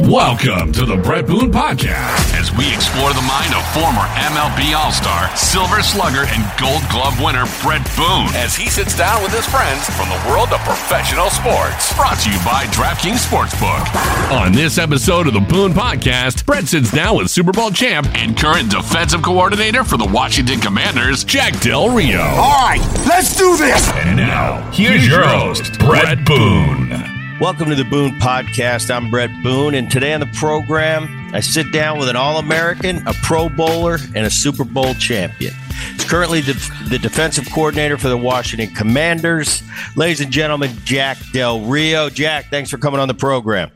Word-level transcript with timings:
Welcome 0.00 0.72
to 0.72 0.84
the 0.84 0.98
Bret 0.98 1.26
Boone 1.26 1.50
Podcast 1.50 2.36
as 2.38 2.52
we 2.52 2.68
explore 2.68 3.14
the 3.14 3.22
mind 3.22 3.54
of 3.54 3.64
former 3.72 4.04
MLB 4.28 4.76
All 4.76 4.92
Star, 4.92 5.34
Silver 5.34 5.80
Slugger, 5.82 6.28
and 6.28 6.44
Gold 6.60 6.82
Glove 6.90 7.18
winner 7.18 7.46
Bret 7.62 7.80
Boone 7.96 8.28
as 8.36 8.54
he 8.54 8.68
sits 8.68 8.94
down 8.94 9.22
with 9.22 9.32
his 9.32 9.46
friends 9.46 9.88
from 9.96 10.10
the 10.10 10.22
world 10.28 10.52
of 10.52 10.60
professional 10.60 11.30
sports. 11.30 11.96
Brought 11.96 12.18
to 12.20 12.30
you 12.30 12.36
by 12.44 12.66
DraftKings 12.76 13.24
Sportsbook. 13.24 13.88
On 14.36 14.52
this 14.52 14.76
episode 14.76 15.28
of 15.28 15.32
the 15.32 15.40
Boone 15.40 15.72
Podcast, 15.72 16.44
Bret 16.44 16.68
sits 16.68 16.92
down 16.92 17.16
with 17.16 17.30
Super 17.30 17.52
Bowl 17.52 17.70
champ 17.70 18.06
and 18.12 18.36
current 18.36 18.70
defensive 18.70 19.22
coordinator 19.22 19.82
for 19.82 19.96
the 19.96 20.04
Washington 20.04 20.60
Commanders, 20.60 21.24
Jack 21.24 21.58
Del 21.60 21.88
Rio. 21.88 22.20
All 22.20 22.68
right, 22.68 22.86
let's 23.08 23.34
do 23.34 23.56
this. 23.56 23.88
And 23.92 24.18
now, 24.18 24.70
here's 24.72 25.08
your 25.08 25.26
host, 25.26 25.78
Bret 25.78 26.22
Boone. 26.26 27.15
Welcome 27.38 27.68
to 27.68 27.74
the 27.74 27.84
Boone 27.84 28.12
Podcast. 28.12 28.90
I'm 28.90 29.10
Bret 29.10 29.30
Boone, 29.42 29.74
and 29.74 29.90
today 29.90 30.14
on 30.14 30.20
the 30.20 30.26
program, 30.26 31.06
I 31.34 31.40
sit 31.40 31.70
down 31.70 31.98
with 31.98 32.08
an 32.08 32.16
All 32.16 32.38
American, 32.38 33.06
a 33.06 33.12
Pro 33.22 33.50
Bowler, 33.50 33.98
and 34.14 34.24
a 34.24 34.30
Super 34.30 34.64
Bowl 34.64 34.94
champion. 34.94 35.52
He's 35.92 36.04
currently 36.04 36.40
the, 36.40 36.54
the 36.88 36.98
defensive 36.98 37.46
coordinator 37.52 37.98
for 37.98 38.08
the 38.08 38.16
Washington 38.16 38.74
Commanders. 38.74 39.62
Ladies 39.96 40.22
and 40.22 40.32
gentlemen, 40.32 40.70
Jack 40.84 41.18
Del 41.34 41.60
Rio. 41.60 42.08
Jack, 42.08 42.46
thanks 42.46 42.70
for 42.70 42.78
coming 42.78 43.00
on 43.00 43.08
the 43.08 43.14
program. 43.14 43.70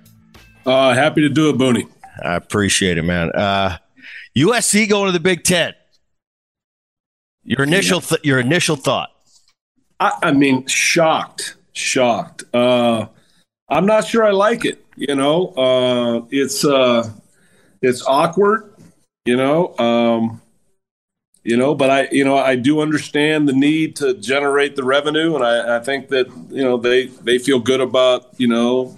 Uh, 0.64 0.94
happy 0.94 1.20
to 1.20 1.28
do 1.28 1.50
it, 1.50 1.56
Booney. 1.58 1.86
I 2.24 2.36
appreciate 2.36 2.96
it, 2.96 3.02
man. 3.02 3.30
Uh, 3.32 3.76
USC 4.38 4.88
going 4.88 5.06
to 5.06 5.12
the 5.12 5.20
Big 5.20 5.44
Ten. 5.44 5.74
Your 7.44 7.62
initial, 7.62 8.00
th- 8.00 8.24
your 8.24 8.40
initial 8.40 8.76
thought. 8.76 9.10
I, 9.98 10.12
I 10.22 10.32
mean, 10.32 10.66
shocked, 10.66 11.56
shocked. 11.74 12.44
Uh, 12.54 13.08
I'm 13.70 13.86
not 13.86 14.04
sure 14.06 14.24
I 14.24 14.32
like 14.32 14.64
it. 14.64 14.84
You 14.96 15.14
know, 15.14 15.48
uh, 15.48 16.26
it's 16.30 16.64
uh, 16.64 17.08
it's 17.80 18.04
awkward. 18.06 18.74
You 19.24 19.36
know, 19.36 19.76
um, 19.78 20.42
you 21.44 21.56
know, 21.56 21.74
but 21.74 21.88
I, 21.88 22.08
you 22.10 22.24
know, 22.24 22.36
I 22.36 22.56
do 22.56 22.80
understand 22.80 23.48
the 23.48 23.52
need 23.52 23.96
to 23.96 24.14
generate 24.14 24.76
the 24.76 24.84
revenue, 24.84 25.36
and 25.36 25.44
I, 25.44 25.76
I 25.76 25.80
think 25.80 26.08
that 26.08 26.26
you 26.50 26.62
know 26.64 26.76
they 26.76 27.06
they 27.06 27.38
feel 27.38 27.60
good 27.60 27.80
about 27.80 28.28
you 28.38 28.48
know 28.48 28.96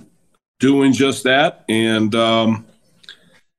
doing 0.59 0.93
just 0.93 1.25
that. 1.25 1.65
And 1.69 2.15
um, 2.15 2.65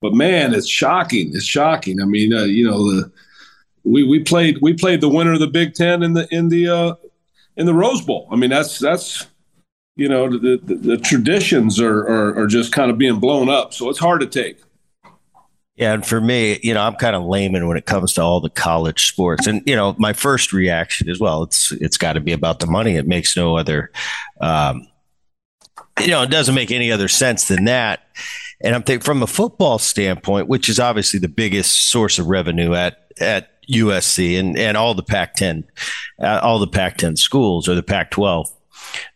but 0.02 0.14
man, 0.14 0.54
it's 0.54 0.68
shocking. 0.68 1.32
It's 1.34 1.46
shocking. 1.46 2.02
I 2.02 2.06
mean, 2.06 2.34
uh, 2.34 2.44
you 2.44 2.70
know, 2.70 2.92
the 2.92 3.12
we 3.84 4.04
we 4.04 4.20
played 4.20 4.60
we 4.62 4.74
played 4.74 5.02
the 5.02 5.10
winner 5.10 5.34
of 5.34 5.40
the 5.40 5.48
Big 5.48 5.76
Ten 5.76 6.02
in 6.02 6.14
the 6.14 6.28
in 6.32 6.50
the 6.50 6.68
uh, 6.68 6.96
in 7.56 7.66
the 7.68 7.74
Rose 7.74 8.02
Bowl. 8.02 8.28
I 8.32 8.36
mean, 8.36 8.50
that's 8.50 8.80
that's 8.80 9.28
you 9.96 10.10
know 10.10 10.30
the, 10.30 10.60
the, 10.64 10.76
the 10.76 10.98
traditions 10.98 11.80
are, 11.80 12.00
are, 12.00 12.40
are 12.40 12.48
just 12.48 12.72
kind 12.72 12.90
of 12.90 12.98
being 12.98 13.20
blown 13.20 13.50
up 13.50 13.74
so 13.74 13.90
it's 13.90 14.00
hard 14.00 14.22
to 14.22 14.28
take. 14.28 14.60
Yeah 15.76 15.94
and 15.94 16.06
for 16.06 16.22
me 16.22 16.60
you 16.62 16.74
know 16.74 16.82
i'm 16.82 16.96
kind 16.96 17.16
of 17.16 17.24
layman 17.24 17.68
when 17.68 17.78
it 17.78 17.86
comes 17.86 18.14
to 18.14 18.22
all 18.22 18.40
the 18.40 18.50
college 18.50 19.08
sports 19.08 19.48
and 19.48 19.64
you 19.66 19.76
know 19.76 19.96
my 19.98 20.14
first 20.14 20.54
reaction 20.54 21.10
as 21.10 21.20
well 21.20 21.44
it's 21.44 21.72
it's 21.74 21.98
got 21.98 22.14
to 22.14 22.20
be 22.20 22.32
about 22.32 22.60
the 22.60 22.68
money 22.68 22.96
it 22.96 23.08
makes 23.08 23.36
no 23.36 23.58
other 23.58 23.92
um, 24.40 24.88
you 26.00 26.08
know 26.08 26.22
it 26.22 26.30
doesn't 26.30 26.56
make 26.56 26.72
any 26.72 26.92
other 26.92 27.08
sense 27.08 27.48
than 27.48 27.66
that 27.66 28.08
and 28.62 28.76
i'm 28.76 28.84
thinking 28.84 29.04
from 29.04 29.24
a 29.24 29.28
football 29.28 29.80
standpoint 29.80 30.48
which 30.48 30.70
is 30.70 30.80
obviously 30.80 31.20
the 31.20 31.28
biggest 31.28 31.88
source 31.88 32.20
of 32.20 32.28
revenue 32.28 32.74
at 32.76 33.12
at 33.20 33.50
usc 33.68 34.40
and 34.40 34.58
and 34.58 34.78
all 34.78 34.94
the 34.94 35.04
pac 35.04 35.34
10 35.34 35.64
uh, 36.22 36.40
all 36.44 36.60
the 36.60 36.68
pac 36.68 36.98
10 36.98 37.16
schools 37.16 37.68
or 37.68 37.74
the 37.74 37.84
pac 37.84 38.12
12 38.12 38.48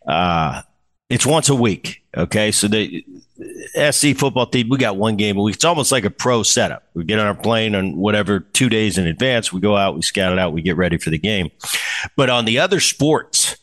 uh, 0.06 0.62
it's 1.10 1.26
once 1.26 1.48
a 1.48 1.54
week. 1.54 2.02
Okay. 2.16 2.52
So 2.52 2.68
the 2.68 3.04
SC 3.90 4.16
football 4.16 4.46
team, 4.46 4.68
we 4.68 4.78
got 4.78 4.96
one 4.96 5.16
game 5.16 5.36
a 5.38 5.42
week. 5.42 5.54
It's 5.54 5.64
almost 5.64 5.92
like 5.92 6.04
a 6.04 6.10
pro 6.10 6.42
setup. 6.42 6.84
We 6.94 7.04
get 7.04 7.18
on 7.18 7.26
our 7.26 7.34
plane 7.34 7.74
on 7.74 7.96
whatever 7.96 8.40
two 8.40 8.68
days 8.68 8.98
in 8.98 9.06
advance. 9.06 9.52
We 9.52 9.60
go 9.60 9.76
out, 9.76 9.94
we 9.94 10.02
scout 10.02 10.32
it 10.32 10.38
out, 10.38 10.52
we 10.52 10.62
get 10.62 10.76
ready 10.76 10.98
for 10.98 11.10
the 11.10 11.18
game. 11.18 11.50
But 12.16 12.30
on 12.30 12.44
the 12.44 12.58
other 12.58 12.80
sports, 12.80 13.56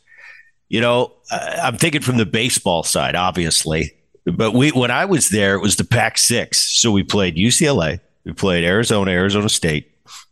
you 0.70 0.82
know, 0.82 1.14
I'm 1.32 1.78
thinking 1.78 2.02
from 2.02 2.18
the 2.18 2.26
baseball 2.26 2.84
side, 2.84 3.16
obviously. 3.16 3.94
But 4.26 4.54
we, 4.54 4.72
when 4.72 4.90
I 4.90 5.06
was 5.06 5.30
there, 5.30 5.54
it 5.56 5.62
was 5.62 5.76
the 5.76 5.84
Pac 5.84 6.18
Six. 6.18 6.58
So 6.80 6.92
we 6.92 7.04
played 7.04 7.36
UCLA, 7.36 8.00
we 8.24 8.34
played 8.34 8.64
Arizona, 8.64 9.12
Arizona 9.12 9.50
State, 9.50 9.92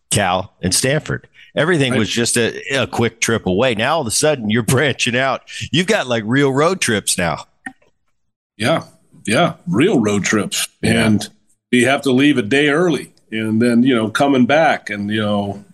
Cal, 0.10 0.54
and 0.62 0.74
Stanford. 0.74 1.28
Everything 1.56 1.96
was 1.96 2.10
just 2.10 2.36
a, 2.36 2.60
a 2.76 2.88
quick 2.88 3.22
trip 3.22 3.46
away. 3.46 3.76
Now 3.76 3.96
all 3.96 4.02
of 4.02 4.08
a 4.08 4.12
sudden 4.12 4.50
you're 4.50 4.64
branching 4.64 5.16
out. 5.16 5.44
You've 5.72 5.88
got 5.88 6.08
like 6.08 6.24
real 6.26 6.52
road 6.52 6.82
trips 6.82 7.18
now. 7.18 7.46
Yeah, 8.58 8.86
yeah, 9.26 9.56
real 9.68 10.00
road 10.00 10.24
trips, 10.24 10.68
yeah. 10.82 11.06
and 11.06 11.28
you 11.72 11.88
have 11.88 12.02
to 12.04 12.12
leave 12.12 12.38
a 12.38 12.44
day 12.44 12.70
early, 12.70 13.14
and 13.32 13.62
then 13.62 13.84
you 13.84 13.96
know 13.96 14.10
coming 14.10 14.46
back, 14.46 14.90
and 14.90 15.10
you 15.10 15.22
know, 15.22 15.66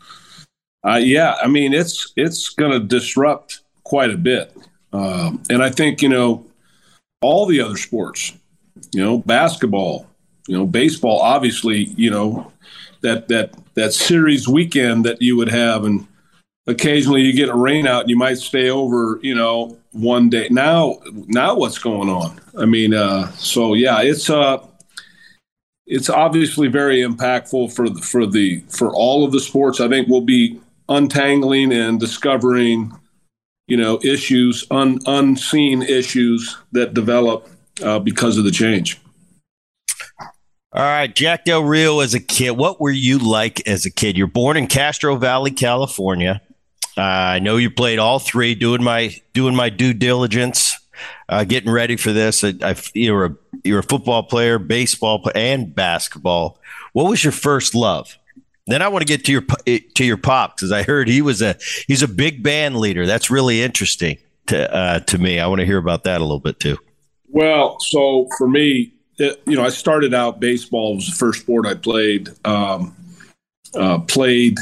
uh, 0.86 0.96
yeah, 0.96 1.36
I 1.42 1.48
mean 1.48 1.74
it's 1.74 2.14
it's 2.16 2.50
going 2.50 2.72
to 2.72 2.80
disrupt 2.80 3.62
quite 3.84 4.12
a 4.12 4.18
bit, 4.18 4.56
um, 4.94 5.44
and 5.50 5.62
I 5.62 5.70
think 5.70 6.02
you 6.02 6.10
know 6.10 6.46
all 7.22 7.46
the 7.46 7.62
other 7.62 7.78
sports, 7.78 8.34
you 8.94 9.04
know, 9.04 9.20
basketball, 9.20 10.08
you 10.48 10.58
know, 10.58 10.66
baseball, 10.66 11.20
obviously, 11.20 11.86
you 11.96 12.10
know, 12.10 12.52
that 13.02 13.28
that 13.28 13.54
that 13.80 13.94
series 13.94 14.48
weekend 14.48 15.06
that 15.06 15.22
you 15.22 15.36
would 15.38 15.50
have, 15.50 15.84
and 15.84 16.08
occasionally 16.68 17.22
you 17.22 17.34
get 17.34 17.50
a 17.50 17.56
rain 17.56 17.88
out 17.88 18.02
and 18.02 18.10
you 18.10 18.18
might 18.18 18.38
stay 18.38 18.70
over, 18.70 19.20
you 19.24 19.34
know, 19.34 19.78
one 19.92 20.30
day. 20.30 20.48
Now, 20.50 21.00
now 21.28 21.56
what's 21.56 21.80
going 21.80 22.10
on? 22.10 22.40
I 22.58 22.66
mean, 22.66 22.94
uh, 22.94 23.32
so 23.32 23.74
yeah, 23.74 24.02
it's 24.02 24.30
uh, 24.30 24.66
it's 25.88 26.10
obviously 26.10 26.68
very 26.68 27.02
impactful 27.02 27.74
for 27.74 27.90
the, 27.90 28.02
for 28.02 28.26
the 28.26 28.64
for 28.70 28.94
all 28.94 29.26
of 29.26 29.32
the 29.32 29.40
sports. 29.40 29.80
I 29.80 29.88
think 29.88 30.08
we'll 30.08 30.22
be 30.22 30.60
untangling 30.88 31.72
and 31.74 32.00
discovering, 32.00 32.92
you 33.68 33.78
know, 33.78 34.00
issues, 34.04 34.66
un, 34.72 35.00
unseen 35.06 35.82
issues 35.82 36.58
that 36.72 36.94
develop 36.94 37.50
uh, 37.84 38.00
because 38.00 38.38
of 38.38 38.44
the 38.44 38.52
change. 38.52 39.00
All 40.72 40.84
right, 40.84 41.14
Jack 41.14 41.46
Del 41.46 41.64
Rio 41.64 42.00
as 42.00 42.14
a 42.14 42.20
kid. 42.20 42.52
What 42.52 42.80
were 42.80 42.92
you 42.92 43.18
like 43.18 43.68
as 43.68 43.88
a 43.88 43.90
kid? 43.90 44.16
You're 44.16 44.28
born 44.28 44.56
in 44.56 44.68
Castro 44.68 45.16
Valley, 45.16 45.50
California. 45.50 46.42
Uh, 46.96 47.02
I 47.02 47.40
know 47.40 47.58
you 47.58 47.72
played 47.72 47.98
all 47.98 48.20
three. 48.20 48.54
Doing 48.54 48.84
my 48.84 49.16
doing 49.34 49.56
my 49.56 49.70
due 49.70 49.96
diligence, 49.96 50.78
uh, 51.28 51.44
getting 51.44 51.72
ready 51.72 51.96
for 51.96 52.14
this. 52.14 52.44
I, 52.44 52.54
I, 52.62 52.76
you're 52.94 53.26
a 53.26 53.36
you're 53.64 53.80
a 53.80 53.84
football 53.84 54.22
player, 54.22 54.60
baseball 54.60 55.28
and 55.34 55.74
basketball. 55.74 56.60
What 56.94 57.10
was 57.10 57.24
your 57.24 57.34
first 57.34 57.74
love? 57.74 58.16
Then 58.68 58.84
I 58.84 58.90
want 58.90 59.02
to 59.02 59.08
get 59.08 59.26
to 59.26 59.32
your 59.32 59.42
to 59.96 60.06
your 60.06 60.18
pop 60.18 60.56
because 60.56 60.72
I 60.72 60.84
heard 60.84 61.08
he 61.08 61.24
was 61.24 61.42
a 61.42 61.56
he's 61.88 62.04
a 62.04 62.08
big 62.08 62.44
band 62.44 62.78
leader. 62.78 63.08
That's 63.08 63.32
really 63.32 63.64
interesting 63.64 64.20
to 64.48 64.72
uh, 64.72 65.00
to 65.00 65.18
me. 65.18 65.40
I 65.40 65.48
want 65.48 65.62
to 65.62 65.66
hear 65.66 65.80
about 65.80 66.04
that 66.04 66.22
a 66.22 66.24
little 66.24 66.40
bit 66.40 66.60
too. 66.60 66.78
Well, 67.28 67.80
so 67.80 68.28
for 68.38 68.48
me, 68.48 68.94
you 69.20 69.56
know, 69.56 69.64
I 69.64 69.70
started 69.70 70.14
out 70.14 70.40
baseball 70.40 70.96
was 70.96 71.08
the 71.08 71.16
first 71.16 71.42
sport 71.42 71.66
I 71.66 71.76
played. 71.76 72.30
Um, 72.46 72.96
uh, 73.76 74.00
played, 74.00 74.58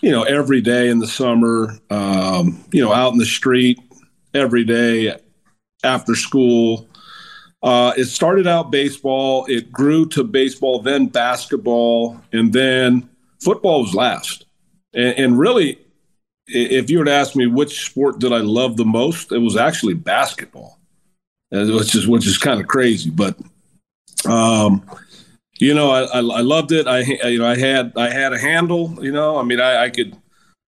you 0.00 0.10
know, 0.10 0.22
every 0.22 0.60
day 0.60 0.88
in 0.88 0.98
the 0.98 1.06
summer. 1.06 1.76
Um, 1.90 2.64
you 2.72 2.82
know, 2.82 2.92
out 2.92 3.12
in 3.12 3.18
the 3.18 3.26
street 3.26 3.78
every 4.34 4.64
day 4.64 5.16
after 5.84 6.14
school. 6.14 6.88
Uh, 7.62 7.92
it 7.96 8.06
started 8.06 8.46
out 8.46 8.72
baseball. 8.72 9.46
It 9.46 9.70
grew 9.70 10.06
to 10.10 10.24
baseball, 10.24 10.80
then 10.80 11.06
basketball, 11.06 12.20
and 12.32 12.52
then 12.52 13.08
football 13.40 13.82
was 13.82 13.94
last. 13.94 14.46
And, 14.94 15.16
and 15.18 15.38
really, 15.38 15.78
if 16.46 16.90
you 16.90 16.98
were 16.98 17.04
to 17.04 17.12
ask 17.12 17.36
me 17.36 17.46
which 17.46 17.86
sport 17.86 18.18
did 18.18 18.32
I 18.32 18.38
love 18.38 18.76
the 18.76 18.84
most, 18.84 19.30
it 19.30 19.38
was 19.38 19.56
actually 19.56 19.94
basketball, 19.94 20.78
which 21.50 21.94
is 21.94 22.08
which 22.08 22.26
is 22.26 22.36
kind 22.36 22.60
of 22.60 22.66
crazy. 22.66 23.10
But 23.10 23.36
um, 24.26 24.84
you 25.58 25.74
know, 25.74 25.90
I, 25.90 26.02
I, 26.02 26.18
I, 26.18 26.40
loved 26.40 26.72
it. 26.72 26.86
I, 26.86 27.00
you 27.00 27.38
know, 27.38 27.46
I 27.46 27.56
had, 27.56 27.92
I 27.96 28.10
had 28.10 28.32
a 28.32 28.38
handle, 28.38 28.98
you 29.02 29.12
know, 29.12 29.38
I 29.38 29.42
mean, 29.42 29.60
I, 29.60 29.84
I 29.84 29.90
could, 29.90 30.16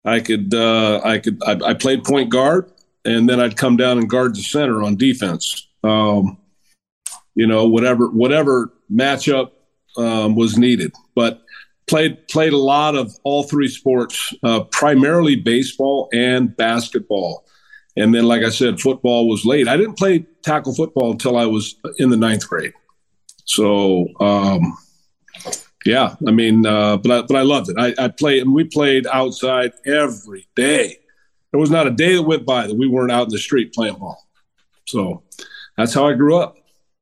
I 0.05 0.21
could, 0.21 0.55
uh, 0.55 1.01
I 1.05 1.19
could, 1.19 1.43
I, 1.45 1.59
I, 1.65 1.75
played 1.75 2.05
point 2.05 2.31
guard 2.31 2.71
and 3.05 3.29
then 3.29 3.41
I'd 3.41 3.57
come 3.57 3.77
down 3.77 3.99
and 3.99 4.09
guard 4.09 4.35
the 4.35 4.43
center 4.43 4.83
on 4.83 4.97
defense. 4.97 5.69
Um, 5.85 6.39
you 7.35 7.47
know, 7.47 7.69
whatever, 7.69 8.09
whatever 8.09 8.73
matchup, 8.93 9.53
um, 9.97 10.35
was 10.35 10.57
needed, 10.57 10.93
but 11.15 11.43
played, 11.87 12.27
played 12.29 12.53
a 12.53 12.59
lot 12.59 12.95
of 12.95 13.13
all 13.25 13.43
three 13.43 13.69
sports, 13.69 14.35
uh, 14.43 14.61
primarily 14.65 15.37
baseball 15.37 16.09
and 16.13 16.57
basketball. 16.57 17.45
And 17.97 18.15
then, 18.15 18.25
like 18.25 18.43
I 18.43 18.51
said, 18.51 18.81
football 18.81 19.29
was 19.29 19.45
late. 19.45 19.69
I 19.69 19.77
didn't 19.77 19.99
play 19.99 20.27
tackle 20.43 20.75
football 20.75 21.13
until 21.13 21.37
I 21.37 21.47
was 21.47 21.77
in 21.99 22.11
the 22.11 22.17
ninth 22.17 22.49
grade. 22.49 22.73
So 23.51 24.07
um, 24.21 24.77
yeah, 25.85 26.15
I 26.27 26.31
mean, 26.31 26.65
uh, 26.65 26.99
but 26.99 27.11
I, 27.11 27.23
but 27.23 27.37
I 27.37 27.43
loved 27.43 27.71
it. 27.71 27.77
I, 27.79 28.05
I 28.05 28.09
played 28.09 28.43
and 28.43 28.55
we 28.55 28.65
played 28.65 29.07
outside 29.09 29.73
every 29.85 30.47
day. 30.55 30.99
There 31.51 31.59
was 31.59 31.71
not 31.71 31.89
a 31.89 31.91
day 31.91 32.15
that 32.15 32.23
went 32.23 32.47
by 32.47 32.69
that 32.69 32.77
we 32.77 32.87
weren't 32.87 33.11
out 33.11 33.25
in 33.25 33.31
the 33.31 33.39
street 33.39 33.75
playing 33.75 33.97
ball. 33.97 34.25
So 34.87 35.25
that's 35.77 35.93
how 35.93 36.07
I 36.07 36.13
grew 36.13 36.37
up. 36.37 36.57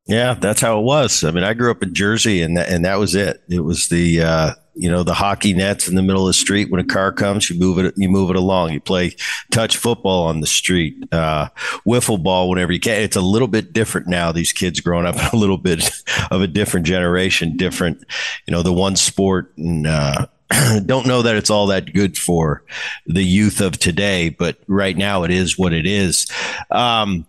Yeah, 0.07 0.35
that's 0.35 0.63
how 0.63 0.79
it 0.79 0.85
was. 0.85 1.23
I 1.23 1.33
mean, 1.33 1.45
I 1.45 1.53
grew 1.53 1.71
up 1.71 1.83
in 1.83 1.93
Jersey, 1.93 2.41
and 2.41 2.57
that, 2.57 2.71
and 2.71 2.83
that 2.87 2.99
was 2.99 3.15
it. 3.15 3.43
It 3.51 3.61
was 3.61 3.89
the 3.89 4.23
uh, 4.23 4.55
you 4.79 4.89
know 4.89 5.03
the 5.03 5.15
hockey 5.15 5.53
nets 5.53 5.89
in 5.89 5.97
the 5.97 6.03
middle 6.03 6.23
of 6.23 6.29
the 6.29 6.35
street. 6.35 6.71
When 6.71 6.81
a 6.81 6.85
car 6.85 7.13
comes, 7.13 7.51
you 7.51 7.59
move 7.59 7.79
it 7.79 7.95
you 7.97 8.09
move 8.09 8.31
it 8.31 8.37
along. 8.37 8.73
You 8.73 8.81
play 8.81 9.17
touch 9.51 9.77
football 9.77 10.27
on 10.27 10.41
the 10.41 10.47
street, 10.47 10.97
uh, 11.13 11.49
wiffle 11.87 12.23
ball 12.23 12.49
whenever 12.49 12.73
you 12.73 12.81
can. 12.81 13.03
It's 13.03 13.17
a 13.17 13.21
little 13.21 13.49
bit 13.49 13.73
different 13.73 14.07
now. 14.07 14.31
These 14.33 14.53
kids 14.53 14.81
growing 14.81 15.07
up 15.07 15.17
a 15.33 15.37
little 15.37 15.59
bit 15.59 15.91
of 16.31 16.41
a 16.41 16.47
different 16.47 16.87
generation, 16.87 17.57
different. 17.57 18.05
You 18.47 18.53
know, 18.53 18.63
the 18.63 18.73
one 18.73 18.97
sport 18.97 19.53
and. 19.57 19.87
Uh, 19.87 20.27
don't 20.87 21.07
know 21.07 21.21
that 21.21 21.37
it's 21.37 21.51
all 21.51 21.67
that 21.67 21.93
good 21.93 22.17
for 22.17 22.63
the 23.07 23.23
youth 23.23 23.61
of 23.61 23.79
today, 23.79 24.31
but 24.31 24.57
right 24.67 24.97
now 24.97 25.23
it 25.25 25.31
is 25.31 25.59
what 25.59 25.75
it 25.75 25.85
is. 25.85 26.27
Um, 26.71 27.27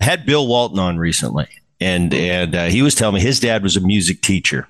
had 0.00 0.26
Bill 0.26 0.46
Walton 0.46 0.78
on 0.78 0.98
recently, 0.98 1.48
and 1.80 2.12
and 2.12 2.54
uh, 2.54 2.66
he 2.66 2.82
was 2.82 2.94
telling 2.94 3.14
me 3.14 3.20
his 3.20 3.40
dad 3.40 3.62
was 3.62 3.76
a 3.76 3.80
music 3.80 4.20
teacher, 4.20 4.68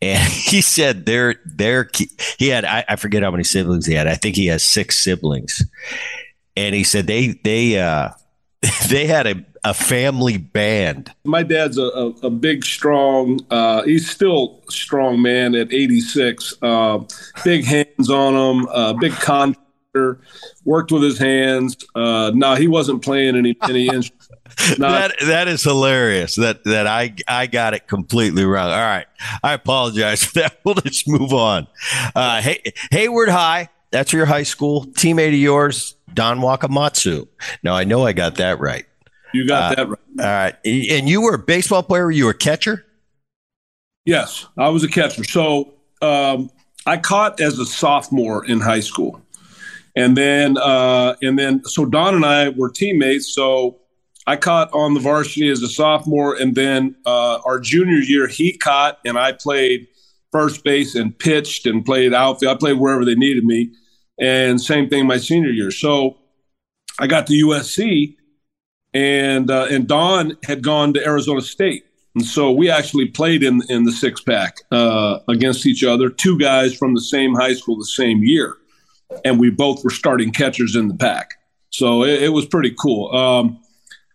and 0.00 0.32
he 0.32 0.60
said 0.60 1.06
their 1.06 1.36
their 1.44 1.90
he 2.38 2.48
had 2.48 2.64
I, 2.64 2.84
I, 2.88 2.96
forget 2.96 3.22
how 3.22 3.30
many 3.30 3.44
siblings 3.44 3.86
he 3.86 3.94
had. 3.94 4.06
I 4.06 4.14
think 4.14 4.36
he 4.36 4.46
has 4.46 4.62
six 4.62 4.98
siblings, 4.98 5.62
and 6.56 6.74
he 6.74 6.84
said 6.84 7.06
they 7.06 7.28
they 7.44 7.78
uh, 7.78 8.10
they 8.88 9.06
had 9.06 9.26
a, 9.26 9.44
a 9.64 9.74
family 9.74 10.36
band. 10.36 11.12
My 11.24 11.42
dad's 11.42 11.78
a, 11.78 11.84
a, 11.84 12.06
a 12.24 12.30
big, 12.30 12.64
strong. 12.64 13.40
Uh, 13.50 13.82
he's 13.82 14.10
still 14.10 14.62
a 14.68 14.72
strong 14.72 15.22
man 15.22 15.54
at 15.54 15.72
86. 15.72 16.54
Uh, 16.60 17.00
big 17.44 17.64
hands 17.64 18.10
on 18.10 18.34
him. 18.34 18.68
Uh, 18.68 18.92
big 18.94 19.12
contractor. 19.12 20.20
Worked 20.64 20.92
with 20.92 21.02
his 21.02 21.18
hands. 21.18 21.76
Uh, 21.94 22.30
no, 22.34 22.54
he 22.54 22.68
wasn't 22.68 23.02
playing 23.02 23.36
any 23.36 23.56
any 23.62 23.86
instruments. 23.92 24.27
that 24.78 25.14
that 25.26 25.48
is 25.48 25.62
hilarious. 25.62 26.36
That 26.36 26.64
that 26.64 26.86
I 26.86 27.14
I 27.26 27.46
got 27.46 27.74
it 27.74 27.86
completely 27.86 28.44
wrong. 28.44 28.70
All 28.70 28.78
right, 28.78 29.06
I 29.42 29.52
apologize 29.52 30.24
for 30.24 30.40
that. 30.40 30.58
We'll 30.64 30.74
just 30.74 31.08
move 31.08 31.32
on. 31.32 31.66
Uh, 32.14 32.42
hey, 32.42 32.72
Hayward 32.90 33.28
High. 33.28 33.70
That's 33.90 34.12
your 34.12 34.26
high 34.26 34.42
school 34.42 34.84
teammate 34.84 35.28
of 35.28 35.34
yours, 35.34 35.94
Don 36.12 36.40
Wakamatsu. 36.40 37.26
Now 37.62 37.74
I 37.74 37.84
know 37.84 38.04
I 38.04 38.12
got 38.12 38.34
that 38.34 38.60
right. 38.60 38.84
You 39.32 39.46
got 39.46 39.72
uh, 39.72 39.74
that 39.76 39.88
right. 39.88 39.98
All 40.20 40.26
right, 40.26 40.56
and 40.64 41.08
you 41.08 41.22
were 41.22 41.34
a 41.34 41.38
baseball 41.38 41.82
player. 41.82 42.10
You 42.10 42.26
were 42.26 42.32
a 42.32 42.34
catcher. 42.34 42.84
Yes, 44.04 44.46
I 44.56 44.68
was 44.68 44.84
a 44.84 44.88
catcher. 44.88 45.24
So 45.24 45.74
um, 46.02 46.50
I 46.86 46.96
caught 46.96 47.40
as 47.40 47.58
a 47.58 47.66
sophomore 47.66 48.44
in 48.46 48.60
high 48.60 48.80
school, 48.80 49.20
and 49.96 50.16
then 50.16 50.58
uh, 50.58 51.16
and 51.22 51.38
then 51.38 51.64
so 51.64 51.84
Don 51.84 52.14
and 52.14 52.24
I 52.24 52.50
were 52.50 52.70
teammates. 52.70 53.34
So 53.34 53.78
I 54.28 54.36
caught 54.36 54.70
on 54.74 54.92
the 54.92 55.00
varsity 55.00 55.48
as 55.48 55.62
a 55.62 55.68
sophomore, 55.68 56.34
and 56.34 56.54
then 56.54 56.96
uh, 57.06 57.38
our 57.46 57.58
junior 57.58 57.96
year, 57.96 58.26
he 58.26 58.58
caught, 58.58 58.98
and 59.06 59.18
I 59.18 59.32
played 59.32 59.86
first 60.30 60.62
base 60.62 60.94
and 60.94 61.18
pitched 61.18 61.64
and 61.64 61.82
played 61.82 62.12
outfield. 62.12 62.54
I 62.54 62.58
played 62.58 62.78
wherever 62.78 63.06
they 63.06 63.14
needed 63.14 63.46
me, 63.46 63.70
and 64.20 64.60
same 64.60 64.90
thing 64.90 65.06
my 65.06 65.16
senior 65.16 65.48
year. 65.48 65.70
So 65.70 66.18
I 66.98 67.06
got 67.06 67.26
to 67.28 67.32
USC, 67.32 68.16
and 68.92 69.50
uh, 69.50 69.66
and 69.70 69.88
Don 69.88 70.36
had 70.44 70.62
gone 70.62 70.92
to 70.92 71.06
Arizona 71.06 71.40
State, 71.40 71.86
and 72.14 72.22
so 72.22 72.52
we 72.52 72.68
actually 72.68 73.06
played 73.06 73.42
in 73.42 73.62
in 73.70 73.84
the 73.84 73.92
six 73.92 74.20
pack 74.20 74.58
uh, 74.70 75.20
against 75.30 75.64
each 75.64 75.82
other. 75.82 76.10
Two 76.10 76.38
guys 76.38 76.76
from 76.76 76.94
the 76.94 77.00
same 77.00 77.34
high 77.34 77.54
school 77.54 77.78
the 77.78 77.86
same 77.86 78.22
year, 78.22 78.58
and 79.24 79.40
we 79.40 79.48
both 79.48 79.82
were 79.82 79.90
starting 79.90 80.32
catchers 80.32 80.76
in 80.76 80.88
the 80.88 80.94
Pac. 80.94 81.30
So 81.70 82.04
it, 82.04 82.24
it 82.24 82.28
was 82.28 82.44
pretty 82.44 82.74
cool. 82.78 83.10
Um, 83.16 83.60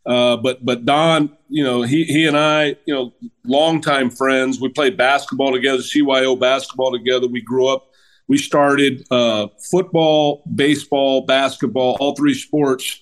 uh, 0.06 0.38
but 0.38 0.64
but 0.66 0.86
Don, 0.86 1.36
you 1.50 1.64
know, 1.64 1.82
he 1.82 2.04
he 2.04 2.26
and 2.28 2.38
I, 2.38 2.76
you 2.86 2.94
know, 2.94 3.14
longtime 3.46 4.10
friends. 4.10 4.60
We 4.60 4.70
played 4.70 4.98
basketball 4.98 5.52
together, 5.52 5.82
CYO 5.82 6.38
basketball 6.40 6.92
together. 6.92 7.28
We 7.28 7.42
grew 7.42 7.68
up. 7.68 7.90
We 8.28 8.38
started 8.38 9.06
uh, 9.12 9.48
football, 9.70 10.44
baseball, 10.56 11.26
basketball, 11.26 11.98
all 12.00 12.16
three 12.16 12.34
sports, 12.34 13.02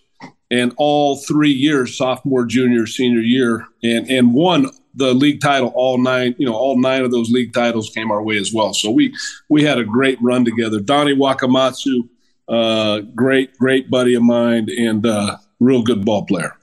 and 0.52 0.74
all 0.78 1.18
three 1.18 1.52
years, 1.52 1.98
sophomore, 1.98 2.46
junior, 2.46 2.86
senior 2.86 3.22
year, 3.22 3.66
and 3.84 4.10
and 4.10 4.34
won 4.34 4.70
the 4.94 5.14
league 5.14 5.42
title 5.42 5.72
all 5.74 5.98
nine. 5.98 6.36
You 6.38 6.46
know, 6.46 6.56
all 6.56 6.80
nine 6.80 7.04
of 7.04 7.12
those 7.12 7.32
league 7.32 7.54
titles 7.54 7.90
came 7.90 8.12
our 8.12 8.22
way 8.22 8.38
as 8.38 8.54
well. 8.54 8.76
So 8.76 8.92
we 8.92 9.16
we 9.50 9.64
had 9.64 9.80
a 9.80 9.84
great 9.84 10.20
run 10.22 10.46
together. 10.46 10.80
Donnie 10.80 11.16
Wakamatsu, 11.16 12.08
uh, 12.48 13.00
great 13.16 13.58
great 13.58 13.90
buddy 13.90 14.14
of 14.14 14.22
mine, 14.22 14.68
and 14.78 15.04
uh, 15.04 15.38
real 15.60 15.82
good 15.82 16.06
ball 16.06 16.26
player. 16.26 16.56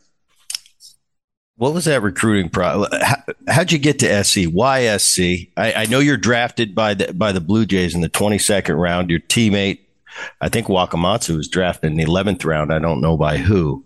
What 1.59 1.75
was 1.75 1.87
that 1.87 2.03
recruiting 2.03 2.51
process? 2.51 3.03
How, 3.03 3.17
how'd 3.49 3.73
you 3.73 3.79
get 3.79 3.99
to 3.99 4.25
SC? 4.25 4.45
Why 4.45 4.97
SC? 4.97 5.21
I, 5.57 5.73
I, 5.77 5.87
know 5.87 5.99
you're 5.99 6.17
drafted 6.17 6.73
by 6.73 6.95
the 6.95 7.13
by 7.13 7.33
the 7.33 7.41
Blue 7.41 7.67
Jays 7.67 7.97
in 7.97 8.01
the 8.01 8.09
22nd 8.09 8.81
round. 8.81 9.11
Your 9.11 9.19
teammate, 9.19 9.81
I 10.41 10.49
think 10.49 10.69
Wakamatsu, 10.69 11.37
was 11.37 11.49
drafted 11.49 11.91
in 11.91 11.97
the 11.97 12.05
11th 12.05 12.45
round. 12.45 12.73
I 12.73 12.79
don't 12.79 13.01
know 13.01 13.17
by 13.17 13.39
who. 13.39 13.85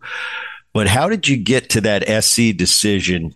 But 0.75 0.87
how 0.87 1.09
did 1.09 1.27
you 1.29 1.39
get 1.39 1.71
to 1.71 1.81
that 1.81 2.23
SC 2.23 2.55
decision? 2.55 3.35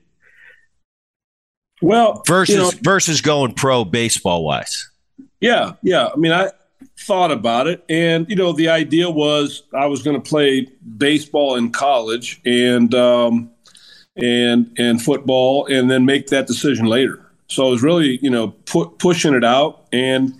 Well, 1.81 2.23
versus 2.27 2.55
you 2.55 2.61
know, 2.61 2.71
versus 2.82 3.23
going 3.23 3.55
pro 3.55 3.87
baseball 3.87 4.44
wise. 4.44 4.91
Yeah, 5.41 5.73
yeah. 5.82 6.11
I 6.12 6.17
mean, 6.17 6.32
I 6.32 6.50
thought 7.00 7.31
about 7.31 7.69
it, 7.69 7.82
and 7.89 8.29
you 8.29 8.37
know, 8.37 8.53
the 8.53 8.69
idea 8.69 9.09
was 9.09 9.62
I 9.75 9.87
was 9.87 10.03
going 10.03 10.21
to 10.21 10.29
play 10.29 10.69
baseball 10.99 11.56
in 11.56 11.71
college, 11.71 12.41
and 12.44 12.94
um, 12.94 13.50
and 14.17 14.73
and 14.79 15.03
football, 15.03 15.67
and 15.67 15.91
then 15.91 16.05
make 16.05 16.29
that 16.29 16.47
decision 16.47 16.87
later. 16.87 17.23
So 17.49 17.67
I 17.67 17.71
was 17.71 17.83
really, 17.83 18.19
you 18.23 18.31
know, 18.31 18.49
pu- 18.67 18.91
pushing 18.99 19.35
it 19.35 19.45
out, 19.45 19.87
and 19.93 20.35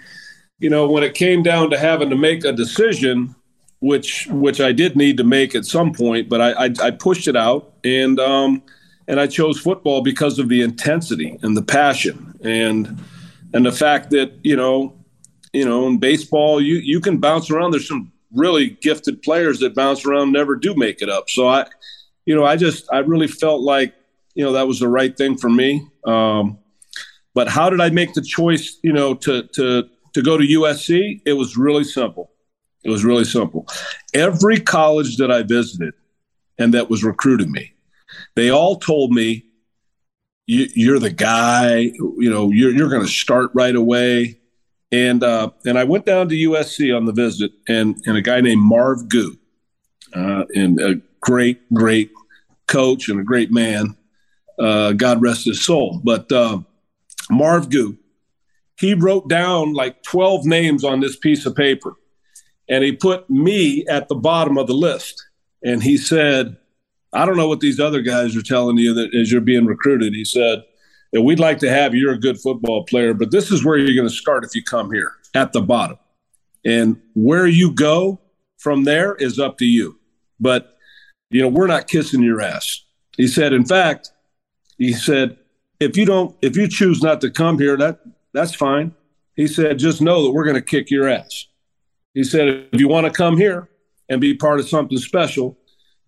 you 0.58 0.70
know, 0.70 0.88
when 0.88 1.02
it 1.02 1.14
came 1.14 1.43
down 1.43 1.70
to 1.70 1.78
having 1.78 2.11
to 2.11 2.17
make 2.17 2.44
a 2.44 2.52
decision, 2.52 3.34
which 3.81 4.26
which 4.28 4.61
I 4.61 4.73
did 4.73 4.96
need 4.96 5.17
to 5.19 5.25
make 5.25 5.55
at 5.55 5.64
some 5.64 5.93
point, 5.93 6.28
but 6.28 6.40
I 6.40 6.67
I, 6.67 6.70
I 6.82 6.90
pushed 6.90 7.28
it 7.28 7.37
out, 7.37 7.75
and 7.84 8.19
um, 8.19 8.62
and 9.08 9.20
I 9.20 9.26
chose 9.26 9.58
football 9.58 10.02
because 10.02 10.38
of 10.38 10.49
the 10.49 10.62
intensity 10.62 11.38
and 11.43 11.56
the 11.56 11.62
passion, 11.62 12.38
and 12.43 12.99
and 13.52 13.67
the 13.67 13.73
fact 13.73 14.11
that 14.11 14.32
you 14.43 14.56
know, 14.56 14.94
you 15.52 15.64
know, 15.64 15.87
in 15.87 15.99
baseball, 15.99 16.61
you 16.61 16.76
you 16.76 17.00
can 17.00 17.19
bounce 17.19 17.50
around. 17.50 17.73
There's 17.73 17.88
some 17.88 18.12
really 18.32 18.70
gifted 18.70 19.23
players 19.23 19.61
that 19.61 19.75
bounce 19.75 20.05
around, 20.05 20.32
never 20.32 20.56
do 20.56 20.75
make 20.75 21.00
it 21.00 21.08
up. 21.08 21.31
So 21.31 21.49
I 21.49 21.67
you 22.26 22.34
know, 22.34 22.44
I 22.44 22.56
just 22.56 22.87
I 22.93 22.99
really 22.99 23.28
felt 23.28 23.62
like 23.62 23.94
you 24.34 24.44
know 24.44 24.52
that 24.52 24.67
was 24.67 24.81
the 24.81 24.88
right 24.88 25.17
thing 25.17 25.38
for 25.38 25.49
me. 25.49 25.87
Um, 26.05 26.58
but 27.34 27.49
how 27.49 27.70
did 27.70 27.81
I 27.81 27.90
make 27.90 28.12
the 28.12 28.23
choice? 28.23 28.78
You 28.83 28.92
know, 28.92 29.14
to 29.14 29.45
to 29.54 29.88
to 30.12 30.23
go 30.23 30.37
to 30.37 30.45
USC? 30.45 31.23
It 31.25 31.35
was 31.35 31.56
really 31.56 31.85
simple. 31.85 32.33
It 32.85 32.90
was 32.90 33.04
really 33.04 33.25
simple. 33.25 33.66
Every 34.12 34.61
college 34.61 35.16
that 35.16 35.30
I 35.30 35.42
visited 35.42 35.95
and 36.59 36.75
that 36.75 36.90
was 36.90 37.02
recruiting 37.02 37.50
me, 37.50 37.73
they 38.35 38.50
all 38.50 38.76
told 38.76 39.12
me, 39.12 39.45
you, 40.47 40.95
are 40.95 40.99
the 40.99 41.11
guy. 41.11 41.78
You 41.78 42.30
know, 42.30 42.50
you're 42.50 42.71
you're 42.71 42.88
going 42.88 43.02
to 43.02 43.09
start 43.09 43.50
right 43.54 43.75
away." 43.75 44.40
And 44.92 45.23
uh, 45.23 45.50
and 45.64 45.78
I 45.78 45.85
went 45.85 46.06
down 46.06 46.28
to 46.28 46.35
USC 46.35 46.97
on 46.97 47.06
the 47.06 47.12
visit, 47.12 47.52
and 47.68 48.00
and 48.06 48.16
a 48.16 48.23
guy 48.23 48.40
named 48.40 48.62
Marv 48.62 49.09
Goux, 49.09 49.37
uh, 50.14 50.45
and 50.54 50.80
a 50.80 51.00
great, 51.26 51.73
great 51.75 52.12
coach 52.68 53.09
and 53.09 53.21
a 53.21 53.25
great 53.25 53.50
man. 53.50 53.97
Uh, 54.59 54.92
God 54.92 55.21
rest 55.21 55.45
his 55.45 55.64
soul. 55.64 56.00
But 56.02 56.30
uh, 56.30 56.61
Marv 57.28 57.68
Goux, 57.68 57.99
he 58.78 58.95
wrote 58.95 59.28
down 59.28 59.73
like 59.73 60.02
12 60.04 60.47
names 60.47 60.85
on 60.85 61.00
this 61.00 61.16
piece 61.16 61.45
of 61.45 61.56
paper, 61.56 61.95
and 62.68 62.85
he 62.85 62.92
put 62.92 63.28
me 63.28 63.85
at 63.88 64.09
the 64.09 64.14
bottom 64.14 64.56
of 64.56 64.66
the 64.66 64.75
list. 64.75 65.23
And 65.64 65.83
he 65.83 65.97
said, 65.97 66.56
I 67.12 67.26
don't 67.26 67.37
know 67.37 67.49
what 67.49 67.61
these 67.61 67.80
other 67.80 68.02
guys 68.02 68.37
are 68.37 68.42
telling 68.42 68.78
you 68.78 68.95
that 68.95 69.14
as 69.14 69.33
you're 69.33 69.40
being 69.40 69.66
recruited. 69.66 70.14
He 70.14 70.25
said, 70.25 70.62
that 71.12 71.23
We'd 71.23 71.40
like 71.40 71.59
to 71.59 71.71
have 71.71 71.95
you. 71.95 72.02
You're 72.02 72.14
a 72.14 72.21
good 72.21 72.38
football 72.38 72.85
player, 72.85 73.14
but 73.14 73.30
this 73.30 73.50
is 73.50 73.64
where 73.64 73.78
you're 73.78 73.97
going 73.97 74.09
to 74.09 74.14
start 74.14 74.45
if 74.45 74.54
you 74.54 74.62
come 74.62 74.92
here 74.92 75.12
at 75.35 75.52
the 75.52 75.62
bottom. 75.62 75.99
And 76.64 77.00
where 77.14 77.47
you 77.47 77.73
go 77.73 78.21
from 78.59 78.85
there 78.85 79.14
is 79.14 79.38
up 79.38 79.59
to 79.59 79.64
you. 79.64 79.99
But 80.38 80.75
you 81.30 81.42
know, 81.42 81.49
we're 81.49 81.66
not 81.66 81.88
kissing 81.88 82.23
your 82.23 82.40
ass. 82.40 82.85
He 83.16 83.26
said, 83.26 83.52
in 83.52 83.64
fact, 83.64 84.12
he 84.78 84.92
said, 84.92 85.38
if 85.80 85.97
you 85.97 86.04
don't, 86.04 86.37
if 86.42 86.56
you 86.56 86.68
choose 86.68 87.02
not 87.02 87.21
to 87.23 87.30
come 87.30 87.59
here, 87.59 87.76
that 87.76 88.00
that's 88.33 88.54
fine. 88.54 88.95
He 89.35 89.47
said, 89.47 89.78
just 89.78 90.00
know 90.00 90.25
that 90.25 90.30
we're 90.30 90.45
going 90.45 90.56
to 90.56 90.62
kick 90.62 90.90
your 90.90 91.09
ass. 91.09 91.47
He 92.14 92.25
said, 92.25 92.68
if 92.73 92.80
you 92.80 92.88
want 92.88 93.06
to 93.06 93.12
come 93.12 93.37
here 93.37 93.68
and 94.09 94.21
be 94.21 94.35
part 94.35 94.61
of 94.61 94.68
something 94.68 94.97
special, 94.99 95.59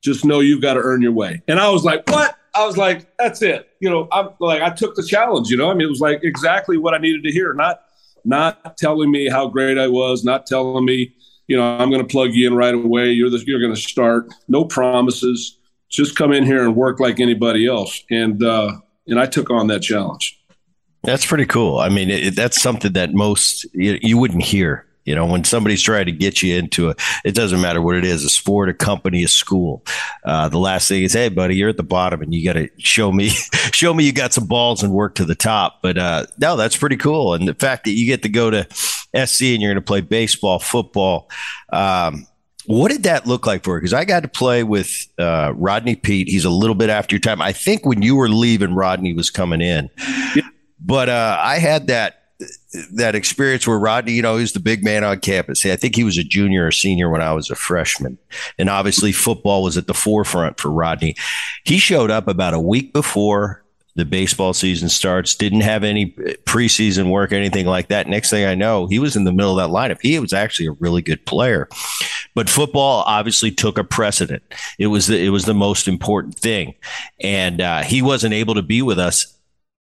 just 0.02 0.24
know 0.24 0.40
you've 0.40 0.62
got 0.62 0.74
to 0.74 0.80
earn 0.80 1.02
your 1.02 1.12
way. 1.12 1.42
And 1.48 1.60
I 1.60 1.68
was 1.68 1.84
like, 1.84 2.08
what? 2.08 2.36
I 2.54 2.64
was 2.64 2.76
like, 2.76 3.06
that's 3.18 3.42
it. 3.42 3.68
You 3.80 3.90
know, 3.90 4.08
I'm 4.10 4.30
like, 4.40 4.62
I 4.62 4.70
took 4.70 4.94
the 4.94 5.02
challenge, 5.02 5.48
you 5.48 5.56
know, 5.56 5.70
I 5.70 5.74
mean, 5.74 5.86
it 5.86 5.90
was 5.90 6.00
like 6.00 6.20
exactly 6.24 6.76
what 6.78 6.94
I 6.94 6.98
needed 6.98 7.22
to 7.24 7.30
hear. 7.30 7.52
Not, 7.52 7.82
not 8.24 8.76
telling 8.78 9.10
me 9.10 9.28
how 9.28 9.48
great 9.48 9.78
I 9.78 9.88
was, 9.88 10.24
not 10.24 10.46
telling 10.46 10.84
me, 10.84 11.14
you 11.48 11.56
know, 11.56 11.64
I'm 11.78 11.90
going 11.90 12.02
to 12.02 12.06
plug 12.06 12.34
you 12.34 12.46
in 12.46 12.54
right 12.54 12.74
away. 12.74 13.10
You're 13.10 13.30
the, 13.30 13.42
you're 13.46 13.60
going 13.60 13.74
to 13.74 13.80
start. 13.80 14.28
No 14.46 14.64
promises. 14.64 15.58
Just 15.88 16.14
come 16.14 16.32
in 16.32 16.44
here 16.44 16.62
and 16.62 16.76
work 16.76 17.00
like 17.00 17.18
anybody 17.18 17.66
else. 17.66 18.02
And 18.10 18.42
uh, 18.42 18.76
and 19.06 19.18
I 19.18 19.26
took 19.26 19.50
on 19.50 19.66
that 19.68 19.80
challenge. 19.80 20.38
That's 21.02 21.24
pretty 21.24 21.46
cool. 21.46 21.78
I 21.78 21.88
mean, 21.88 22.10
it, 22.10 22.36
that's 22.36 22.60
something 22.60 22.92
that 22.92 23.14
most 23.14 23.66
you, 23.72 23.98
you 24.02 24.18
wouldn't 24.18 24.42
hear 24.42 24.86
you 25.08 25.14
know, 25.14 25.24
when 25.24 25.42
somebody's 25.42 25.82
trying 25.82 26.04
to 26.04 26.12
get 26.12 26.42
you 26.42 26.54
into 26.54 26.90
it, 26.90 27.00
it 27.24 27.34
doesn't 27.34 27.62
matter 27.62 27.80
what 27.80 27.96
it 27.96 28.04
is, 28.04 28.24
a 28.24 28.28
sport, 28.28 28.68
a 28.68 28.74
company, 28.74 29.24
a 29.24 29.28
school. 29.28 29.82
Uh, 30.22 30.50
the 30.50 30.58
last 30.58 30.86
thing 30.86 31.02
is, 31.02 31.14
hey, 31.14 31.30
buddy, 31.30 31.56
you're 31.56 31.70
at 31.70 31.78
the 31.78 31.82
bottom, 31.82 32.20
and 32.20 32.34
you 32.34 32.44
got 32.44 32.52
to 32.52 32.68
show 32.76 33.10
me, 33.10 33.28
show 33.72 33.94
me 33.94 34.04
you 34.04 34.12
got 34.12 34.34
some 34.34 34.46
balls 34.46 34.82
and 34.82 34.92
work 34.92 35.14
to 35.14 35.24
the 35.24 35.34
top. 35.34 35.80
But 35.80 35.96
uh, 35.96 36.26
no, 36.38 36.56
that's 36.56 36.76
pretty 36.76 36.98
cool. 36.98 37.32
And 37.32 37.48
the 37.48 37.54
fact 37.54 37.84
that 37.84 37.92
you 37.92 38.04
get 38.04 38.22
to 38.24 38.28
go 38.28 38.50
to 38.50 38.66
SC 38.70 39.42
and 39.44 39.62
you're 39.62 39.72
going 39.72 39.76
to 39.76 39.80
play 39.80 40.02
baseball, 40.02 40.58
football. 40.58 41.30
Um, 41.72 42.26
what 42.66 42.90
did 42.90 43.04
that 43.04 43.26
look 43.26 43.46
like 43.46 43.64
for 43.64 43.76
you? 43.76 43.80
Because 43.80 43.94
I 43.94 44.04
got 44.04 44.24
to 44.24 44.28
play 44.28 44.62
with 44.62 45.06
uh, 45.18 45.54
Rodney 45.56 45.96
Peete. 45.96 46.28
He's 46.28 46.44
a 46.44 46.50
little 46.50 46.74
bit 46.74 46.90
after 46.90 47.14
your 47.14 47.20
time. 47.20 47.40
I 47.40 47.54
think 47.54 47.86
when 47.86 48.02
you 48.02 48.14
were 48.14 48.28
leaving, 48.28 48.74
Rodney 48.74 49.14
was 49.14 49.30
coming 49.30 49.62
in. 49.62 49.88
But 50.78 51.08
uh, 51.08 51.38
I 51.40 51.58
had 51.58 51.86
that 51.86 52.17
that 52.92 53.14
experience 53.14 53.66
where 53.66 53.78
Rodney, 53.78 54.12
you 54.12 54.22
know, 54.22 54.36
he 54.36 54.42
was 54.42 54.52
the 54.52 54.60
big 54.60 54.84
man 54.84 55.02
on 55.02 55.18
campus. 55.20 55.66
I 55.66 55.76
think 55.76 55.96
he 55.96 56.04
was 56.04 56.18
a 56.18 56.24
junior 56.24 56.66
or 56.66 56.70
senior 56.70 57.10
when 57.10 57.22
I 57.22 57.32
was 57.32 57.50
a 57.50 57.56
freshman. 57.56 58.16
And 58.58 58.68
obviously 58.70 59.12
football 59.12 59.62
was 59.62 59.76
at 59.76 59.86
the 59.86 59.94
forefront 59.94 60.60
for 60.60 60.70
Rodney. 60.70 61.16
He 61.64 61.78
showed 61.78 62.10
up 62.10 62.28
about 62.28 62.54
a 62.54 62.60
week 62.60 62.92
before 62.92 63.64
the 63.96 64.04
baseball 64.04 64.52
season 64.52 64.88
starts, 64.88 65.34
didn't 65.34 65.62
have 65.62 65.82
any 65.82 66.12
preseason 66.46 67.10
work, 67.10 67.32
anything 67.32 67.66
like 67.66 67.88
that. 67.88 68.06
Next 68.06 68.30
thing 68.30 68.46
I 68.46 68.54
know, 68.54 68.86
he 68.86 69.00
was 69.00 69.16
in 69.16 69.24
the 69.24 69.32
middle 69.32 69.58
of 69.58 69.68
that 69.68 69.74
lineup. 69.74 69.98
He 70.00 70.16
was 70.20 70.32
actually 70.32 70.68
a 70.68 70.72
really 70.72 71.02
good 71.02 71.26
player. 71.26 71.68
But 72.36 72.48
football 72.48 73.02
obviously 73.06 73.50
took 73.50 73.76
a 73.76 73.82
precedent. 73.82 74.44
It 74.78 74.86
was 74.86 75.08
the, 75.08 75.18
it 75.18 75.30
was 75.30 75.46
the 75.46 75.54
most 75.54 75.88
important 75.88 76.36
thing. 76.36 76.74
And 77.20 77.60
uh, 77.60 77.82
he 77.82 78.00
wasn't 78.00 78.34
able 78.34 78.54
to 78.54 78.62
be 78.62 78.82
with 78.82 79.00
us 79.00 79.34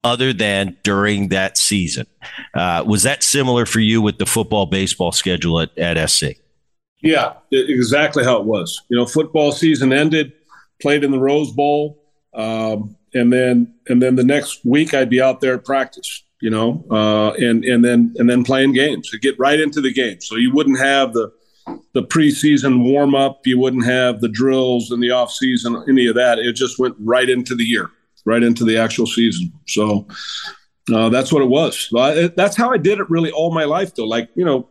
other 0.08 0.34
than 0.34 0.78
during 0.84 1.28
that 1.30 1.58
season. 1.58 2.08
Uh, 2.54 2.84
was 2.88 3.04
that 3.04 3.22
similar 3.22 3.66
for 3.66 3.80
you 3.80 4.02
with 4.02 4.18
the 4.18 4.26
football 4.26 4.66
baseball 4.66 5.12
schedule 5.12 5.60
at, 5.60 5.78
at 5.78 6.10
SC? 6.10 6.26
Yeah, 7.02 7.34
exactly 7.52 8.24
how 8.24 8.38
it 8.38 8.46
was. 8.46 8.82
You 8.90 8.98
know, 8.98 9.06
football 9.06 9.52
season 9.52 9.94
ended, 9.94 10.34
played 10.82 11.04
in 11.04 11.12
the 11.12 11.20
Rose 11.20 11.52
Bowl, 11.52 12.02
um, 12.34 12.96
and 13.14 13.32
then 13.32 13.74
and 13.88 14.02
then 14.02 14.16
the 14.16 14.24
next 14.24 14.66
week 14.66 14.94
I'd 14.94 15.10
be 15.10 15.22
out 15.22 15.42
there 15.42 15.56
at 15.56 15.66
practice. 15.66 16.24
You 16.42 16.50
know, 16.50 16.86
uh, 16.90 17.32
and 17.34 17.64
and 17.66 17.84
then 17.84 18.16
and 18.18 18.30
then 18.30 18.44
playing 18.44 18.74
games 18.74 19.10
to 19.12 19.20
get 19.20 19.38
right 19.38 19.60
into 19.60 19.82
the 19.82 19.94
game. 19.94 20.22
So 20.22 20.36
you 20.36 20.52
wouldn't 20.52 20.80
have 20.80 21.14
the 21.14 21.32
the 21.94 22.04
preseason 22.04 22.84
warm 22.84 23.14
up, 23.14 23.46
you 23.46 23.60
wouldn't 23.60 23.86
have 23.86 24.22
the 24.22 24.30
drills 24.30 24.92
in 24.92 25.00
the 25.00 25.12
off 25.12 25.32
season, 25.32 25.84
any 25.90 26.08
of 26.08 26.16
that. 26.16 26.40
It 26.40 26.54
just 26.54 26.80
went 26.80 26.96
right 27.00 27.30
into 27.30 27.56
the 27.56 27.64
year 27.64 27.92
right 28.28 28.44
into 28.44 28.66
the 28.66 28.78
actual 28.78 29.08
season. 29.08 29.54
So 29.68 30.06
uh, 30.94 31.10
that's 31.10 31.32
what 31.32 31.42
it 31.42 31.50
was. 31.50 31.88
that's 32.36 32.58
how 32.58 32.72
I 32.72 32.78
did 32.78 33.00
it 33.00 33.10
really 33.10 33.32
all 33.32 33.54
my 33.54 33.64
life, 33.64 33.96
though. 33.96 34.06
Like, 34.06 34.30
you 34.36 34.46
know, 34.46 34.70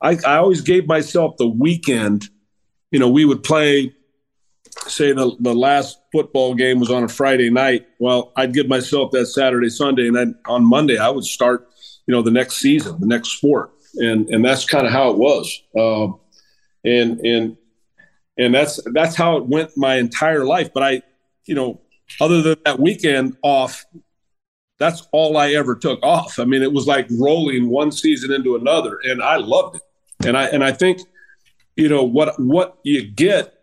I, 0.00 0.18
I 0.26 0.36
always 0.36 0.62
gave 0.62 0.86
myself 0.86 1.36
the 1.36 1.46
weekend. 1.46 2.28
You 2.90 2.98
know, 2.98 3.10
we 3.10 3.26
would 3.26 3.42
play, 3.42 3.94
say, 4.86 5.12
the, 5.12 5.36
the 5.38 5.54
last 5.54 5.98
football 6.12 6.54
game 6.54 6.80
was 6.80 6.90
on 6.90 7.04
a 7.04 7.08
Friday 7.08 7.50
night. 7.50 7.86
Well, 7.98 8.32
I'd 8.36 8.54
give 8.54 8.68
myself 8.68 9.12
that 9.12 9.26
Saturday, 9.26 9.68
Sunday, 9.68 10.06
and 10.06 10.16
then 10.16 10.38
on 10.46 10.64
Monday, 10.64 10.96
I 10.96 11.10
would 11.10 11.24
start, 11.24 11.68
you 12.06 12.14
know, 12.14 12.22
the 12.22 12.30
next 12.30 12.56
season, 12.56 12.98
the 13.00 13.06
next 13.06 13.36
sport. 13.36 13.72
And, 13.96 14.28
and 14.30 14.44
that's 14.44 14.64
kind 14.64 14.86
of 14.86 14.92
how 14.92 15.10
it 15.10 15.18
was. 15.18 15.62
Uh, 15.76 16.06
and, 16.84 17.20
and, 17.20 17.56
and 18.38 18.54
that's, 18.54 18.80
that's 18.92 19.14
how 19.14 19.36
it 19.36 19.46
went 19.46 19.70
my 19.76 19.96
entire 19.96 20.44
life. 20.44 20.70
But 20.72 20.82
I, 20.82 21.02
you 21.46 21.54
know, 21.54 21.80
other 22.20 22.42
than 22.42 22.56
that 22.64 22.78
weekend 22.78 23.36
off, 23.42 23.84
that's 24.78 25.06
all 25.12 25.36
I 25.36 25.52
ever 25.52 25.76
took 25.76 26.02
off. 26.02 26.38
I 26.38 26.44
mean, 26.44 26.62
it 26.62 26.72
was 26.72 26.86
like 26.86 27.06
rolling 27.10 27.68
one 27.68 27.92
season 27.92 28.32
into 28.32 28.56
another, 28.56 28.98
and 29.04 29.22
I 29.22 29.36
loved 29.36 29.76
it. 29.76 29.82
And 30.26 30.36
I 30.36 30.46
and 30.46 30.64
I 30.64 30.72
think, 30.72 31.00
you 31.76 31.88
know, 31.88 32.04
what 32.04 32.38
what 32.38 32.78
you 32.82 33.06
get 33.06 33.54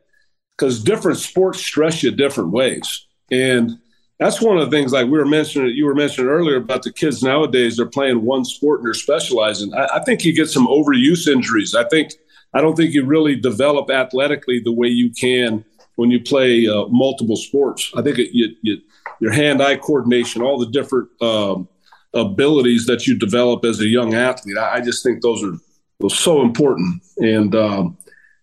because 0.51 0.83
different 0.83 1.17
sports 1.17 1.60
stress 1.60 2.03
you 2.03 2.12
different 2.12 2.51
ways, 2.51 3.05
and 3.29 3.77
that's 4.19 4.41
one 4.41 4.57
of 4.57 4.69
the 4.69 4.77
things. 4.77 4.93
Like 4.93 5.05
we 5.05 5.17
were 5.17 5.25
mentioning, 5.25 5.74
you 5.75 5.86
were 5.86 5.95
mentioning 5.95 6.29
earlier 6.29 6.57
about 6.57 6.83
the 6.83 6.93
kids 6.93 7.24
nowadays. 7.24 7.77
They're 7.77 7.88
playing 7.88 8.24
one 8.24 8.45
sport 8.45 8.79
and 8.79 8.88
they're 8.88 8.93
specializing. 8.93 9.74
I, 9.74 9.88
I 9.95 10.03
think 10.03 10.24
you 10.24 10.33
get 10.33 10.50
some 10.50 10.67
overuse 10.67 11.27
injuries. 11.27 11.74
I 11.74 11.86
think 11.86 12.13
I 12.53 12.62
don't 12.62 12.75
think 12.75 12.93
you 12.93 13.03
really 13.05 13.36
develop 13.36 13.89
athletically 13.89 14.60
the 14.60 14.71
way 14.71 14.89
you 14.89 15.12
can 15.12 15.65
when 16.01 16.10
you 16.10 16.20
play 16.20 16.67
uh, 16.67 16.88
multiple 16.88 17.36
sports. 17.36 17.91
I 17.96 18.01
think 18.01 18.17
it, 18.17 18.36
you, 18.36 18.55
you, 18.63 18.81
your 19.20 19.31
hand-eye 19.31 19.75
coordination, 19.75 20.41
all 20.41 20.58
the 20.58 20.65
different 20.65 21.10
um, 21.22 21.67
abilities 22.15 22.88
that 22.88 23.05
you 23.05 23.15
develop 23.15 23.63
as 23.65 23.79
a 23.79 23.86
young 23.86 24.15
athlete. 24.15 24.58
I, 24.58 24.77
I 24.77 24.81
just 24.81 25.03
think 25.03 25.22
those 25.22 25.43
are 25.43 25.53
those 26.00 26.17
so 26.17 26.41
important, 26.41 27.03
and 27.17 27.53
um, 27.53 28.00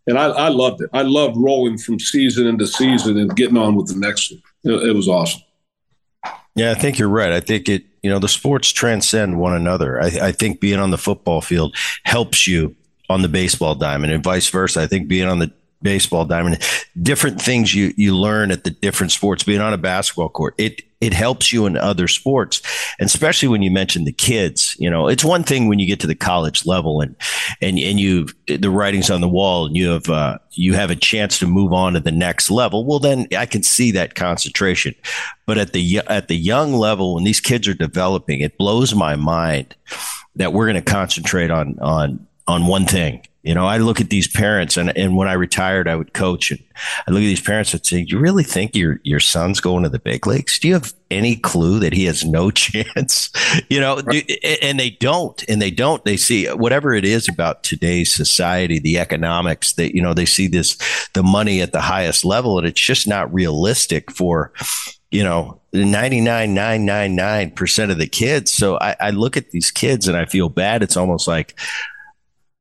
and 0.07 0.17
I, 0.17 0.27
I, 0.27 0.49
loved 0.51 0.83
it. 0.83 0.91
I 0.93 1.03
loved 1.03 1.37
rolling 1.37 1.79
from 1.79 1.99
season 1.99 2.47
into 2.47 2.65
season 2.65 3.19
and 3.19 3.35
getting 3.35 3.57
on 3.57 3.75
with 3.75 3.89
the 3.89 3.99
next 3.99 4.31
one. 4.31 4.41
It, 4.63 4.91
it 4.91 4.93
was 4.93 5.09
awesome. 5.09 5.43
Yeah, 6.55 6.71
I 6.71 6.75
think 6.75 6.97
you're 6.97 7.09
right. 7.09 7.33
I 7.33 7.41
think 7.41 7.69
it. 7.69 7.87
You 8.05 8.11
know, 8.11 8.21
the 8.21 8.29
sports 8.29 8.71
transcend 8.71 9.41
one 9.41 9.55
another. 9.55 10.01
I, 10.01 10.29
I 10.29 10.33
think 10.33 10.61
being 10.61 10.79
on 10.79 10.93
the 10.93 10.99
football 10.99 11.41
field 11.41 11.75
helps 12.05 12.47
you 12.47 12.77
on 13.11 13.23
the 13.23 13.29
baseball 13.29 13.75
diamond 13.75 14.13
and 14.13 14.23
vice 14.23 14.49
versa. 14.49 14.81
I 14.81 14.87
think 14.87 15.09
being 15.09 15.27
on 15.27 15.41
the 15.41 15.51
baseball 15.83 16.25
diamond 16.25 16.61
different 17.01 17.41
things 17.41 17.75
you 17.75 17.93
you 17.97 18.17
learn 18.17 18.51
at 18.51 18.65
the 18.65 18.71
different 18.71 19.13
sports 19.13 19.45
being 19.45 19.61
on 19.61 19.73
a 19.73 19.79
basketball 19.79 20.29
court 20.29 20.55
it 20.59 20.83
it 21.01 21.13
helps 21.13 21.53
you 21.53 21.67
in 21.67 21.77
other 21.77 22.09
sports 22.09 22.61
and 22.99 23.07
especially 23.07 23.49
when 23.49 23.63
you 23.63 23.71
mention 23.71 24.05
the 24.05 24.13
kids 24.13 24.75
you 24.81 24.91
know 24.91 25.07
it's 25.07 25.25
one 25.25 25.45
thing 25.45 25.69
when 25.69 25.79
you 25.79 25.87
get 25.87 26.01
to 26.01 26.07
the 26.07 26.15
college 26.15 26.67
level 26.67 27.01
and 27.01 27.15
and 27.61 27.79
and 27.79 28.01
you 28.01 28.27
the 28.49 28.71
writings 28.71 29.09
on 29.11 29.21
the 29.21 29.29
wall 29.29 29.67
and 29.67 29.77
you 29.77 29.89
have 29.89 30.09
uh, 30.09 30.37
you 30.53 30.75
have 30.75 30.91
a 30.91 30.97
chance 30.97 31.39
to 31.39 31.47
move 31.47 31.73
on 31.73 31.93
to 31.93 32.01
the 32.01 32.11
next 32.11 32.51
level 32.51 32.85
well 32.85 32.99
then 32.99 33.29
i 33.37 33.47
can 33.47 33.63
see 33.63 33.93
that 33.93 34.17
concentration 34.17 34.95
but 35.47 35.59
at 35.59 35.73
the 35.73 36.01
at 36.09 36.27
the 36.27 36.37
young 36.37 36.73
level 36.73 37.15
when 37.15 37.25
these 37.25 37.41
kids 37.41 37.69
are 37.69 37.75
developing 37.75 38.41
it 38.41 38.59
blows 38.59 38.95
my 38.95 39.15
mind 39.15 39.77
that 40.35 40.53
we're 40.53 40.67
going 40.67 40.83
to 40.83 40.91
concentrate 40.91 41.51
on 41.51 41.79
on 41.81 42.27
on 42.49 42.67
one 42.67 42.87
thing 42.87 43.23
you 43.43 43.55
know, 43.55 43.67
I 43.67 43.79
look 43.79 44.01
at 44.01 44.11
these 44.11 44.27
parents, 44.27 44.77
and, 44.77 44.97
and 44.97 45.17
when 45.17 45.29
I 45.29 45.35
retired, 45.35 45.87
I 45.87 45.95
would 45.95 46.13
coach, 46.13 46.51
and 46.51 46.59
I 47.07 47.13
look 47.13 47.23
at 47.23 47.27
these 47.27 47.41
parents 47.41 47.73
and 47.73 47.87
say, 47.87 48.05
"You 48.07 48.19
really 48.19 48.43
think 48.43 48.75
your 48.75 48.99
your 49.05 49.21
son's 49.21 49.61
going 49.61 49.85
to 49.85 49.89
the 49.89 50.01
big 50.01 50.27
leagues? 50.27 50.59
Do 50.59 50.67
you 50.67 50.75
have 50.75 50.93
any 51.11 51.37
clue 51.37 51.79
that 51.79 51.93
he 51.93 52.07
has 52.07 52.25
no 52.25 52.51
chance?" 52.51 53.31
you 53.71 53.79
know, 53.81 54.03
and 54.61 54.81
they 54.81 54.91
don't, 54.91 55.45
and 55.49 55.63
they 55.63 55.71
don't. 55.71 56.05
They 56.05 56.17
see 56.17 56.47
whatever 56.47 56.95
it 56.95 57.05
is 57.05 57.29
about 57.29 57.63
today's 57.63 58.13
society, 58.13 58.81
the 58.81 58.99
economics. 58.99 59.75
That 59.75 59.95
you 59.95 60.03
know, 60.03 60.15
they 60.15 60.27
see 60.27 60.49
this 60.49 60.77
the 61.15 61.23
money 61.23 61.63
at 61.63 61.71
the 61.73 61.81
highest 61.81 62.25
level, 62.25 62.59
and 62.59 62.67
it's 62.67 62.81
just 62.81 63.07
not 63.07 63.33
realistic 63.33 64.11
for 64.11 64.53
you 65.11 65.23
know 65.23 65.61
99.999% 65.73 67.91
of 67.91 67.97
the 67.99 68.07
kids 68.07 68.51
so 68.51 68.79
I, 68.79 68.95
I 69.01 69.09
look 69.11 69.39
at 69.39 69.53
these 69.53 69.71
kids 69.71 70.09
and 70.09 70.17
i 70.17 70.25
feel 70.27 70.51
bad 70.51 70.83
it's 70.83 70.97
almost 70.97 71.29
like 71.29 71.55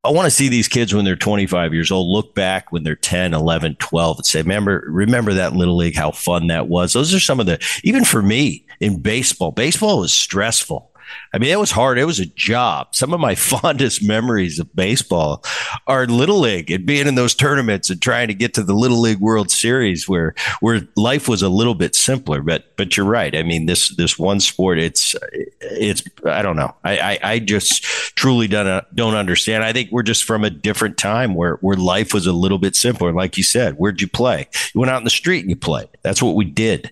I 0.04 0.12
want 0.12 0.26
to 0.26 0.32
see 0.32 0.48
these 0.48 0.68
kids 0.68 0.94
when 0.94 1.06
they're 1.06 1.16
25 1.16 1.74
years 1.74 1.92
old 1.92 2.08
look 2.08 2.34
back 2.34 2.72
when 2.72 2.84
they're 2.84 2.96
10, 2.96 3.34
11, 3.34 3.76
12 3.76 4.18
and 4.18 4.26
say, 4.26 4.42
remember, 4.42 4.86
remember 4.88 5.34
that 5.34 5.54
little 5.54 5.76
league, 5.76 5.96
how 5.96 6.12
fun 6.12 6.48
that 6.48 6.68
was. 6.68 6.94
Those 6.94 7.14
are 7.14 7.20
some 7.20 7.40
of 7.40 7.46
the, 7.46 7.60
even 7.84 8.06
for 8.06 8.22
me 8.22 8.66
in 8.80 9.02
baseball, 9.02 9.52
baseball 9.52 10.00
was 10.00 10.14
stressful. 10.14 10.92
I 11.34 11.38
mean, 11.38 11.52
it 11.52 11.60
was 11.60 11.72
hard. 11.72 11.98
It 11.98 12.06
was 12.06 12.20
a 12.20 12.26
job. 12.26 12.96
Some 12.96 13.14
of 13.14 13.20
my 13.20 13.36
fondest 13.36 14.04
memories 14.04 14.60
of 14.60 14.76
baseball 14.76 15.44
are 15.86 16.06
little 16.06 16.40
league 16.40 16.72
and 16.72 16.86
being 16.86 17.08
in 17.08 17.16
those 17.16 17.36
tournaments 17.36 17.90
and 17.90 18.02
trying 18.02 18.28
to 18.28 18.34
get 18.34 18.54
to 18.56 18.64
the 18.64 18.74
little 18.74 19.00
league 19.00 19.20
World 19.20 19.52
Series, 19.52 20.08
where 20.08 20.36
where 20.60 20.88
life 20.96 21.28
was 21.28 21.42
a 21.42 21.50
little 21.50 21.76
bit 21.76 21.96
simpler. 21.96 22.42
But 22.42 22.76
but 22.78 22.98
you're 22.98 23.06
right. 23.06 23.36
I 23.36 23.44
mean, 23.44 23.66
this 23.66 23.96
this 23.96 24.18
one 24.18 24.40
sport, 24.40 24.80
it's 24.80 25.16
it's 25.62 26.04
I 26.26 26.42
don't 26.42 26.56
know. 26.56 26.76
I 26.84 26.98
I, 26.98 27.20
I 27.24 27.40
just 27.40 27.84
truly 28.16 28.48
don't 28.48 28.84
don't 28.96 29.16
understand. 29.16 29.64
I 29.64 29.74
think 29.74 29.92
we're 29.92 30.04
just 30.04 30.24
from 30.24 30.44
a 30.44 30.50
different 30.50 30.98
time 30.98 31.36
where 31.36 31.56
where 31.56 31.78
life 31.78 32.14
was 32.14 32.28
a 32.28 32.34
little 32.34 32.58
bit 32.58 32.76
simpler. 32.76 33.12
Like 33.14 33.38
you 33.38 33.44
said, 33.44 33.76
where'd 33.76 34.02
you 34.02 34.08
play? 34.08 34.48
You 34.74 34.82
went 34.82 34.92
out 34.92 34.98
in 34.98 35.04
the 35.04 35.10
street 35.10 35.42
and 35.42 35.50
you 35.50 35.56
played. 35.56 35.90
That's 36.02 36.22
what 36.22 36.36
we 36.36 36.46
did. 36.46 36.92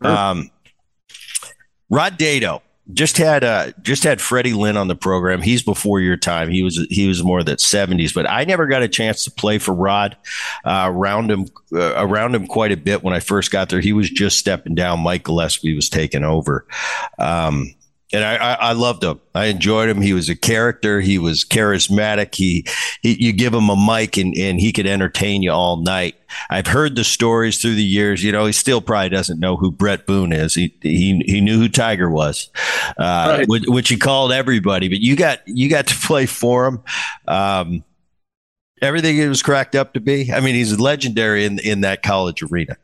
Um, 0.00 0.50
Rod 1.90 2.18
Dedeaux 2.18 2.60
just 2.92 3.16
had 3.16 3.42
uh 3.42 3.72
just 3.82 4.04
had 4.04 4.20
Freddie 4.20 4.52
Lynn 4.52 4.76
on 4.76 4.88
the 4.88 4.94
program. 4.94 5.40
He's 5.40 5.62
before 5.62 6.00
your 6.00 6.16
time. 6.16 6.50
He 6.50 6.62
was 6.62 6.86
he 6.90 7.08
was 7.08 7.22
more 7.22 7.42
that 7.42 7.60
seventies, 7.60 8.12
but 8.12 8.28
I 8.28 8.44
never 8.44 8.66
got 8.66 8.82
a 8.82 8.88
chance 8.88 9.24
to 9.24 9.30
play 9.30 9.58
for 9.58 9.72
Rod. 9.72 10.16
Uh, 10.64 10.90
around 10.90 11.30
him 11.30 11.46
uh, 11.72 11.94
around 11.96 12.34
him 12.34 12.46
quite 12.46 12.72
a 12.72 12.76
bit 12.76 13.02
when 13.02 13.14
I 13.14 13.20
first 13.20 13.50
got 13.50 13.70
there. 13.70 13.80
He 13.80 13.94
was 13.94 14.10
just 14.10 14.38
stepping 14.38 14.74
down. 14.74 15.00
Mike 15.00 15.24
Gillespie 15.24 15.74
was 15.74 15.88
taking 15.88 16.24
over. 16.24 16.66
Um, 17.18 17.74
and 18.14 18.24
I, 18.24 18.36
I, 18.36 18.52
I, 18.54 18.72
loved 18.72 19.02
him. 19.02 19.20
I 19.34 19.46
enjoyed 19.46 19.88
him. 19.88 20.00
He 20.00 20.12
was 20.12 20.28
a 20.28 20.36
character. 20.36 21.00
He 21.00 21.18
was 21.18 21.44
charismatic. 21.44 22.34
He, 22.34 22.64
he, 23.02 23.22
you 23.22 23.32
give 23.32 23.52
him 23.52 23.68
a 23.68 23.76
mic 23.76 24.16
and, 24.16 24.36
and 24.36 24.60
he 24.60 24.72
could 24.72 24.86
entertain 24.86 25.42
you 25.42 25.50
all 25.50 25.78
night. 25.78 26.14
I've 26.48 26.68
heard 26.68 26.96
the 26.96 27.04
stories 27.04 27.60
through 27.60 27.74
the 27.74 27.84
years. 27.84 28.22
You 28.22 28.32
know, 28.32 28.46
he 28.46 28.52
still 28.52 28.80
probably 28.80 29.08
doesn't 29.08 29.40
know 29.40 29.56
who 29.56 29.72
Bret 29.72 30.06
Boone 30.06 30.32
is. 30.32 30.54
He 30.54 30.74
he, 30.80 31.22
he 31.26 31.40
knew 31.40 31.58
who 31.58 31.68
Tiger 31.68 32.08
was, 32.08 32.50
uh, 32.98 33.36
right. 33.38 33.48
which, 33.48 33.64
which, 33.66 33.88
he 33.88 33.96
called 33.96 34.32
everybody. 34.32 34.88
But 34.88 35.00
you 35.00 35.16
got 35.16 35.40
you 35.46 35.68
got 35.68 35.86
to 35.88 35.94
play 35.94 36.26
for 36.26 36.66
him. 36.66 36.82
Um, 37.28 37.84
everything 38.82 39.18
it 39.18 39.28
was 39.28 39.42
cracked 39.42 39.74
up 39.74 39.94
to 39.94 40.00
be. 40.00 40.32
I 40.32 40.40
mean, 40.40 40.54
he's 40.54 40.78
legendary 40.80 41.44
in 41.44 41.58
in 41.60 41.82
that 41.82 42.02
college 42.02 42.42
arena. 42.42 42.76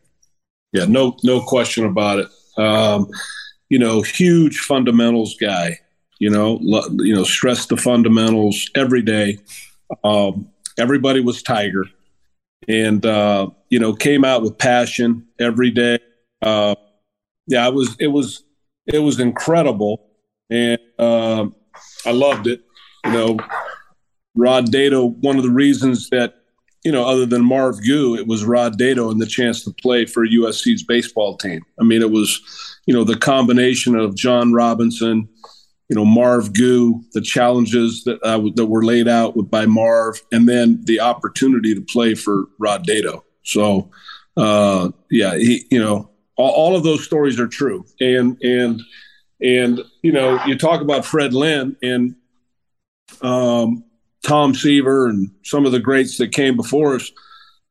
Yeah, 0.72 0.84
no 0.84 1.16
no 1.24 1.40
question 1.40 1.86
about 1.86 2.20
it. 2.20 2.28
Um, 2.56 3.10
you 3.70 3.78
know, 3.78 4.02
huge 4.02 4.58
fundamentals 4.58 5.36
guy. 5.36 5.78
You 6.18 6.28
know, 6.28 6.58
lo, 6.60 6.82
you 6.98 7.14
know, 7.14 7.24
stress 7.24 7.64
the 7.64 7.78
fundamentals 7.78 8.70
every 8.74 9.00
day. 9.00 9.38
Um, 10.04 10.50
everybody 10.78 11.20
was 11.20 11.42
Tiger, 11.42 11.86
and 12.68 13.04
uh, 13.06 13.48
you 13.70 13.78
know, 13.78 13.94
came 13.94 14.22
out 14.24 14.42
with 14.42 14.58
passion 14.58 15.26
every 15.38 15.70
day. 15.70 15.98
Uh, 16.42 16.74
yeah, 17.46 17.66
it 17.66 17.72
was 17.72 17.96
it 17.98 18.08
was 18.08 18.44
it 18.86 18.98
was 18.98 19.18
incredible, 19.18 20.10
and 20.50 20.78
uh, 20.98 21.46
I 22.04 22.10
loved 22.12 22.46
it. 22.48 22.62
You 23.06 23.12
know, 23.12 23.38
Rod 24.34 24.66
Dedeaux. 24.66 25.16
One 25.22 25.38
of 25.38 25.42
the 25.42 25.50
reasons 25.50 26.10
that 26.10 26.34
you 26.84 26.92
know, 26.92 27.04
other 27.04 27.26
than 27.26 27.44
Marv 27.44 27.76
Goux, 27.86 28.16
it 28.16 28.26
was 28.26 28.44
Rod 28.44 28.78
Dedeaux 28.78 29.10
and 29.10 29.20
the 29.20 29.26
chance 29.26 29.64
to 29.64 29.70
play 29.70 30.06
for 30.06 30.26
USC's 30.26 30.82
baseball 30.82 31.36
team. 31.36 31.62
I 31.78 31.84
mean, 31.84 32.00
it 32.02 32.10
was 32.10 32.40
you 32.90 32.96
know, 32.96 33.04
the 33.04 33.16
combination 33.16 33.94
of 33.94 34.16
John 34.16 34.52
Robinson, 34.52 35.28
you 35.88 35.94
know, 35.94 36.04
Marv 36.04 36.52
Goux, 36.52 37.00
the 37.12 37.20
challenges 37.20 38.02
that 38.02 38.20
uh, 38.24 38.40
that 38.56 38.66
were 38.66 38.84
laid 38.84 39.06
out 39.06 39.36
with, 39.36 39.48
by 39.48 39.64
Marv, 39.64 40.20
and 40.32 40.48
then 40.48 40.80
the 40.86 40.98
opportunity 40.98 41.72
to 41.72 41.82
play 41.82 42.16
for 42.16 42.46
Rod 42.58 42.84
Dedeaux. 42.84 43.22
So, 43.44 43.92
uh, 44.36 44.90
yeah, 45.08 45.36
he, 45.36 45.68
you 45.70 45.78
know, 45.78 46.10
all, 46.34 46.50
all, 46.50 46.76
of 46.76 46.82
those 46.82 47.04
stories 47.04 47.38
are 47.38 47.46
true. 47.46 47.86
And 48.00 48.36
and 48.42 48.82
and 49.40 49.80
you 50.02 50.10
know, 50.10 50.44
you 50.44 50.58
talk 50.58 50.80
about 50.80 51.04
Fred 51.04 51.32
Lynn 51.32 51.76
and 51.84 52.16
um, 53.22 53.84
Tom 54.26 54.52
Seaver 54.52 55.06
and 55.06 55.30
some 55.44 55.64
of 55.64 55.70
the 55.70 55.78
greats 55.78 56.18
that 56.18 56.32
came 56.32 56.56
before 56.56 56.96
us. 56.96 57.12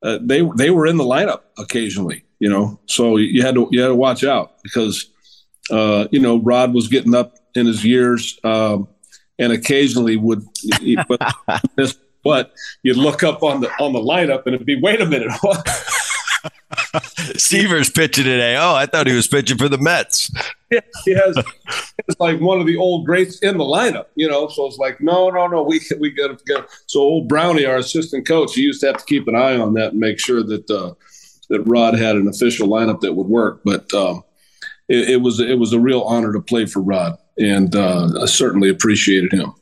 Uh, 0.02 0.18
they 0.22 0.48
they 0.56 0.70
were 0.70 0.88
in 0.88 0.98
the 0.98 1.04
lineup 1.04 1.42
occasionally 1.58 2.24
you 2.40 2.50
know. 2.50 2.80
So 2.88 3.18
you 3.18 3.44
had 3.44 3.56
to 3.56 3.68
you 3.72 3.82
had 3.82 3.90
to 3.90 3.96
watch 3.96 4.24
out 4.24 4.62
because 4.64 5.10
uh, 5.70 6.08
you 6.12 6.20
know 6.20 6.40
Rod 6.40 6.74
was 6.74 6.88
getting 6.88 7.14
up 7.14 7.36
in 7.56 7.66
his 7.66 7.86
years 7.86 8.40
um, 8.44 8.88
and 9.38 9.52
occasionally 9.52 10.18
would 10.18 10.46
but, 11.08 11.36
but 12.24 12.54
you'd 12.84 12.98
look 12.98 13.24
up 13.24 13.44
on 13.44 13.62
the 13.62 13.70
on 13.80 13.94
the 13.94 14.00
lineup 14.00 14.46
and 14.46 14.56
it'd 14.56 14.66
be 14.66 14.80
wait 14.82 15.02
a 15.02 15.06
minute 15.06 15.32
Seaver's 17.38 17.90
pitching 17.90 18.26
today. 18.26 18.56
Oh, 18.58 18.74
I 18.74 18.86
thought 18.86 19.08
he 19.08 19.16
was 19.16 19.28
pitching 19.28 19.58
for 19.58 19.70
the 19.70 19.78
Mets. 19.78 20.32
Yeah, 20.72 20.82
he 21.04 21.16
has. 21.16 21.36
It's 22.08 22.20
like 22.20 22.40
one 22.40 22.62
of 22.62 22.68
the 22.68 22.78
old 22.78 23.08
greats 23.08 23.40
in 23.40 23.58
the 23.58 23.64
lineup, 23.64 24.06
you 24.14 24.30
know. 24.30 24.48
So 24.50 24.68
it's 24.68 24.78
like, 24.78 25.02
no, 25.02 25.32
no, 25.32 25.48
no. 25.48 25.64
We 25.64 25.82
we 26.00 26.12
got 26.12 26.28
to 26.28 26.44
get. 26.46 26.70
So 26.86 27.00
old 27.00 27.28
Brownie, 27.28 27.66
our 27.66 27.78
assistant 27.78 28.28
coach, 28.28 28.54
he 28.54 28.62
used 28.62 28.82
to 28.82 28.86
have 28.86 28.98
to 28.98 29.06
keep 29.06 29.28
an 29.28 29.36
eye 29.36 29.58
on 29.58 29.74
that 29.74 29.94
and 29.94 30.00
make 30.00 30.20
sure 30.20 30.44
that 30.44 30.70
uh, 30.70 30.94
that 31.50 31.62
Rod 31.62 31.96
had 31.96 32.18
an 32.18 32.28
official 32.28 32.68
lineup 32.68 33.00
that 33.00 33.14
would 33.14 33.26
work. 33.26 33.62
But 33.66 33.92
um, 33.96 34.24
it, 34.88 35.10
it, 35.10 35.22
was 35.24 35.40
it 35.40 35.58
was 35.58 35.74
a 35.74 35.80
real 35.80 36.02
honor 36.02 36.34
to 36.34 36.40
play 36.40 36.68
for 36.68 36.82
Rod, 36.82 37.18
and 37.40 37.76
uh, 37.76 38.22
I 38.22 38.28
certainly 38.28 38.70
appreciated 38.70 39.34
him. 39.34 39.54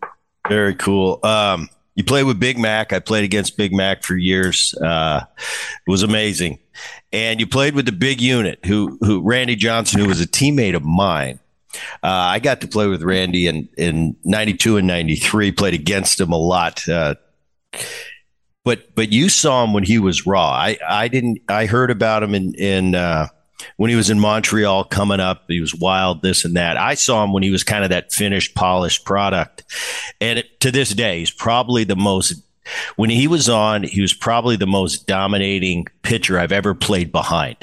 Very 0.50 0.75
cool. 0.75 1.22
Um, 1.24 1.69
you 1.98 2.04
played 2.04 2.25
with 2.25 2.39
Big 2.39 2.60
Mac. 2.60 2.94
I 2.94 3.00
played 3.00 3.24
against 3.24 3.58
Big 3.58 3.74
Mac 3.74 4.04
for 4.04 4.16
years. 4.16 4.75
Uh, 4.75 5.25
it 5.36 5.89
was 5.89 6.04
amazing. 6.04 6.60
And 7.12 7.39
you 7.39 7.48
played 7.48 7.74
with 7.74 7.88
the 7.88 7.92
big 7.92 8.22
unit, 8.22 8.63
who 8.66 9.00
who 9.01 9.20
Randy 9.22 9.56
Johnson, 9.56 10.00
who 10.00 10.08
was 10.08 10.22
a 10.22 10.27
teammate 10.27 10.75
of 10.75 10.84
mine. 10.84 11.39
Uh, 12.04 12.08
I 12.08 12.39
got 12.39 12.62
to 12.62 12.68
play 12.68 12.86
with 12.86 13.01
Randy 13.01 13.48
in 13.48 13.68
in 13.77 14.16
'92 14.24 14.77
and 14.77 14.86
'93. 14.86 15.51
Played 15.51 15.74
against 15.74 16.22
him 16.22 16.32
a 16.32 16.38
lot. 16.38 16.88
Uh, 16.88 17.16
but 18.64 18.94
but 18.94 19.12
you 19.12 19.27
saw 19.27 19.64
him 19.64 19.74
when 19.74 19.83
he 19.83 19.98
was 19.98 20.27
raw. 20.27 20.51
I 20.51 20.77
I 20.88 21.07
didn't. 21.07 21.40
I 21.50 21.66
heard 21.66 21.90
about 21.90 22.22
him 22.22 22.36
in 22.36 22.53
in 22.53 22.94
uh, 22.94 23.27
when 23.77 23.89
he 23.89 23.96
was 23.96 24.09
in 24.09 24.20
Montreal 24.20 24.83
coming 24.85 25.20
up. 25.20 25.43
He 25.48 25.61
was 25.61 25.74
wild, 25.74 26.22
this 26.22 26.46
and 26.46 26.55
that. 26.55 26.77
I 26.77 26.93
saw 26.96 27.24
him 27.24 27.33
when 27.33 27.43
he 27.43 27.51
was 27.51 27.63
kind 27.63 27.83
of 27.83 27.89
that 27.89 28.11
finished, 28.11 28.55
polished 28.55 29.05
product, 29.05 29.63
and 30.22 30.39
it, 30.39 30.59
to 30.61 30.72
this 30.72 30.89
day, 30.89 31.20
he's 31.20 31.31
probably 31.31 31.83
the 31.83 31.96
most. 31.96 32.41
When 32.98 33.09
he 33.09 33.29
was 33.29 33.48
on, 33.48 33.83
he 33.83 34.01
was 34.01 34.13
probably 34.13 34.57
the 34.57 34.67
most 34.67 35.07
dominating 35.07 35.85
pitcher 36.01 36.37
I've 36.37 36.51
ever 36.51 36.75
played 36.75 37.13
behind. 37.13 37.55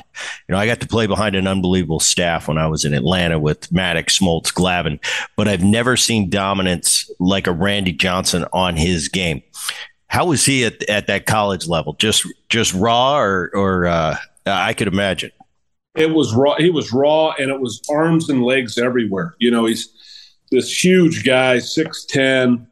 You 0.48 0.54
know, 0.54 0.58
I 0.58 0.66
got 0.66 0.80
to 0.80 0.88
play 0.88 1.06
behind 1.06 1.36
an 1.36 1.46
unbelievable 1.46 2.00
staff 2.00 2.48
when 2.48 2.56
I 2.56 2.66
was 2.68 2.86
in 2.86 2.94
Atlanta 2.94 3.38
with 3.38 3.70
Maddux, 3.70 4.18
Smoltz, 4.18 4.50
Glavine, 4.50 4.98
but 5.36 5.46
I've 5.46 5.62
never 5.62 5.98
seen 5.98 6.30
dominance 6.30 7.10
like 7.20 7.46
a 7.46 7.52
Randy 7.52 7.92
Johnson 7.92 8.46
on 8.54 8.76
his 8.76 9.08
game. 9.08 9.42
How 10.06 10.24
was 10.24 10.46
he 10.46 10.64
at, 10.64 10.82
at 10.88 11.06
that 11.08 11.26
college 11.26 11.66
level? 11.66 11.94
Just 11.94 12.26
just 12.48 12.72
raw, 12.72 13.18
or 13.18 13.50
or 13.52 13.86
uh, 13.86 14.16
I 14.46 14.72
could 14.72 14.88
imagine. 14.88 15.32
It 15.94 16.10
was 16.10 16.34
raw. 16.34 16.56
He 16.56 16.70
was 16.70 16.92
raw, 16.92 17.34
and 17.38 17.50
it 17.50 17.60
was 17.60 17.80
arms 17.88 18.28
and 18.28 18.42
legs 18.42 18.78
everywhere. 18.78 19.34
You 19.38 19.50
know, 19.50 19.66
he's 19.66 19.88
this 20.50 20.84
huge 20.84 21.24
guy, 21.24 21.58
six 21.60 22.04
ten, 22.04 22.66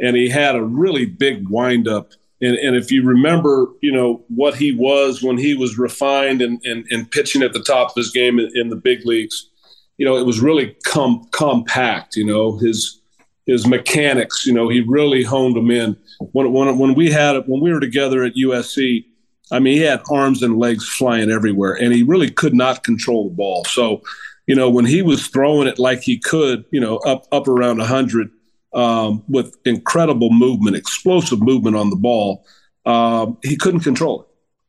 and 0.00 0.16
he 0.16 0.28
had 0.28 0.56
a 0.56 0.62
really 0.62 1.06
big 1.06 1.48
windup. 1.48 2.12
And, 2.42 2.54
and 2.56 2.76
if 2.76 2.92
you 2.92 3.02
remember, 3.02 3.68
you 3.80 3.92
know 3.92 4.24
what 4.28 4.56
he 4.56 4.72
was 4.72 5.22
when 5.22 5.38
he 5.38 5.54
was 5.54 5.78
refined 5.78 6.42
and, 6.42 6.60
and, 6.66 6.84
and 6.90 7.10
pitching 7.10 7.42
at 7.42 7.54
the 7.54 7.62
top 7.62 7.90
of 7.90 7.94
his 7.96 8.10
game 8.10 8.38
in, 8.38 8.50
in 8.54 8.68
the 8.68 8.76
big 8.76 9.06
leagues, 9.06 9.48
you 9.96 10.04
know, 10.04 10.16
it 10.18 10.26
was 10.26 10.40
really 10.40 10.76
com- 10.84 11.26
compact. 11.30 12.14
You 12.16 12.26
know, 12.26 12.58
his 12.58 13.00
his 13.46 13.66
mechanics. 13.66 14.44
You 14.44 14.52
know, 14.52 14.68
he 14.68 14.80
really 14.80 15.22
honed 15.22 15.56
them 15.56 15.70
in. 15.70 15.96
When 16.32 16.52
when 16.52 16.78
when 16.78 16.94
we 16.94 17.10
had 17.10 17.36
when 17.46 17.62
we 17.62 17.72
were 17.72 17.80
together 17.80 18.22
at 18.22 18.34
USC, 18.34 19.06
I 19.50 19.58
mean, 19.58 19.76
he 19.76 19.82
had 19.82 20.02
arms 20.10 20.42
and 20.42 20.58
legs 20.58 20.88
flying 20.88 21.30
everywhere, 21.30 21.74
and 21.74 21.92
he 21.92 22.02
really 22.02 22.30
could 22.30 22.54
not 22.54 22.82
control 22.82 23.28
the 23.28 23.34
ball. 23.34 23.64
So, 23.64 24.02
you 24.46 24.54
know, 24.54 24.68
when 24.68 24.84
he 24.84 25.02
was 25.02 25.26
throwing 25.28 25.68
it 25.68 25.78
like 25.78 26.02
he 26.02 26.18
could, 26.18 26.64
you 26.70 26.80
know, 26.80 26.96
up 26.98 27.26
up 27.32 27.48
around 27.48 27.80
hundred 27.80 28.30
um, 28.74 29.22
with 29.28 29.56
incredible 29.64 30.30
movement, 30.30 30.76
explosive 30.76 31.40
movement 31.40 31.76
on 31.76 31.90
the 31.90 31.96
ball, 31.96 32.44
um, 32.84 33.38
he 33.42 33.56
couldn't 33.56 33.80
control 33.80 34.22
it. 34.22 34.28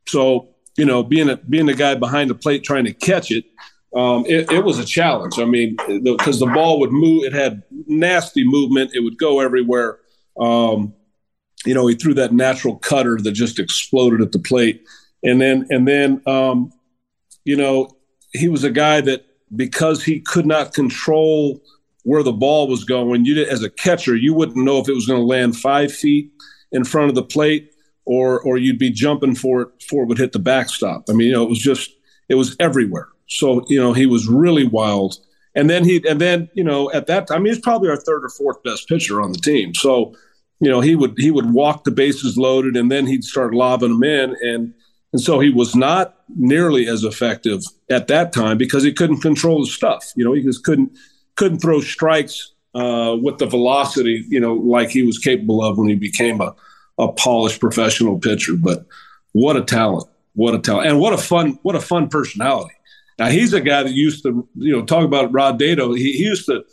So, 0.09 0.49
you 0.77 0.85
know, 0.85 1.03
being 1.03 1.29
a 1.29 1.37
being 1.37 1.65
the 1.65 1.73
guy 1.73 1.95
behind 1.95 2.29
the 2.29 2.35
plate 2.35 2.63
trying 2.63 2.85
to 2.85 2.93
catch 2.93 3.31
it 3.31 3.45
um, 3.95 4.25
it, 4.27 4.51
it, 4.51 4.63
was 4.63 4.79
a 4.79 4.85
challenge. 4.85 5.39
I 5.39 5.45
mean, 5.45 5.75
because 6.03 6.39
the, 6.39 6.45
the, 6.45 6.51
ball 6.53 6.79
would 6.81 6.91
move, 6.91 7.23
it 7.23 7.33
had 7.33 7.63
nasty 7.87 8.43
movement, 8.43 8.91
it 8.93 8.99
would 8.99 9.17
go 9.17 9.39
everywhere. 9.39 9.99
Um, 10.39 10.93
you 11.65 11.73
know, 11.73 11.87
he 11.87 11.95
threw 11.95 12.13
that 12.15 12.33
natural 12.33 12.77
cutter 12.77 13.17
that 13.21 13.31
just 13.31 13.59
exploded 13.59 14.21
at 14.21 14.31
the 14.31 14.39
plate, 14.39 14.85
and 15.23 15.41
then 15.41 15.65
and 15.69 15.87
then 15.87 16.21
um, 16.27 16.71
you 17.45 17.55
know 17.55 17.89
he 18.33 18.49
was 18.49 18.63
a 18.63 18.69
guy 18.69 19.01
that 19.01 19.25
because 19.55 20.03
he 20.03 20.19
could 20.19 20.45
not 20.45 20.73
control 20.73 21.61
where 22.03 22.23
the 22.23 22.33
ball 22.33 22.67
was 22.67 22.83
going, 22.83 23.25
you 23.25 23.33
did, 23.33 23.49
as 23.49 23.63
a 23.63 23.69
catcher 23.69 24.15
you 24.15 24.33
wouldn't 24.33 24.63
know 24.63 24.79
if 24.79 24.87
it 24.87 24.93
was 24.93 25.07
going 25.07 25.19
to 25.19 25.25
land 25.25 25.57
five 25.57 25.91
feet 25.91 26.31
in 26.71 26.83
front 26.83 27.09
of 27.09 27.15
the 27.15 27.23
plate 27.23 27.71
or 28.05 28.39
or 28.41 28.57
you'd 28.57 28.79
be 28.79 28.89
jumping 28.89 29.35
for 29.35 29.61
it 29.61 29.79
before 29.79 30.03
it 30.03 30.07
would 30.07 30.17
hit 30.17 30.31
the 30.31 30.39
backstop. 30.39 31.05
I 31.09 31.13
mean, 31.13 31.27
you 31.27 31.33
know, 31.33 31.43
it 31.43 31.49
was 31.49 31.59
just 31.59 31.91
it 32.29 32.35
was 32.35 32.55
everywhere. 32.59 33.09
So 33.27 33.65
you 33.67 33.79
know 33.79 33.93
he 33.93 34.05
was 34.05 34.27
really 34.27 34.65
wild. 34.65 35.17
And 35.55 35.69
then 35.69 35.83
he 35.83 36.07
and 36.07 36.21
then 36.21 36.49
you 36.53 36.63
know 36.63 36.91
at 36.91 37.07
that 37.07 37.27
time 37.27 37.45
he's 37.45 37.59
probably 37.59 37.89
our 37.89 37.97
third 37.97 38.23
or 38.23 38.29
fourth 38.29 38.61
best 38.63 38.87
pitcher 38.87 39.21
on 39.21 39.31
the 39.31 39.39
team. 39.39 39.73
So 39.73 40.15
you 40.59 40.69
know 40.69 40.81
he 40.81 40.95
would 40.95 41.15
he 41.17 41.31
would 41.31 41.53
walk 41.53 41.83
the 41.83 41.91
bases 41.91 42.37
loaded 42.37 42.75
and 42.75 42.91
then 42.91 43.05
he'd 43.05 43.23
start 43.23 43.53
lobbing 43.53 43.99
them 43.99 44.03
in 44.03 44.35
and 44.41 44.73
and 45.13 45.21
so 45.21 45.39
he 45.39 45.49
was 45.49 45.75
not 45.75 46.15
nearly 46.35 46.87
as 46.87 47.03
effective 47.03 47.61
at 47.89 48.07
that 48.07 48.33
time 48.33 48.57
because 48.57 48.83
he 48.83 48.91
couldn't 48.91 49.21
control 49.21 49.61
the 49.61 49.71
stuff. 49.71 50.11
You 50.15 50.25
know 50.25 50.33
he 50.33 50.41
just 50.41 50.63
couldn't 50.63 50.91
couldn't 51.35 51.59
throw 51.59 51.81
strikes 51.81 52.53
uh, 52.75 53.15
with 53.21 53.37
the 53.37 53.45
velocity 53.45 54.25
you 54.27 54.39
know 54.39 54.53
like 54.53 54.89
he 54.89 55.03
was 55.03 55.17
capable 55.17 55.63
of 55.63 55.77
when 55.77 55.87
he 55.87 55.95
became 55.95 56.41
a 56.41 56.55
a 56.97 57.11
polished 57.11 57.59
professional 57.59 58.19
pitcher. 58.19 58.53
But 58.55 58.85
what 59.33 59.55
a 59.55 59.63
talent! 59.63 60.07
What 60.33 60.55
a 60.55 60.59
talent! 60.59 60.87
And 60.87 60.99
what 60.99 61.13
a 61.13 61.17
fun 61.17 61.59
what 61.61 61.75
a 61.75 61.81
fun 61.81 62.09
personality. 62.09 62.73
Now 63.19 63.27
he's 63.27 63.53
a 63.53 63.61
guy 63.61 63.83
that 63.83 63.93
used 63.93 64.23
to, 64.23 64.47
you 64.55 64.75
know, 64.75 64.85
talk 64.85 65.03
about 65.03 65.33
Rod 65.33 65.59
Dedeaux. 65.59 65.97
He, 65.97 66.13
he 66.13 66.23
used 66.23 66.45
to 66.47 66.63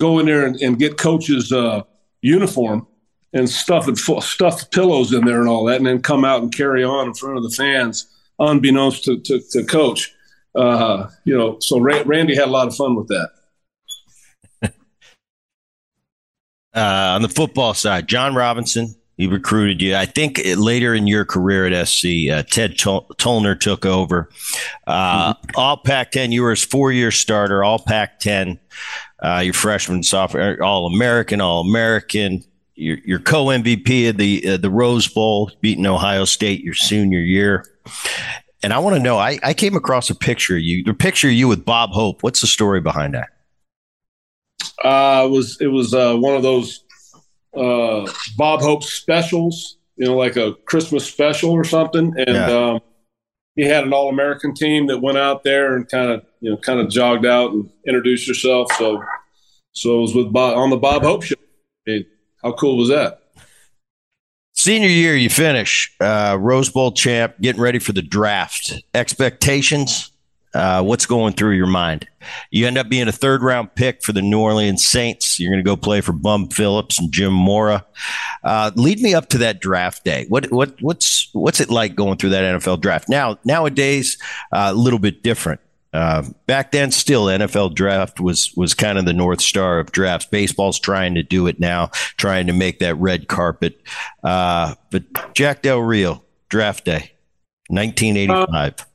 go 0.00 0.18
in 0.18 0.26
there 0.26 0.44
and, 0.44 0.60
and 0.60 0.78
get 0.78 0.98
coaches' 0.98 1.52
uh, 1.52 1.82
uniform 2.22 2.86
and 3.32 3.48
stuff 3.48 3.88
and 3.88 3.98
stuff 3.98 4.70
pillows 4.70 5.12
in 5.12 5.24
there 5.24 5.40
and 5.40 5.48
all 5.48 5.64
that, 5.64 5.76
and 5.76 5.86
then 5.86 6.02
come 6.02 6.24
out 6.24 6.42
and 6.42 6.54
carry 6.54 6.84
on 6.84 7.08
in 7.08 7.14
front 7.14 7.36
of 7.36 7.42
the 7.42 7.50
fans, 7.50 8.06
unbeknownst 8.38 9.04
to, 9.04 9.18
to, 9.20 9.40
to 9.50 9.64
coach. 9.64 10.14
Uh, 10.54 11.08
you 11.24 11.36
know, 11.36 11.58
so 11.60 11.80
Randy 11.80 12.34
had 12.34 12.48
a 12.48 12.50
lot 12.50 12.68
of 12.68 12.76
fun 12.76 12.94
with 12.94 13.08
that. 13.08 13.30
Uh, 16.74 17.12
on 17.16 17.20
the 17.20 17.28
football 17.28 17.74
side, 17.74 18.08
John 18.08 18.34
Robinson, 18.34 18.94
he 19.18 19.26
recruited 19.26 19.82
you. 19.82 19.94
I 19.94 20.06
think 20.06 20.40
later 20.56 20.94
in 20.94 21.06
your 21.06 21.26
career 21.26 21.66
at 21.66 21.86
SC, 21.86 22.30
uh, 22.32 22.44
Ted 22.44 22.78
Tol- 22.78 23.06
Tollner 23.18 23.60
took 23.60 23.84
over. 23.84 24.30
Uh, 24.86 25.34
mm-hmm. 25.34 25.50
All 25.54 25.76
Pac 25.76 26.12
10, 26.12 26.32
you 26.32 26.42
were 26.42 26.50
his 26.50 26.64
four 26.64 26.90
year 26.90 27.10
starter, 27.10 27.62
all 27.62 27.78
Pac 27.78 28.20
10, 28.20 28.58
uh, 29.22 29.42
your 29.44 29.52
freshman, 29.52 30.02
sophomore, 30.02 30.62
all 30.62 30.86
American, 30.86 31.42
all 31.42 31.60
American. 31.60 32.42
Your, 32.74 32.98
your 33.04 33.18
co 33.18 33.46
MVP 33.46 34.08
of 34.08 34.16
the 34.16 34.48
uh, 34.48 34.56
the 34.56 34.70
Rose 34.70 35.06
Bowl, 35.06 35.50
beating 35.60 35.86
Ohio 35.86 36.24
State 36.24 36.64
your 36.64 36.74
senior 36.74 37.20
year. 37.20 37.66
And 38.62 38.72
I 38.72 38.78
want 38.78 38.94
to 38.96 39.02
know, 39.02 39.18
I, 39.18 39.38
I 39.42 39.54
came 39.54 39.74
across 39.74 40.08
a 40.08 40.14
picture 40.14 40.56
of 40.56 40.62
you, 40.62 40.84
the 40.84 40.94
picture 40.94 41.26
of 41.26 41.34
you 41.34 41.48
with 41.48 41.64
Bob 41.64 41.90
Hope. 41.90 42.22
What's 42.22 42.40
the 42.40 42.46
story 42.46 42.80
behind 42.80 43.14
that? 43.14 43.28
Uh, 44.84 45.24
it 45.26 45.30
was 45.30 45.58
it 45.60 45.66
was 45.66 45.94
uh, 45.94 46.16
one 46.16 46.36
of 46.36 46.42
those 46.42 46.84
uh, 47.56 48.06
Bob 48.36 48.60
Hope 48.60 48.84
specials, 48.84 49.78
you 49.96 50.06
know, 50.06 50.16
like 50.16 50.36
a 50.36 50.54
Christmas 50.64 51.04
special 51.04 51.50
or 51.50 51.64
something. 51.64 52.14
And 52.16 52.28
yeah. 52.28 52.46
um, 52.46 52.80
he 53.56 53.64
had 53.64 53.84
an 53.84 53.92
All 53.92 54.08
American 54.08 54.54
team 54.54 54.86
that 54.86 54.98
went 54.98 55.18
out 55.18 55.44
there 55.44 55.76
and 55.76 55.88
kind 55.88 56.10
of 56.10 56.24
you 56.40 56.50
know 56.50 56.56
kind 56.56 56.80
of 56.80 56.88
jogged 56.88 57.26
out 57.26 57.52
and 57.52 57.68
introduced 57.86 58.28
yourself. 58.28 58.72
So 58.78 59.02
so 59.72 59.98
it 59.98 60.00
was 60.02 60.14
with 60.14 60.32
Bob 60.32 60.56
on 60.56 60.70
the 60.70 60.76
Bob 60.76 61.02
Hope 61.02 61.24
show. 61.24 61.34
How 62.42 62.52
cool 62.52 62.76
was 62.76 62.88
that? 62.88 63.20
Senior 64.54 64.88
year, 64.88 65.16
you 65.16 65.30
finish 65.30 65.94
uh, 66.00 66.36
Rose 66.38 66.68
Bowl 66.68 66.92
champ, 66.92 67.34
getting 67.40 67.60
ready 67.60 67.78
for 67.78 67.92
the 67.92 68.02
draft. 68.02 68.82
Expectations? 68.94 70.10
Uh, 70.54 70.82
what's 70.82 71.06
going 71.06 71.32
through 71.32 71.52
your 71.52 71.66
mind? 71.66 72.06
You 72.50 72.66
end 72.66 72.76
up 72.76 72.90
being 72.90 73.08
a 73.08 73.12
third 73.12 73.42
round 73.42 73.74
pick 73.74 74.02
for 74.02 74.12
the 74.12 74.20
New 74.20 74.38
Orleans 74.38 74.84
Saints. 74.84 75.40
You're 75.40 75.50
going 75.50 75.64
to 75.64 75.68
go 75.68 75.76
play 75.76 76.02
for 76.02 76.12
Bum 76.12 76.48
Phillips 76.48 76.98
and 76.98 77.10
Jim 77.10 77.32
Mora. 77.32 77.86
Uh, 78.44 78.70
lead 78.76 79.00
me 79.00 79.14
up 79.14 79.30
to 79.30 79.38
that 79.38 79.60
draft 79.60 80.04
day. 80.04 80.26
What 80.28 80.52
what 80.52 80.80
what's 80.82 81.32
what's 81.32 81.60
it 81.60 81.70
like 81.70 81.94
going 81.94 82.18
through 82.18 82.30
that 82.30 82.60
NFL 82.60 82.82
draft? 82.82 83.08
Now 83.08 83.38
nowadays, 83.44 84.18
uh, 84.52 84.72
a 84.72 84.74
little 84.74 84.98
bit 84.98 85.22
different. 85.22 85.60
Uh, 85.92 86.22
back 86.46 86.72
then, 86.72 86.90
still 86.90 87.26
NFL 87.26 87.74
draft 87.74 88.20
was 88.20 88.52
was 88.56 88.74
kind 88.74 88.98
of 88.98 89.04
the 89.04 89.12
north 89.12 89.40
star 89.40 89.78
of 89.78 89.92
drafts. 89.92 90.26
Baseball's 90.26 90.78
trying 90.78 91.14
to 91.16 91.22
do 91.22 91.46
it 91.46 91.60
now, 91.60 91.88
trying 92.16 92.46
to 92.46 92.52
make 92.52 92.78
that 92.78 92.94
red 92.96 93.28
carpet. 93.28 93.80
Uh, 94.24 94.74
but 94.90 95.04
Jack 95.34 95.62
Del 95.62 95.80
Rio 95.80 96.22
draft 96.48 96.84
day, 96.84 97.12
1985 97.68 98.86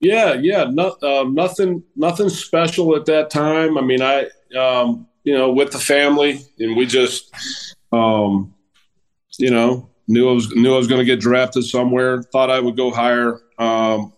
yeah, 0.00 0.34
yeah, 0.34 0.64
no, 0.70 0.96
uh, 1.02 1.24
nothing, 1.28 1.82
nothing 1.96 2.28
special 2.28 2.94
at 2.94 3.06
that 3.06 3.30
time. 3.30 3.76
I 3.76 3.80
mean, 3.80 4.00
I, 4.00 4.26
um, 4.56 5.06
you 5.24 5.34
know, 5.34 5.52
with 5.52 5.72
the 5.72 5.78
family, 5.78 6.40
and 6.58 6.76
we 6.76 6.86
just, 6.86 7.34
um, 7.92 8.54
you 9.38 9.50
know, 9.50 9.90
knew 10.06 10.30
I 10.30 10.32
was 10.32 10.50
knew 10.50 10.74
I 10.74 10.78
was 10.78 10.86
going 10.86 11.00
to 11.00 11.04
get 11.04 11.20
drafted 11.20 11.64
somewhere. 11.64 12.22
Thought 12.22 12.50
I 12.50 12.60
would 12.60 12.76
go 12.76 12.90
higher. 12.90 13.40
Um, 13.58 14.12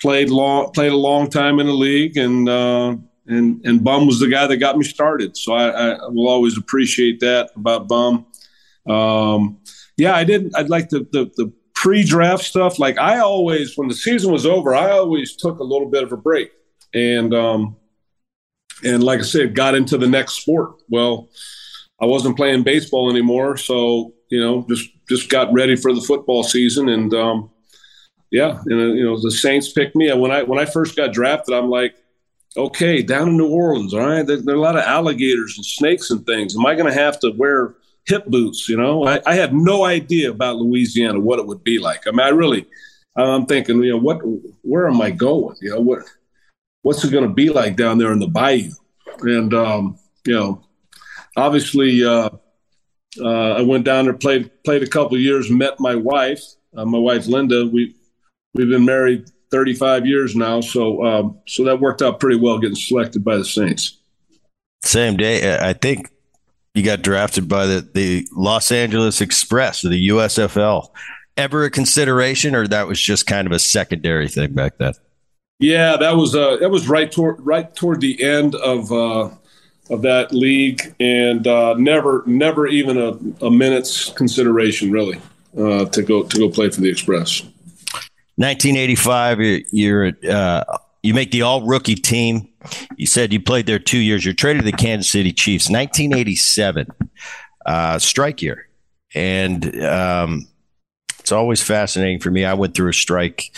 played 0.00 0.30
long, 0.30 0.70
played 0.72 0.92
a 0.92 0.96
long 0.96 1.30
time 1.30 1.58
in 1.60 1.66
the 1.66 1.74
league, 1.74 2.16
and 2.16 2.48
uh, 2.48 2.96
and 3.26 3.64
and 3.64 3.84
Bum 3.84 4.06
was 4.06 4.20
the 4.20 4.28
guy 4.28 4.46
that 4.46 4.58
got 4.58 4.76
me 4.76 4.84
started. 4.84 5.36
So 5.36 5.52
I, 5.52 5.68
I 5.68 6.08
will 6.08 6.28
always 6.28 6.56
appreciate 6.56 7.20
that 7.20 7.50
about 7.56 7.88
Bum. 7.88 8.26
Um, 8.88 9.58
yeah, 9.96 10.14
I 10.14 10.24
didn't. 10.24 10.56
I'd 10.56 10.68
like 10.68 10.88
the 10.88 11.00
the, 11.12 11.30
the 11.36 11.52
pre-draft 11.76 12.42
stuff, 12.42 12.78
like 12.78 12.98
I 12.98 13.20
always, 13.20 13.76
when 13.76 13.86
the 13.86 13.94
season 13.94 14.32
was 14.32 14.46
over, 14.46 14.74
I 14.74 14.90
always 14.90 15.36
took 15.36 15.60
a 15.60 15.62
little 15.62 15.88
bit 15.88 16.02
of 16.02 16.10
a 16.10 16.16
break, 16.16 16.50
and 16.94 17.32
um, 17.32 17.76
and 18.82 19.04
like 19.04 19.20
I 19.20 19.22
said, 19.22 19.54
got 19.54 19.76
into 19.76 19.96
the 19.96 20.08
next 20.08 20.40
sport. 20.40 20.82
Well, 20.88 21.28
I 22.00 22.06
wasn't 22.06 22.36
playing 22.36 22.64
baseball 22.64 23.10
anymore, 23.10 23.56
so 23.56 24.14
you 24.30 24.40
know, 24.40 24.66
just 24.68 24.90
just 25.08 25.28
got 25.28 25.52
ready 25.52 25.76
for 25.76 25.94
the 25.94 26.00
football 26.00 26.42
season, 26.42 26.88
and 26.88 27.14
um, 27.14 27.50
yeah, 28.36 28.60
and 28.66 28.80
uh, 28.80 28.94
you 28.94 29.04
know, 29.04 29.20
the 29.20 29.30
Saints 29.30 29.72
picked 29.72 29.96
me. 29.96 30.12
When 30.12 30.30
I 30.30 30.42
when 30.42 30.58
I 30.58 30.64
first 30.64 30.96
got 30.96 31.12
drafted, 31.12 31.54
I'm 31.54 31.70
like, 31.70 31.94
okay, 32.56 33.02
down 33.02 33.28
in 33.28 33.36
New 33.36 33.48
Orleans, 33.48 33.94
all 33.94 34.00
right, 34.00 34.26
there, 34.26 34.40
there 34.40 34.54
are 34.54 34.58
a 34.58 34.60
lot 34.60 34.76
of 34.76 34.84
alligators 34.84 35.56
and 35.56 35.64
snakes 35.64 36.10
and 36.10 36.24
things. 36.26 36.56
Am 36.56 36.66
I 36.66 36.74
going 36.74 36.92
to 36.92 36.98
have 36.98 37.18
to 37.20 37.30
wear 37.30 37.74
hip 38.06 38.26
boots. 38.26 38.68
You 38.68 38.76
know, 38.76 39.04
I, 39.06 39.20
I, 39.26 39.34
had 39.34 39.52
no 39.52 39.84
idea 39.84 40.30
about 40.30 40.56
Louisiana, 40.56 41.20
what 41.20 41.38
it 41.38 41.46
would 41.46 41.62
be 41.62 41.78
like. 41.78 42.06
I 42.06 42.12
mean, 42.12 42.20
I 42.20 42.28
really, 42.28 42.66
I'm 43.16 43.46
thinking, 43.46 43.82
you 43.82 43.90
know, 43.90 43.98
what, 43.98 44.20
where 44.62 44.88
am 44.88 45.00
I 45.00 45.10
going? 45.10 45.56
You 45.60 45.70
know, 45.70 45.80
what, 45.80 46.04
what's 46.82 47.04
it 47.04 47.10
going 47.10 47.26
to 47.26 47.34
be 47.34 47.50
like 47.50 47.76
down 47.76 47.98
there 47.98 48.12
in 48.12 48.20
the 48.20 48.28
bayou? 48.28 48.70
And 49.20 49.52
um, 49.54 49.98
you 50.24 50.34
know, 50.34 50.64
obviously, 51.36 52.04
uh, 52.04 52.30
uh, 53.20 53.52
I 53.54 53.62
went 53.62 53.84
down 53.84 54.04
there, 54.04 54.14
played 54.14 54.50
played 54.62 54.82
a 54.82 54.86
couple 54.86 55.18
years, 55.18 55.50
met 55.50 55.80
my 55.80 55.94
wife, 55.94 56.42
uh, 56.76 56.84
my 56.84 56.98
wife 56.98 57.26
Linda. 57.26 57.66
We 57.66 57.95
we've 58.56 58.68
been 58.68 58.84
married 58.84 59.30
35 59.50 60.06
years 60.06 60.34
now, 60.34 60.60
so 60.60 61.04
um, 61.04 61.38
so 61.46 61.64
that 61.64 61.80
worked 61.80 62.02
out 62.02 62.20
pretty 62.20 62.36
well 62.36 62.58
getting 62.58 62.76
selected 62.76 63.24
by 63.24 63.36
the 63.36 63.44
Saints. 63.44 63.98
Same 64.82 65.16
day, 65.16 65.58
I 65.58 65.72
think 65.72 66.10
you 66.74 66.82
got 66.82 67.02
drafted 67.02 67.48
by 67.48 67.66
the, 67.66 67.88
the 67.94 68.28
Los 68.32 68.70
Angeles 68.70 69.20
Express 69.20 69.82
of 69.82 69.90
the 69.90 70.08
USFL. 70.08 70.90
Ever 71.36 71.64
a 71.64 71.70
consideration, 71.70 72.54
or 72.54 72.66
that 72.68 72.86
was 72.86 73.00
just 73.00 73.26
kind 73.26 73.46
of 73.46 73.52
a 73.52 73.58
secondary 73.58 74.28
thing 74.28 74.52
back 74.52 74.78
then? 74.78 74.94
Yeah, 75.58 75.96
that 75.96 76.16
was 76.16 76.34
uh, 76.34 76.56
that 76.58 76.70
was 76.70 76.88
right 76.88 77.10
toward 77.10 77.40
right 77.40 77.74
toward 77.74 78.00
the 78.00 78.22
end 78.22 78.54
of 78.54 78.92
uh, 78.92 79.30
of 79.90 80.02
that 80.02 80.32
league, 80.32 80.94
and 81.00 81.46
uh, 81.46 81.74
never 81.78 82.22
never 82.26 82.66
even 82.66 82.98
a, 82.98 83.46
a 83.46 83.50
minute's 83.50 84.10
consideration 84.10 84.90
really 84.90 85.20
uh, 85.58 85.86
to 85.86 86.02
go 86.02 86.22
to 86.24 86.38
go 86.38 86.50
play 86.50 86.70
for 86.70 86.80
the 86.80 86.90
Express. 86.90 87.42
1985, 88.36 89.38
you're 89.72 90.12
uh, 90.28 90.64
you 91.02 91.14
make 91.14 91.30
the 91.30 91.42
all 91.42 91.62
rookie 91.62 91.94
team. 91.94 92.48
You 92.96 93.06
said 93.06 93.32
you 93.32 93.40
played 93.40 93.66
there 93.66 93.78
two 93.78 93.98
years. 93.98 94.24
You're 94.24 94.34
traded 94.34 94.64
to 94.64 94.70
the 94.70 94.76
Kansas 94.76 95.10
City 95.10 95.32
Chiefs, 95.32 95.70
1987, 95.70 96.88
uh, 97.64 97.98
strike 97.98 98.42
year, 98.42 98.68
and 99.14 99.82
um, 99.82 100.48
it's 101.18 101.32
always 101.32 101.62
fascinating 101.62 102.20
for 102.20 102.30
me. 102.30 102.44
I 102.44 102.54
went 102.54 102.74
through 102.74 102.90
a 102.90 102.94
strike 102.94 103.52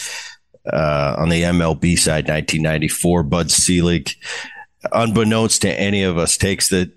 uh, 0.72 1.16
on 1.18 1.28
the 1.28 1.42
MLB 1.42 1.98
side, 1.98 2.28
1994. 2.28 3.22
Bud 3.24 3.50
Selig, 3.50 4.10
unbeknownst 4.92 5.62
to 5.62 5.80
any 5.80 6.02
of 6.02 6.18
us, 6.18 6.36
takes 6.36 6.68
the 6.68 6.92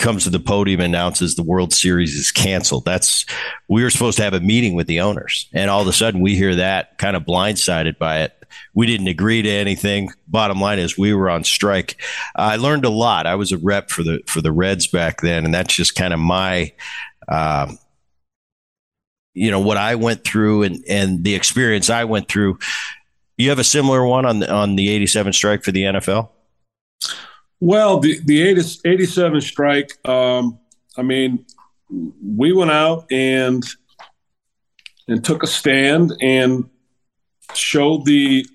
comes 0.00 0.24
to 0.24 0.30
the 0.30 0.40
podium 0.40 0.80
announces 0.80 1.36
the 1.36 1.44
World 1.44 1.72
Series 1.72 2.16
is 2.16 2.32
canceled. 2.32 2.84
That's 2.84 3.24
we 3.68 3.84
were 3.84 3.90
supposed 3.90 4.16
to 4.16 4.24
have 4.24 4.34
a 4.34 4.40
meeting 4.40 4.74
with 4.74 4.88
the 4.88 5.00
owners, 5.00 5.48
and 5.52 5.70
all 5.70 5.82
of 5.82 5.86
a 5.86 5.92
sudden 5.92 6.20
we 6.20 6.34
hear 6.34 6.56
that, 6.56 6.98
kind 6.98 7.14
of 7.14 7.22
blindsided 7.22 7.98
by 7.98 8.22
it 8.22 8.40
we 8.74 8.86
didn't 8.86 9.08
agree 9.08 9.42
to 9.42 9.48
anything. 9.48 10.10
Bottom 10.28 10.60
line 10.60 10.78
is 10.78 10.98
we 10.98 11.14
were 11.14 11.30
on 11.30 11.44
strike. 11.44 12.00
I 12.34 12.56
learned 12.56 12.84
a 12.84 12.90
lot. 12.90 13.26
I 13.26 13.34
was 13.34 13.52
a 13.52 13.58
rep 13.58 13.90
for 13.90 14.02
the 14.02 14.20
for 14.26 14.40
the 14.40 14.52
Reds 14.52 14.86
back 14.86 15.20
then, 15.20 15.44
and 15.44 15.54
that's 15.54 15.74
just 15.74 15.94
kind 15.94 16.12
of 16.12 16.20
my. 16.20 16.72
Uh, 17.28 17.72
you 19.32 19.50
know 19.50 19.60
what 19.60 19.76
I 19.76 19.94
went 19.94 20.24
through 20.24 20.64
and 20.64 20.84
and 20.88 21.22
the 21.24 21.34
experience 21.34 21.90
I 21.90 22.04
went 22.04 22.28
through. 22.28 22.58
You 23.36 23.48
have 23.50 23.58
a 23.58 23.64
similar 23.64 24.04
one 24.04 24.26
on 24.26 24.40
the 24.40 24.50
on 24.50 24.76
the 24.76 24.90
87 24.90 25.32
strike 25.32 25.62
for 25.62 25.72
the 25.72 25.82
NFL? 25.84 26.28
Well, 27.60 28.00
the 28.00 28.20
the 28.24 28.42
80, 28.42 28.80
87 28.84 29.40
strike 29.40 30.08
um, 30.08 30.58
I 30.96 31.02
mean 31.02 31.44
we 31.90 32.52
went 32.52 32.70
out 32.70 33.06
and 33.10 33.64
and 35.08 35.24
took 35.24 35.42
a 35.42 35.46
stand 35.46 36.12
and 36.20 36.68
showed 37.54 38.04
the 38.04 38.46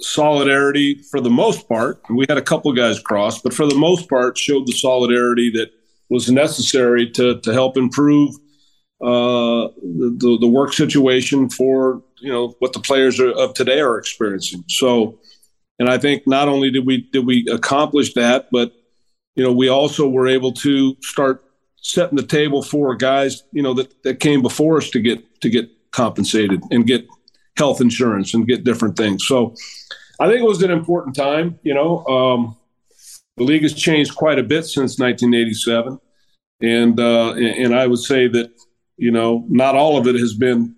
solidarity 0.00 1.02
for 1.10 1.20
the 1.20 1.30
most 1.30 1.68
part. 1.68 2.00
We 2.08 2.26
had 2.28 2.38
a 2.38 2.42
couple 2.42 2.72
guys 2.72 3.00
cross, 3.00 3.40
but 3.40 3.52
for 3.52 3.66
the 3.66 3.74
most 3.74 4.08
part, 4.08 4.38
showed 4.38 4.66
the 4.66 4.72
solidarity 4.72 5.50
that 5.50 5.70
was 6.08 6.30
necessary 6.30 7.10
to 7.12 7.40
to 7.40 7.52
help 7.52 7.76
improve 7.76 8.34
uh, 9.02 9.68
the, 9.82 10.38
the 10.40 10.46
work 10.46 10.72
situation 10.72 11.50
for 11.50 12.02
you 12.20 12.32
know 12.32 12.54
what 12.58 12.72
the 12.72 12.80
players 12.80 13.20
of 13.20 13.54
today 13.54 13.80
are 13.80 13.98
experiencing. 13.98 14.64
So, 14.68 15.18
and 15.78 15.88
I 15.88 15.98
think 15.98 16.26
not 16.26 16.48
only 16.48 16.70
did 16.70 16.86
we 16.86 17.08
did 17.12 17.26
we 17.26 17.46
accomplish 17.50 18.14
that, 18.14 18.48
but 18.52 18.72
you 19.34 19.44
know 19.44 19.52
we 19.52 19.68
also 19.68 20.08
were 20.08 20.28
able 20.28 20.52
to 20.52 20.96
start 21.00 21.44
setting 21.82 22.16
the 22.16 22.22
table 22.22 22.62
for 22.62 22.94
guys 22.94 23.42
you 23.52 23.62
know 23.62 23.74
that, 23.74 24.02
that 24.04 24.20
came 24.20 24.40
before 24.40 24.78
us 24.78 24.90
to 24.90 25.00
get 25.00 25.40
to 25.40 25.50
get 25.50 25.68
compensated 25.90 26.62
and 26.70 26.86
get 26.86 27.06
health 27.56 27.80
insurance 27.80 28.34
and 28.34 28.48
get 28.48 28.64
different 28.64 28.96
things. 28.96 29.26
So 29.26 29.54
I 30.20 30.26
think 30.26 30.40
it 30.40 30.46
was 30.48 30.62
an 30.62 30.70
important 30.70 31.16
time. 31.16 31.58
You 31.62 31.74
know, 31.74 32.04
um, 32.06 32.56
the 33.36 33.44
league 33.44 33.62
has 33.62 33.74
changed 33.74 34.14
quite 34.14 34.38
a 34.38 34.42
bit 34.42 34.64
since 34.64 34.98
1987, 34.98 35.98
and 36.62 37.00
uh, 37.00 37.32
and 37.34 37.74
I 37.74 37.86
would 37.86 37.98
say 37.98 38.28
that 38.28 38.52
you 38.96 39.10
know 39.10 39.44
not 39.48 39.74
all 39.74 39.96
of 39.96 40.06
it 40.06 40.14
has 40.14 40.34
been 40.34 40.76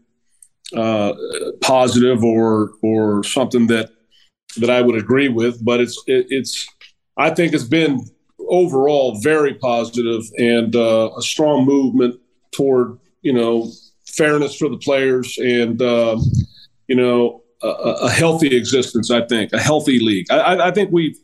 uh, 0.75 1.13
positive 1.61 2.25
or 2.25 2.73
or 2.83 3.23
something 3.25 3.67
that 3.69 3.91
that 4.57 4.71
I 4.71 4.81
would 4.81 4.97
agree 4.97 5.29
with, 5.29 5.65
but 5.65 5.81
it's 5.81 6.03
it, 6.07 6.27
it's 6.31 6.67
I 7.17 7.31
think 7.31 7.55
it's 7.55 7.65
been 7.65 8.01
overall 8.49 9.19
very 9.21 9.55
positive 9.55 10.23
and 10.39 10.77
uh, 10.77 11.11
a 11.17 11.23
strong 11.23 11.65
movement 11.65 12.21
toward 12.53 12.99
you 13.23 13.33
know 13.33 13.71
fairness 14.07 14.57
for 14.57 14.69
the 14.69 14.79
players 14.79 15.39
and 15.39 15.81
uh, 15.83 16.19
you 16.89 16.97
know 16.97 17.43
a, 17.63 17.69
a, 17.69 18.11
healthy 18.11 18.57
existence. 18.57 19.11
I 19.11 19.27
think 19.27 19.53
a 19.53 19.59
healthy 19.59 19.99
league. 19.99 20.27
I, 20.31 20.69
I, 20.69 20.71
think 20.71 20.91
we've 20.93 21.19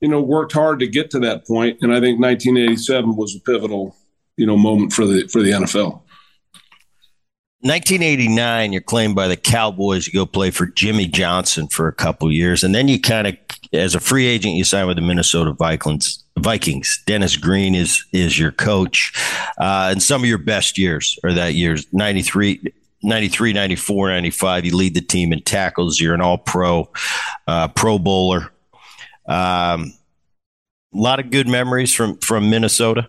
you 0.00 0.08
know 0.08 0.20
worked 0.20 0.52
hard 0.52 0.80
to 0.80 0.86
get 0.86 1.10
to 1.10 1.20
that 1.20 1.46
point, 1.46 1.78
and 1.82 1.92
I 1.92 2.00
think 2.00 2.20
1987 2.20 3.16
was 3.16 3.36
a 3.36 3.40
pivotal 3.40 3.96
you 4.36 4.46
know 4.46 4.56
moment 4.56 4.92
for 4.92 5.06
the 5.06 5.28
for 5.28 5.42
the 5.42 5.50
NFL. 5.50 6.02
1989, 7.64 8.72
you're 8.74 8.82
claimed 8.82 9.14
by 9.14 9.26
the 9.26 9.38
Cowboys. 9.38 10.06
You 10.06 10.12
go 10.12 10.26
play 10.26 10.50
for 10.50 10.66
Jimmy 10.66 11.06
Johnson 11.06 11.66
for 11.66 11.88
a 11.88 11.94
couple 11.94 12.30
years, 12.30 12.62
and 12.62 12.74
then 12.74 12.88
you 12.88 13.00
kind 13.00 13.26
of, 13.26 13.36
as 13.72 13.94
a 13.94 14.00
free 14.00 14.26
agent, 14.26 14.54
you 14.54 14.64
sign 14.64 14.86
with 14.86 14.96
the 14.96 15.02
Minnesota 15.02 15.52
Vikings. 15.52 16.22
Vikings. 16.36 17.02
Dennis 17.06 17.38
Green 17.38 17.74
is 17.74 18.04
is 18.12 18.38
your 18.38 18.52
coach, 18.52 19.14
uh, 19.58 19.88
and 19.90 20.02
some 20.02 20.22
of 20.22 20.28
your 20.28 20.36
best 20.36 20.76
years 20.76 21.18
are 21.24 21.32
that 21.32 21.54
years 21.54 21.86
93, 21.92 22.60
93, 23.02 23.52
94, 23.54 24.10
95. 24.10 24.64
You 24.66 24.76
lead 24.76 24.94
the 24.94 25.00
team 25.00 25.32
in 25.32 25.40
tackles. 25.40 25.98
You're 25.98 26.12
an 26.12 26.20
All 26.20 26.36
Pro, 26.36 26.90
uh, 27.46 27.68
Pro 27.68 27.98
Bowler. 27.98 28.52
Um, 29.26 29.94
a 30.92 30.98
lot 30.98 31.18
of 31.18 31.30
good 31.30 31.48
memories 31.48 31.94
from 31.94 32.18
from 32.18 32.50
Minnesota. 32.50 33.08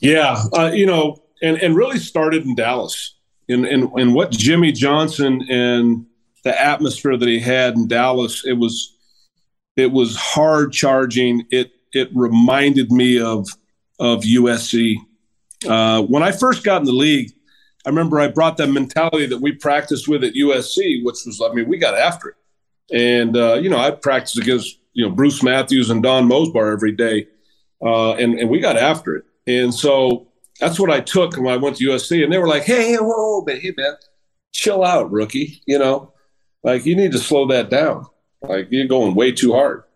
Yeah, 0.00 0.42
uh, 0.56 0.70
you 0.72 0.86
know, 0.86 1.22
and, 1.42 1.58
and 1.58 1.76
really 1.76 1.98
started 1.98 2.46
in 2.46 2.54
Dallas. 2.54 3.14
And, 3.48 3.66
and, 3.66 3.90
and 3.94 4.14
what 4.14 4.30
Jimmy 4.30 4.72
Johnson 4.72 5.44
and 5.50 6.06
the 6.44 6.58
atmosphere 6.60 7.16
that 7.16 7.28
he 7.28 7.40
had 7.40 7.74
in 7.74 7.88
Dallas, 7.88 8.44
it 8.46 8.54
was 8.54 8.96
it 9.76 9.90
was 9.90 10.16
hard 10.16 10.72
charging. 10.72 11.46
It 11.50 11.72
it 11.92 12.10
reminded 12.14 12.90
me 12.90 13.20
of 13.20 13.48
of 13.98 14.22
USC. 14.22 14.96
Uh, 15.68 16.02
when 16.02 16.22
I 16.22 16.32
first 16.32 16.64
got 16.64 16.80
in 16.80 16.86
the 16.86 16.92
league, 16.92 17.30
I 17.84 17.88
remember 17.88 18.20
I 18.20 18.28
brought 18.28 18.56
that 18.56 18.68
mentality 18.68 19.26
that 19.26 19.38
we 19.38 19.52
practiced 19.52 20.08
with 20.08 20.24
at 20.24 20.34
USC, 20.34 21.04
which 21.04 21.18
was 21.26 21.42
I 21.44 21.52
mean 21.52 21.68
we 21.68 21.78
got 21.78 21.96
after 21.96 22.30
it, 22.30 22.36
and 22.96 23.36
uh, 23.36 23.54
you 23.54 23.68
know 23.68 23.78
I 23.78 23.90
practiced 23.90 24.38
against 24.38 24.78
you 24.92 25.06
know 25.06 25.14
Bruce 25.14 25.42
Matthews 25.42 25.90
and 25.90 26.02
Don 26.02 26.28
Mosebar 26.28 26.72
every 26.72 26.92
day, 26.92 27.28
uh, 27.84 28.14
and 28.14 28.34
and 28.38 28.50
we 28.50 28.60
got 28.60 28.76
after 28.76 29.16
it, 29.16 29.24
and 29.46 29.74
so 29.74 30.28
that's 30.62 30.78
what 30.78 30.90
I 30.90 31.00
took 31.00 31.36
when 31.36 31.52
I 31.52 31.56
went 31.56 31.76
to 31.78 31.88
USC. 31.88 32.22
And 32.22 32.32
they 32.32 32.38
were 32.38 32.46
like, 32.46 32.62
hey, 32.62 32.94
whoa, 32.94 33.42
man, 33.44 33.58
hey, 33.58 33.74
man, 33.76 33.94
chill 34.52 34.84
out, 34.84 35.10
rookie. 35.10 35.60
You 35.66 35.76
know, 35.76 36.12
like 36.62 36.86
you 36.86 36.94
need 36.94 37.10
to 37.12 37.18
slow 37.18 37.48
that 37.48 37.68
down. 37.68 38.06
Like 38.42 38.68
you're 38.70 38.86
going 38.86 39.16
way 39.16 39.32
too 39.32 39.52
hard. 39.52 39.82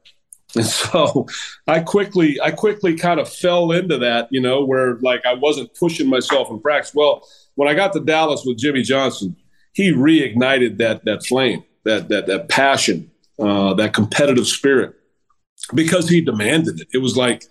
And 0.55 0.65
so 0.65 1.27
I 1.67 1.81
quickly, 1.81 2.41
I 2.41 2.51
quickly 2.51 2.97
kind 2.97 3.21
of 3.21 3.29
fell 3.29 3.73
into 3.73 3.99
that, 3.99 4.29
you 4.31 4.41
know, 4.41 4.65
where 4.65 4.95
like 5.01 5.27
I 5.27 5.35
wasn't 5.35 5.75
pushing 5.75 6.09
myself 6.09 6.49
in 6.49 6.61
practice. 6.61 6.95
Well, 6.95 7.29
when 7.57 7.69
I 7.69 7.75
got 7.75 7.93
to 7.93 8.01
Dallas 8.01 8.43
with 8.47 8.57
Jimmy 8.57 8.83
Johnson, 8.83 9.37
he 9.75 9.93
reignited 9.93 10.79
that 10.79 11.05
that 11.05 11.27
flame, 11.27 11.63
that 11.85 12.09
that 12.09 12.27
that 12.29 12.49
passion, 12.49 13.11
uh, 13.39 13.75
that 13.75 13.93
competitive 13.93 14.47
spirit, 14.47 14.95
because 15.75 16.09
he 16.09 16.23
demanded 16.23 16.81
it. 16.81 16.89
It 16.95 16.99
was 16.99 17.19
like 17.19 17.45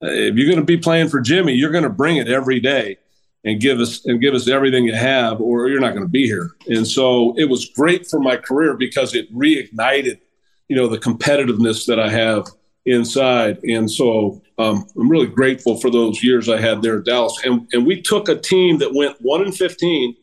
if 0.00 0.36
you're 0.36 0.46
going 0.46 0.58
to 0.58 0.64
be 0.64 0.76
playing 0.76 1.08
for 1.08 1.20
Jimmy, 1.20 1.54
you're 1.54 1.70
going 1.70 1.84
to 1.84 1.90
bring 1.90 2.16
it 2.16 2.28
every 2.28 2.60
day 2.60 2.98
and 3.44 3.60
give 3.60 3.80
us 3.80 4.04
and 4.04 4.20
give 4.20 4.34
us 4.34 4.48
everything 4.48 4.84
you 4.84 4.94
have, 4.94 5.40
or 5.40 5.68
you're 5.68 5.80
not 5.80 5.92
going 5.92 6.04
to 6.04 6.08
be 6.08 6.26
here. 6.26 6.52
And 6.66 6.86
so 6.86 7.34
it 7.36 7.48
was 7.48 7.70
great 7.70 8.06
for 8.06 8.20
my 8.20 8.36
career 8.36 8.76
because 8.76 9.14
it 9.14 9.32
reignited, 9.34 10.20
you 10.68 10.76
know, 10.76 10.88
the 10.88 10.98
competitiveness 10.98 11.86
that 11.86 12.00
I 12.00 12.08
have 12.10 12.46
inside. 12.84 13.58
And 13.64 13.90
so 13.90 14.42
um, 14.58 14.86
I'm 14.96 15.08
really 15.08 15.26
grateful 15.26 15.78
for 15.78 15.90
those 15.90 16.22
years 16.22 16.48
I 16.48 16.60
had 16.60 16.82
there 16.82 16.98
at 16.98 17.04
Dallas. 17.04 17.40
And 17.44 17.68
and 17.72 17.86
we 17.86 18.02
took 18.02 18.28
a 18.28 18.36
team 18.36 18.78
that 18.78 18.94
went 18.94 19.16
one 19.20 19.42
and 19.42 19.56
fifteen, 19.56 20.16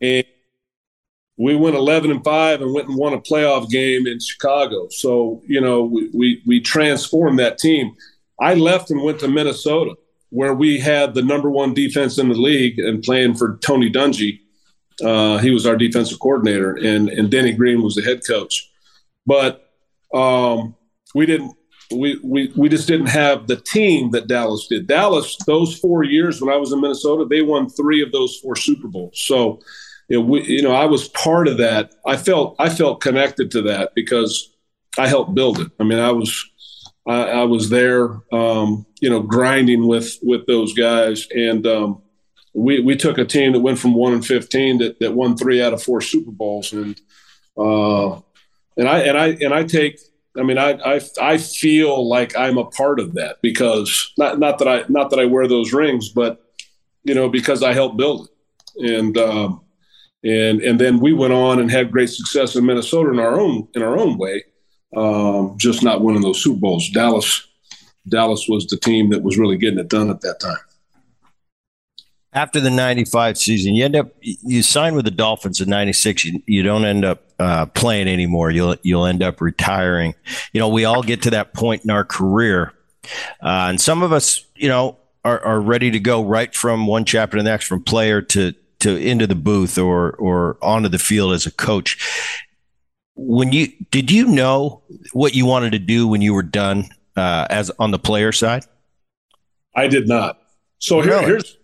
and 0.00 0.24
we 1.38 1.54
went 1.54 1.76
11 1.76 2.10
and 2.10 2.24
5 2.24 2.62
and 2.62 2.72
went 2.72 2.88
and 2.88 2.96
won 2.96 3.12
a 3.12 3.20
playoff 3.20 3.68
game 3.68 4.06
in 4.06 4.18
Chicago. 4.18 4.88
So, 4.90 5.42
you 5.46 5.60
know, 5.60 5.82
we, 5.82 6.08
we, 6.14 6.42
we 6.46 6.60
transformed 6.60 7.38
that 7.38 7.58
team. 7.58 7.94
I 8.40 8.54
left 8.54 8.90
and 8.90 9.02
went 9.02 9.20
to 9.20 9.28
Minnesota, 9.28 9.94
where 10.30 10.54
we 10.54 10.78
had 10.78 11.14
the 11.14 11.22
number 11.22 11.50
one 11.50 11.74
defense 11.74 12.18
in 12.18 12.28
the 12.28 12.34
league 12.34 12.78
and 12.78 13.02
playing 13.02 13.34
for 13.34 13.58
Tony 13.58 13.90
Dungy. 13.90 14.40
Uh, 15.04 15.38
he 15.38 15.50
was 15.50 15.66
our 15.66 15.76
defensive 15.76 16.18
coordinator, 16.18 16.74
and 16.74 17.08
and 17.08 17.30
Denny 17.30 17.52
Green 17.52 17.82
was 17.82 17.94
the 17.94 18.02
head 18.02 18.22
coach. 18.26 18.70
But 19.26 19.70
um, 20.12 20.74
we 21.14 21.26
didn't. 21.26 21.54
We, 21.92 22.18
we 22.24 22.52
we 22.56 22.68
just 22.68 22.88
didn't 22.88 23.06
have 23.06 23.46
the 23.46 23.56
team 23.56 24.10
that 24.10 24.26
Dallas 24.26 24.66
did. 24.66 24.88
Dallas, 24.88 25.36
those 25.46 25.78
four 25.78 26.02
years 26.02 26.40
when 26.40 26.52
I 26.52 26.56
was 26.56 26.72
in 26.72 26.80
Minnesota, 26.80 27.26
they 27.28 27.42
won 27.42 27.68
three 27.68 28.02
of 28.02 28.10
those 28.10 28.36
four 28.38 28.56
Super 28.56 28.88
Bowls. 28.88 29.20
So, 29.20 29.60
you 30.08 30.18
know, 30.18 30.24
we, 30.24 30.42
you 30.44 30.62
know, 30.62 30.74
I 30.74 30.86
was 30.86 31.08
part 31.10 31.46
of 31.46 31.58
that. 31.58 31.94
I 32.04 32.16
felt 32.16 32.56
I 32.58 32.70
felt 32.70 33.00
connected 33.00 33.52
to 33.52 33.62
that 33.62 33.92
because 33.94 34.52
I 34.98 35.06
helped 35.06 35.34
build 35.34 35.60
it. 35.60 35.70
I 35.78 35.84
mean, 35.84 36.00
I 36.00 36.10
was 36.10 36.44
I, 37.06 37.22
I 37.22 37.44
was 37.44 37.70
there, 37.70 38.20
um, 38.32 38.84
you 39.00 39.08
know, 39.08 39.22
grinding 39.22 39.86
with 39.86 40.18
with 40.22 40.46
those 40.46 40.74
guys, 40.74 41.28
and 41.34 41.66
um, 41.66 42.02
we 42.52 42.80
we 42.80 42.96
took 42.96 43.18
a 43.18 43.24
team 43.24 43.52
that 43.52 43.60
went 43.60 43.78
from 43.78 43.94
one 43.94 44.12
and 44.12 44.26
fifteen 44.26 44.78
that, 44.78 44.98
that 45.00 45.14
won 45.14 45.36
three 45.36 45.62
out 45.62 45.72
of 45.72 45.82
four 45.82 46.00
Super 46.00 46.32
Bowls, 46.32 46.72
and 46.72 47.00
uh, 47.56 48.14
and 48.76 48.88
I 48.88 49.00
and 49.00 49.16
I 49.16 49.26
and 49.28 49.54
I 49.54 49.64
take. 49.64 50.00
I 50.38 50.42
mean, 50.42 50.58
I, 50.58 50.72
I 50.84 51.00
I 51.20 51.38
feel 51.38 52.06
like 52.06 52.36
I'm 52.36 52.58
a 52.58 52.66
part 52.66 53.00
of 53.00 53.14
that 53.14 53.36
because 53.40 54.12
not 54.18 54.38
not 54.38 54.58
that 54.58 54.68
I 54.68 54.84
not 54.88 55.10
that 55.10 55.20
I 55.20 55.26
wear 55.26 55.46
those 55.46 55.72
rings, 55.72 56.08
but 56.08 56.42
you 57.04 57.14
know 57.14 57.28
because 57.28 57.62
I 57.62 57.72
helped 57.72 57.96
build 57.96 58.28
it, 58.76 58.90
and 58.90 59.16
um, 59.16 59.60
and 60.24 60.60
and 60.60 60.80
then 60.80 60.98
we 60.98 61.12
went 61.12 61.32
on 61.32 61.60
and 61.60 61.70
had 61.70 61.92
great 61.92 62.10
success 62.10 62.56
in 62.56 62.66
Minnesota 62.66 63.10
in 63.10 63.20
our 63.20 63.40
own 63.40 63.68
in 63.74 63.82
our 63.82 63.96
own 63.96 64.18
way 64.18 64.42
um, 64.94 65.54
just 65.56 65.82
not 65.82 66.02
winning 66.02 66.22
those 66.22 66.42
Super 66.42 66.60
Bowls. 66.60 66.88
Dallas, 66.90 67.46
Dallas 68.08 68.46
was 68.48 68.66
the 68.66 68.76
team 68.76 69.10
that 69.10 69.22
was 69.22 69.38
really 69.38 69.56
getting 69.56 69.78
it 69.78 69.88
done 69.88 70.10
at 70.10 70.20
that 70.20 70.40
time. 70.40 70.58
After 72.32 72.60
the 72.60 72.70
'95 72.70 73.38
season, 73.38 73.74
you 73.74 73.84
end 73.84 73.96
up 73.96 74.12
you 74.20 74.62
sign 74.62 74.94
with 74.94 75.06
the 75.06 75.10
Dolphins 75.10 75.60
in 75.60 75.70
'96. 75.70 76.24
You, 76.26 76.42
you 76.46 76.62
don't 76.62 76.84
end 76.84 77.04
up 77.04 77.22
uh, 77.38 77.66
playing 77.66 78.08
anymore. 78.08 78.50
You'll 78.50 78.76
you'll 78.82 79.06
end 79.06 79.22
up 79.22 79.40
retiring. 79.40 80.14
You 80.52 80.60
know, 80.60 80.68
we 80.68 80.84
all 80.84 81.02
get 81.02 81.22
to 81.22 81.30
that 81.30 81.54
point 81.54 81.84
in 81.84 81.90
our 81.90 82.04
career, 82.04 82.74
uh, 83.42 83.68
and 83.70 83.80
some 83.80 84.02
of 84.02 84.12
us, 84.12 84.44
you 84.54 84.68
know, 84.68 84.98
are, 85.24 85.40
are 85.40 85.60
ready 85.60 85.90
to 85.90 85.98
go 85.98 86.22
right 86.22 86.54
from 86.54 86.86
one 86.86 87.06
chapter 87.06 87.38
to 87.38 87.42
the 87.42 87.48
next, 87.48 87.66
from 87.66 87.82
player 87.82 88.20
to 88.20 88.52
to 88.80 88.96
into 88.96 89.26
the 89.26 89.34
booth 89.34 89.78
or 89.78 90.12
or 90.12 90.58
onto 90.60 90.88
the 90.88 90.98
field 90.98 91.32
as 91.32 91.46
a 91.46 91.50
coach 91.50 92.42
when 93.16 93.52
you 93.52 93.68
did 93.90 94.10
you 94.10 94.26
know 94.26 94.82
what 95.12 95.34
you 95.34 95.46
wanted 95.46 95.72
to 95.72 95.78
do 95.78 96.06
when 96.06 96.22
you 96.22 96.34
were 96.34 96.42
done 96.42 96.88
uh, 97.16 97.46
as 97.50 97.70
on 97.78 97.90
the 97.90 97.98
player 97.98 98.30
side? 98.30 98.64
I 99.74 99.88
did 99.88 100.06
not. 100.06 100.38
So 100.78 101.00
here, 101.00 101.20
here's 101.22 101.56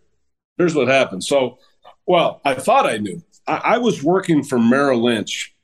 here's 0.56 0.74
what 0.74 0.88
happened. 0.88 1.22
So, 1.22 1.58
well, 2.06 2.40
I 2.44 2.54
thought 2.54 2.86
I 2.86 2.96
knew. 2.96 3.22
I, 3.46 3.56
I 3.64 3.78
was 3.78 4.02
working 4.02 4.42
for 4.42 4.58
Merrill 4.58 5.02
Lynch, 5.02 5.54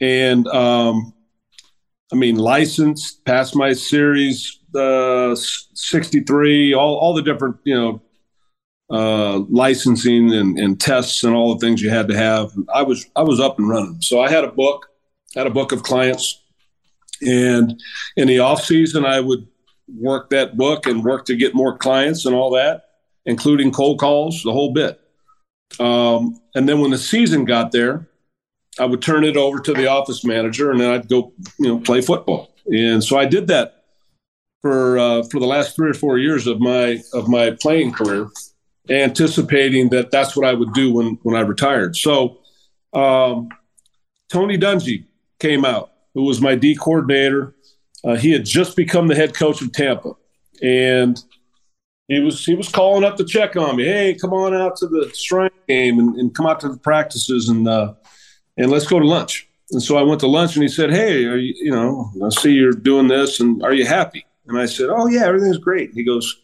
and 0.00 0.46
um, 0.48 1.14
I 2.12 2.16
mean, 2.16 2.36
licensed, 2.36 3.24
passed 3.24 3.56
my 3.56 3.72
series 3.72 4.60
uh, 4.74 5.34
63, 5.34 6.74
all 6.74 6.96
all 6.96 7.14
the 7.14 7.22
different 7.22 7.56
you 7.64 7.74
know 7.74 8.02
uh, 8.90 9.38
licensing 9.48 10.32
and, 10.34 10.58
and 10.58 10.78
tests 10.78 11.24
and 11.24 11.34
all 11.34 11.54
the 11.54 11.60
things 11.66 11.80
you 11.80 11.88
had 11.88 12.08
to 12.08 12.16
have. 12.16 12.52
I 12.74 12.82
was 12.82 13.06
I 13.16 13.22
was 13.22 13.40
up 13.40 13.58
and 13.58 13.68
running. 13.68 14.02
So 14.02 14.20
I 14.20 14.28
had 14.28 14.44
a 14.44 14.52
book 14.52 14.88
had 15.34 15.46
a 15.46 15.50
book 15.50 15.72
of 15.72 15.82
clients. 15.82 16.42
And 17.20 17.80
in 18.16 18.28
the 18.28 18.38
off 18.38 18.64
season, 18.64 19.04
I 19.04 19.20
would 19.20 19.46
work 19.88 20.30
that 20.30 20.56
book 20.56 20.86
and 20.86 21.04
work 21.04 21.24
to 21.26 21.36
get 21.36 21.54
more 21.54 21.76
clients 21.76 22.26
and 22.26 22.34
all 22.34 22.50
that, 22.52 22.84
including 23.26 23.72
cold 23.72 23.98
calls, 23.98 24.42
the 24.42 24.52
whole 24.52 24.72
bit. 24.72 25.00
Um, 25.80 26.40
and 26.54 26.68
then 26.68 26.80
when 26.80 26.90
the 26.90 26.98
season 26.98 27.44
got 27.44 27.72
there, 27.72 28.08
I 28.78 28.84
would 28.84 29.02
turn 29.02 29.24
it 29.24 29.36
over 29.36 29.58
to 29.60 29.72
the 29.72 29.88
office 29.88 30.24
manager, 30.24 30.70
and 30.70 30.80
then 30.80 30.90
I'd 30.90 31.08
go, 31.08 31.32
you 31.58 31.68
know, 31.68 31.80
play 31.80 32.00
football. 32.00 32.54
And 32.66 33.02
so 33.02 33.18
I 33.18 33.24
did 33.24 33.48
that 33.48 33.84
for 34.62 34.98
uh, 34.98 35.22
for 35.24 35.40
the 35.40 35.46
last 35.46 35.74
three 35.74 35.90
or 35.90 35.94
four 35.94 36.18
years 36.18 36.46
of 36.46 36.60
my 36.60 37.02
of 37.12 37.28
my 37.28 37.50
playing 37.50 37.92
career, 37.92 38.28
anticipating 38.88 39.88
that 39.90 40.10
that's 40.10 40.36
what 40.36 40.46
I 40.46 40.54
would 40.54 40.72
do 40.74 40.92
when 40.92 41.18
when 41.22 41.34
I 41.34 41.40
retired. 41.40 41.96
So 41.96 42.38
um, 42.92 43.48
Tony 44.28 44.58
Dungy 44.58 45.07
came 45.40 45.64
out, 45.64 45.92
who 46.14 46.24
was 46.24 46.40
my 46.40 46.54
D 46.54 46.74
coordinator. 46.74 47.54
Uh, 48.04 48.16
he 48.16 48.32
had 48.32 48.44
just 48.44 48.76
become 48.76 49.08
the 49.08 49.14
head 49.14 49.34
coach 49.34 49.60
of 49.60 49.72
Tampa, 49.72 50.12
and 50.62 51.20
he 52.08 52.20
was 52.20 52.44
he 52.44 52.54
was 52.54 52.68
calling 52.68 53.04
up 53.04 53.16
to 53.16 53.24
check 53.24 53.56
on 53.56 53.76
me. 53.76 53.84
Hey, 53.84 54.14
come 54.14 54.32
on 54.32 54.54
out 54.54 54.76
to 54.76 54.86
the 54.86 55.10
strength 55.12 55.56
game 55.66 55.98
and, 55.98 56.16
and 56.16 56.34
come 56.34 56.46
out 56.46 56.60
to 56.60 56.68
the 56.68 56.78
practices 56.78 57.48
and 57.48 57.68
uh, 57.68 57.94
and 58.56 58.70
let's 58.70 58.86
go 58.86 58.98
to 58.98 59.06
lunch. 59.06 59.48
And 59.70 59.82
so 59.82 59.98
I 59.98 60.02
went 60.02 60.20
to 60.20 60.26
lunch, 60.26 60.56
and 60.56 60.62
he 60.62 60.68
said, 60.68 60.90
"Hey, 60.90 61.20
you, 61.20 61.34
you 61.36 61.70
know, 61.70 62.10
I 62.24 62.30
see 62.30 62.52
you're 62.52 62.72
doing 62.72 63.08
this, 63.08 63.40
and 63.40 63.62
are 63.62 63.74
you 63.74 63.84
happy?" 63.84 64.24
And 64.46 64.58
I 64.58 64.66
said, 64.66 64.88
"Oh 64.88 65.06
yeah, 65.06 65.26
everything's 65.26 65.58
great." 65.58 65.90
He 65.92 66.02
goes, 66.02 66.40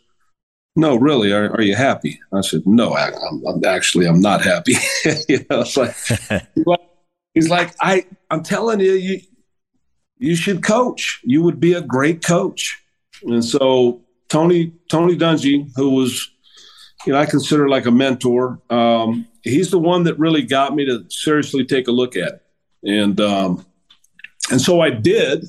"No, 0.77 0.97
really, 0.97 1.33
are, 1.33 1.51
are 1.53 1.63
you 1.63 1.75
happy?" 1.75 2.21
I 2.33 2.43
said, 2.43 2.67
"No, 2.67 2.93
I, 2.93 3.09
am 3.09 3.65
actually 3.65 4.07
I'm 4.07 4.21
not 4.21 4.43
happy." 4.43 4.75
you 5.29 5.39
know, 5.49 5.63
it's 5.63 5.77
like 5.77 5.97
he's 7.35 7.51
like, 7.51 7.75
"I 7.81 8.07
I'm 8.31 8.43
telling 8.43 8.81
you, 8.81 8.93
you 8.93 9.21
you 10.19 10.37
should 10.37 10.63
coach. 10.63 11.21
You 11.25 11.43
would 11.43 11.61
be 11.61 11.75
a 11.75 11.83
great 11.83 12.25
coach." 12.25 12.81
And 13.25 13.45
so 13.45 14.03
Tony 14.29 14.73
Tony 14.91 15.17
Dungy, 15.17 15.71
who 15.77 15.91
was 15.91 16.31
you 17.07 17.13
know 17.13 17.19
I 17.19 17.27
consider 17.27 17.69
like 17.69 17.87
a 17.87 17.91
mentor, 17.91 18.61
um, 18.71 19.27
he's 19.43 19.71
the 19.71 19.79
one 19.79 20.05
that 20.05 20.19
really 20.19 20.43
got 20.43 20.75
me 20.75 20.85
to 20.87 21.05
seriously 21.11 21.65
take 21.65 21.89
a 21.89 21.93
look 21.93 22.17
at 22.17 22.35
it. 22.35 22.43
And 22.83 23.21
um, 23.21 23.67
and 24.51 24.61
so 24.61 24.81
I 24.81 24.91
did. 24.91 25.45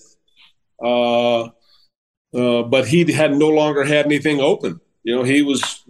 Uh, 0.84 1.50
uh, 2.36 2.64
but 2.64 2.86
he 2.86 3.10
had 3.14 3.34
no 3.36 3.48
longer 3.48 3.86
had 3.86 4.06
anything 4.06 4.42
open. 4.42 4.82
You 5.04 5.16
know, 5.16 5.24
he 5.24 5.42
was 5.42 5.84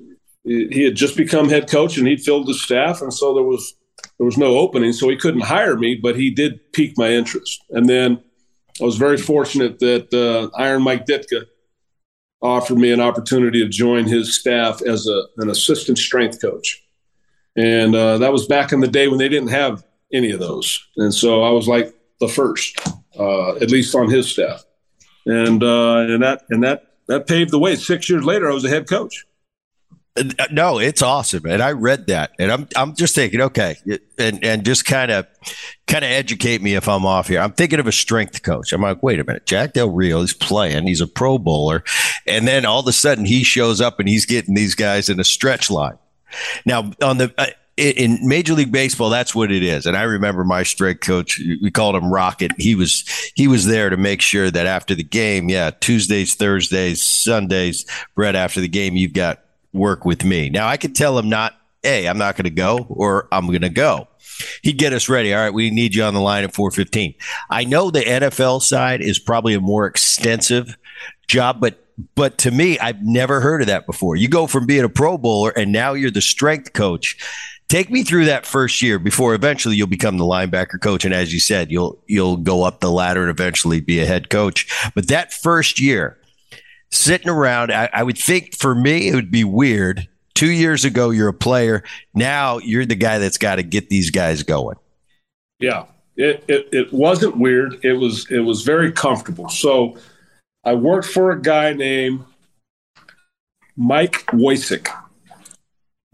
he 0.44 0.84
had 0.84 0.96
just 0.96 1.18
become 1.18 1.50
head 1.50 1.70
coach 1.70 1.98
and 1.98 2.08
he'd 2.08 2.22
filled 2.22 2.48
the 2.48 2.54
staff, 2.54 3.02
and 3.02 3.14
so 3.14 3.34
there 3.34 3.44
was 3.44 3.74
there 4.18 4.26
was 4.26 4.38
no 4.38 4.58
opening, 4.58 4.94
so 4.94 5.10
he 5.10 5.18
couldn't 5.18 5.42
hire 5.42 5.76
me. 5.76 5.96
But 5.96 6.16
he 6.16 6.30
did 6.30 6.72
pique 6.74 6.98
my 6.98 7.10
interest, 7.10 7.64
and 7.70 7.88
then 7.90 8.24
I 8.82 8.86
was 8.86 8.98
very 8.98 9.18
fortunate 9.18 9.80
that 9.80 10.14
uh, 10.14 10.56
Iron 10.58 10.82
Mike 10.82 11.06
Ditka 11.06 11.46
offered 12.42 12.78
me 12.78 12.92
an 12.92 13.02
opportunity 13.02 13.62
to 13.62 13.70
join 13.70 14.06
his 14.06 14.36
staff 14.36 14.82
as 14.82 15.08
a, 15.08 15.24
an 15.38 15.50
assistant 15.50 15.98
strength 15.98 16.42
coach, 16.42 16.84
and 17.56 17.96
uh, 17.96 18.18
that 18.18 18.32
was 18.32 18.48
back 18.48 18.72
in 18.72 18.80
the 18.80 18.88
day 18.88 19.08
when 19.08 19.18
they 19.18 19.30
didn't 19.30 19.50
have 19.50 19.84
any 20.14 20.32
of 20.32 20.40
those, 20.40 20.86
and 20.98 21.14
so 21.14 21.44
I 21.44 21.52
was 21.52 21.68
like 21.68 21.94
the 22.20 22.28
first, 22.28 22.80
uh, 23.20 23.56
at 23.56 23.72
least 23.72 23.96
on 23.96 24.10
his 24.10 24.30
staff 24.30 24.64
and 25.26 25.64
uh, 25.64 25.98
and 25.98 26.24
that 26.24 26.44
and 26.50 26.64
that 26.64 26.94
that 27.08 27.28
paved 27.28 27.52
the 27.52 27.60
way. 27.60 27.76
Six 27.76 28.10
years 28.10 28.24
later, 28.24 28.50
I 28.50 28.54
was 28.54 28.66
a 28.66 28.70
head 28.70 28.88
coach. 28.88 29.26
Uh, 30.18 30.24
no, 30.50 30.80
it's 30.80 31.02
awesome, 31.02 31.46
and 31.46 31.62
I 31.62 31.74
read 31.74 32.08
that, 32.08 32.32
and 32.40 32.50
I'm 32.50 32.68
I'm 32.78 32.96
just 32.96 33.16
thinking, 33.16 33.42
okay, 33.42 33.76
and 34.18 34.44
and 34.46 34.64
just 34.64 34.86
kind 34.86 35.12
of 35.12 35.28
kind 35.88 36.06
of 36.06 36.12
educate 36.12 36.62
me 36.62 36.76
if 36.76 36.88
I'm 36.88 37.06
off 37.06 37.28
here. 37.28 37.42
I'm 37.42 37.52
thinking 37.52 37.80
of 37.80 37.88
a 37.88 37.92
strength 37.92 38.42
coach. 38.42 38.72
I'm 38.72 38.82
like, 38.82 39.04
wait 39.04 39.20
a 39.20 39.26
minute, 39.26 39.46
Jack 39.46 39.74
Del 39.74 39.90
Rio 39.90 40.22
is 40.22 40.34
playing, 40.34 40.88
he's 40.88 41.02
a 41.02 41.08
Pro 41.08 41.38
Bowler, 41.38 41.84
and 42.26 42.48
then 42.48 42.66
all 42.66 42.80
of 42.80 42.88
a 42.88 42.94
sudden 42.94 43.26
he 43.26 43.44
shows 43.44 43.82
up 43.82 44.00
and 44.00 44.08
he's 44.08 44.26
getting 44.26 44.56
these 44.56 44.74
guys 44.74 45.10
in 45.10 45.20
a 45.20 45.26
stretch 45.26 45.70
line. 45.70 45.98
Now 46.66 46.92
on 47.02 47.18
the 47.18 47.34
uh, 47.38 47.48
in 47.78 48.20
Major 48.22 48.54
League 48.54 48.72
Baseball, 48.72 49.10
that's 49.10 49.36
what 49.36 49.52
it 49.52 49.62
is. 49.62 49.86
And 49.86 49.98
I 49.98 50.04
remember 50.04 50.46
my 50.46 50.64
strength 50.64 51.02
coach, 51.02 51.42
we 51.62 51.70
called 51.72 51.96
him 51.96 52.10
Rocket. 52.10 52.52
He 52.58 52.74
was 52.74 53.04
he 53.36 53.50
was 53.50 53.66
there 53.66 53.90
to 53.90 53.98
make 53.98 54.22
sure 54.22 54.50
that 54.50 54.66
after 54.66 54.96
the 54.96 55.04
game, 55.04 55.50
yeah, 55.50 55.72
Tuesdays, 55.72 56.36
Thursdays, 56.36 57.04
Sundays, 57.04 57.86
Bret, 58.16 58.36
after 58.36 58.62
the 58.62 58.70
game, 58.70 58.96
you've 58.96 59.12
got 59.12 59.42
work 59.76 60.06
with 60.06 60.24
me. 60.24 60.50
Now 60.50 60.68
I 60.68 60.78
could 60.78 60.96
tell 60.96 61.18
him 61.18 61.30
not, 61.30 61.54
hey, 61.84 62.08
I'm 62.08 62.18
not 62.18 62.36
going 62.36 62.46
to 62.46 62.50
go, 62.50 62.86
or 62.90 63.28
I'm 63.32 63.48
going 63.48 63.62
to 63.62 63.70
go. 63.70 64.08
He'd 64.64 64.78
get 64.78 64.94
us 64.94 65.08
ready. 65.08 65.34
All 65.34 65.42
right, 65.42 65.54
we 65.54 65.70
need 65.70 65.96
you 65.96 66.04
on 66.04 66.14
the 66.14 66.20
line 66.20 66.44
at 66.44 66.54
4:15. 66.54 67.16
I 67.50 67.64
know 67.64 67.90
the 67.90 68.02
NFL 68.02 68.62
side 68.62 69.02
is 69.02 69.20
probably 69.20 69.54
a 69.54 69.62
more 69.62 69.86
extensive 69.86 70.78
job, 71.28 71.62
but 71.62 71.82
but 72.16 72.38
to 72.40 72.52
me, 72.52 72.78
I've 72.80 73.02
never 73.02 73.40
heard 73.40 73.62
of 73.62 73.68
that 73.68 73.86
before. 73.86 74.18
You 74.18 74.28
go 74.28 74.48
from 74.48 74.66
being 74.66 74.84
a 74.84 74.90
Pro 74.90 75.18
Bowler 75.18 75.52
and 75.52 75.72
now 75.72 75.94
you're 75.94 76.12
the 76.12 76.22
strength 76.22 76.74
coach 76.74 77.18
Take 77.68 77.90
me 77.90 78.04
through 78.04 78.26
that 78.26 78.46
first 78.46 78.82
year 78.84 79.00
before 79.00 79.34
eventually 79.34 79.76
you'll 79.76 79.88
become 79.88 80.18
the 80.18 80.24
linebacker 80.24 80.80
coach, 80.80 81.04
and 81.04 81.14
as 81.14 81.34
you 81.34 81.40
said, 81.40 81.72
you'll 81.72 82.00
you'll 82.06 82.38
go 82.38 82.64
up 82.64 82.80
the 82.80 82.92
ladder 82.92 83.22
and 83.22 83.32
eventually 83.32 83.80
be 83.80 84.00
a 84.00 84.06
head 84.06 84.30
coach. 84.30 84.68
But 84.94 85.08
that 85.08 85.34
first 85.34 85.80
year, 85.80 86.18
sitting 86.92 87.30
around, 87.30 87.72
I, 87.72 87.90
I 87.92 88.04
would 88.04 88.18
think 88.18 88.56
for 88.56 88.76
me 88.76 89.08
it 89.08 89.16
would 89.16 89.32
be 89.32 89.44
weird. 89.44 90.08
Two 90.34 90.52
years 90.52 90.84
ago, 90.84 91.12
you're 91.12 91.30
a 91.30 91.34
player. 91.34 91.84
Now 92.14 92.58
you're 92.58 92.86
the 92.86 92.96
guy 92.96 93.20
that's 93.20 93.38
got 93.38 93.56
to 93.56 93.64
get 93.64 93.90
these 93.90 94.10
guys 94.12 94.44
going. 94.44 94.78
Yeah, 95.60 95.86
it, 96.18 96.44
it 96.48 96.68
it 96.74 96.94
wasn't 96.94 97.38
weird. 97.38 97.80
It 97.84 97.94
was 97.94 98.30
it 98.30 98.40
was 98.40 98.64
very 98.64 98.92
comfortable. 98.92 99.48
So 99.48 99.98
I 100.66 100.74
worked 100.74 101.08
for 101.08 101.32
a 101.32 101.42
guy 101.42 101.72
named 101.72 102.26
Mike 103.78 104.26
Woicik 104.28 104.90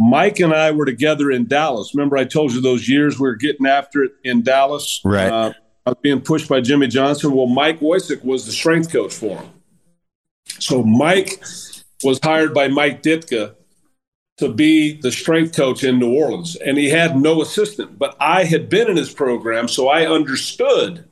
Mike 0.02 0.40
and 0.40 0.52
I 0.52 0.72
were 0.72 0.86
together 0.86 1.30
in 1.30 1.46
Dallas. 1.46 1.94
Remember, 1.94 2.18
I 2.18 2.24
told 2.24 2.54
you 2.54 2.62
those 2.62 2.90
years 2.90 3.20
we 3.20 3.28
were 3.28 3.36
getting 3.36 3.68
after 3.68 4.04
it 4.04 4.14
in 4.24 4.42
Dallas. 4.42 5.00
Right. 5.06 5.32
Uh, 5.32 5.54
I 5.86 5.92
was 5.92 6.00
being 6.02 6.22
pushed 6.22 6.50
by 6.50 6.60
Jimmy 6.60 6.88
Johnson. 6.88 7.34
Well, 7.34 7.46
Mike 7.46 7.82
Woicik 7.82 8.24
was 8.24 8.48
the 8.48 8.52
strength 8.52 8.92
coach 8.92 9.14
for 9.14 9.38
him. 9.38 9.50
So 10.60 10.84
Mike 10.84 11.44
was 12.04 12.20
hired 12.24 12.54
by 12.54 12.68
Mike 12.68 13.04
Ditka 13.04 13.56
to 14.38 14.50
be 14.52 15.00
the 15.00 15.12
strength 15.12 15.56
coach 15.56 15.84
in 15.84 16.00
New 16.00 16.14
Orleans, 16.14 16.56
and 16.56 16.78
he 16.78 16.90
had 16.90 17.16
no 17.16 17.42
assistant. 17.42 18.00
But 18.00 18.16
I 18.20 18.44
had 18.44 18.70
been 18.70 18.90
in 18.90 18.98
his 18.98 19.14
program, 19.14 19.68
so 19.68 19.88
I 19.88 20.08
understood 20.08 21.06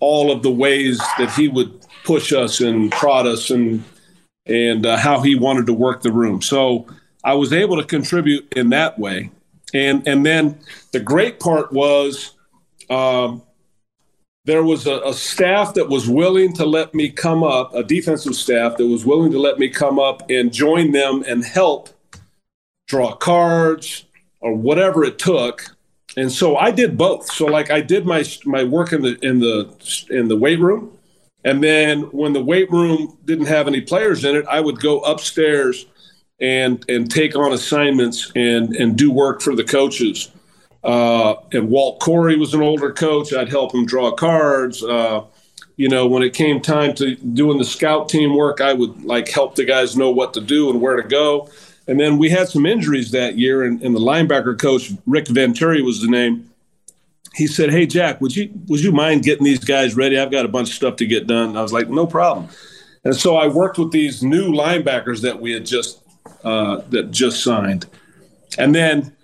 all 0.00 0.30
of 0.30 0.42
the 0.42 0.50
ways 0.50 0.98
that 1.18 1.32
he 1.32 1.48
would 1.48 1.84
push 2.04 2.32
us 2.32 2.60
and 2.60 2.92
prod 2.92 3.26
us 3.26 3.50
and 3.50 3.82
and 4.46 4.86
uh, 4.86 4.96
how 4.96 5.20
he 5.20 5.34
wanted 5.34 5.66
to 5.66 5.72
work 5.72 6.02
the 6.02 6.12
room. 6.12 6.40
So 6.40 6.86
I 7.24 7.34
was 7.34 7.52
able 7.52 7.76
to 7.78 7.84
contribute 7.84 8.52
in 8.54 8.70
that 8.70 8.98
way. 8.98 9.30
And 9.74 10.06
and 10.06 10.24
then 10.24 10.60
the 10.92 11.00
great 11.00 11.40
part 11.40 11.72
was 11.72 12.32
um, 12.88 13.42
there 14.46 14.62
was 14.62 14.86
a, 14.86 15.00
a, 15.00 15.12
staff 15.12 15.74
that 15.74 15.88
was 15.88 16.08
willing 16.08 16.52
to 16.54 16.64
let 16.64 16.94
me 16.94 17.10
come 17.10 17.42
up, 17.42 17.74
a 17.74 17.82
defensive 17.82 18.36
staff 18.36 18.76
that 18.76 18.86
was 18.86 19.04
willing 19.04 19.32
to 19.32 19.40
let 19.40 19.58
me 19.58 19.68
come 19.68 19.98
up 19.98 20.22
and 20.30 20.52
join 20.52 20.92
them 20.92 21.24
and 21.26 21.44
help 21.44 21.88
draw 22.86 23.12
cards 23.14 24.04
or 24.40 24.54
whatever 24.54 25.04
it 25.04 25.18
took. 25.18 25.76
And 26.16 26.30
so 26.30 26.56
I 26.56 26.70
did 26.70 26.96
both. 26.96 27.30
So 27.30 27.46
like 27.46 27.72
I 27.72 27.80
did 27.80 28.06
my 28.06 28.24
my 28.44 28.62
work 28.62 28.92
in 28.92 29.02
the 29.02 29.18
in 29.20 29.40
the 29.40 29.68
in 30.10 30.28
the 30.28 30.36
weight 30.36 30.60
room, 30.60 30.96
and 31.44 31.62
then 31.62 32.02
when 32.12 32.32
the 32.32 32.42
weight 32.42 32.70
room 32.70 33.18
didn't 33.24 33.46
have 33.46 33.66
any 33.66 33.80
players 33.80 34.24
in 34.24 34.36
it, 34.36 34.46
I 34.48 34.60
would 34.60 34.80
go 34.80 35.00
upstairs 35.00 35.86
and 36.40 36.84
and 36.88 37.10
take 37.10 37.34
on 37.36 37.52
assignments 37.52 38.30
and 38.36 38.74
and 38.76 38.96
do 38.96 39.10
work 39.10 39.42
for 39.42 39.56
the 39.56 39.64
coaches. 39.64 40.30
Uh, 40.86 41.40
and 41.52 41.68
Walt 41.68 41.98
Corey 41.98 42.36
was 42.36 42.54
an 42.54 42.62
older 42.62 42.92
coach. 42.92 43.34
I'd 43.34 43.48
help 43.48 43.74
him 43.74 43.86
draw 43.86 44.12
cards. 44.12 44.84
Uh, 44.84 45.24
you 45.76 45.88
know, 45.88 46.06
when 46.06 46.22
it 46.22 46.32
came 46.32 46.60
time 46.60 46.94
to 46.94 47.16
doing 47.16 47.58
the 47.58 47.64
scout 47.64 48.08
team 48.08 48.36
work, 48.36 48.60
I 48.60 48.72
would 48.72 49.04
like 49.04 49.28
help 49.28 49.56
the 49.56 49.64
guys 49.64 49.96
know 49.96 50.10
what 50.10 50.32
to 50.34 50.40
do 50.40 50.70
and 50.70 50.80
where 50.80 50.94
to 50.94 51.06
go. 51.06 51.50
And 51.88 51.98
then 51.98 52.18
we 52.18 52.30
had 52.30 52.48
some 52.48 52.66
injuries 52.66 53.10
that 53.10 53.36
year, 53.36 53.64
and, 53.64 53.82
and 53.82 53.96
the 53.96 54.00
linebacker 54.00 54.56
coach 54.56 54.92
Rick 55.06 55.26
Venturi 55.26 55.82
was 55.82 56.00
the 56.00 56.08
name. 56.08 56.48
He 57.34 57.48
said, 57.48 57.70
"Hey 57.70 57.86
Jack, 57.86 58.20
would 58.20 58.36
you 58.36 58.50
would 58.68 58.80
you 58.80 58.92
mind 58.92 59.24
getting 59.24 59.44
these 59.44 59.64
guys 59.64 59.96
ready? 59.96 60.16
I've 60.16 60.30
got 60.30 60.44
a 60.44 60.48
bunch 60.48 60.68
of 60.68 60.74
stuff 60.74 60.96
to 60.96 61.06
get 61.06 61.26
done." 61.26 61.56
I 61.56 61.62
was 61.62 61.72
like, 61.72 61.88
"No 61.88 62.06
problem." 62.06 62.48
And 63.02 63.14
so 63.14 63.36
I 63.36 63.48
worked 63.48 63.76
with 63.76 63.90
these 63.90 64.22
new 64.22 64.52
linebackers 64.52 65.20
that 65.22 65.40
we 65.40 65.52
had 65.52 65.66
just 65.66 66.00
uh, 66.44 66.82
that 66.90 67.10
just 67.10 67.42
signed. 67.42 67.86
And 68.56 68.72
then 68.72 69.15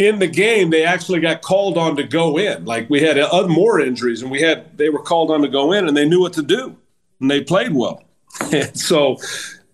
in 0.00 0.18
the 0.18 0.26
game, 0.26 0.70
they 0.70 0.82
actually 0.82 1.20
got 1.20 1.42
called 1.42 1.76
on 1.76 1.94
to 1.96 2.02
go 2.02 2.38
in. 2.38 2.64
Like 2.64 2.88
we 2.88 3.02
had 3.02 3.18
other 3.18 3.48
more 3.48 3.78
injuries, 3.78 4.22
and 4.22 4.30
we 4.30 4.40
had 4.40 4.76
they 4.78 4.88
were 4.88 5.02
called 5.02 5.30
on 5.30 5.42
to 5.42 5.48
go 5.48 5.72
in, 5.72 5.86
and 5.86 5.94
they 5.94 6.08
knew 6.08 6.20
what 6.20 6.32
to 6.32 6.42
do, 6.42 6.74
and 7.20 7.30
they 7.30 7.42
played 7.42 7.74
well. 7.74 8.02
and 8.52 8.76
so, 8.76 9.18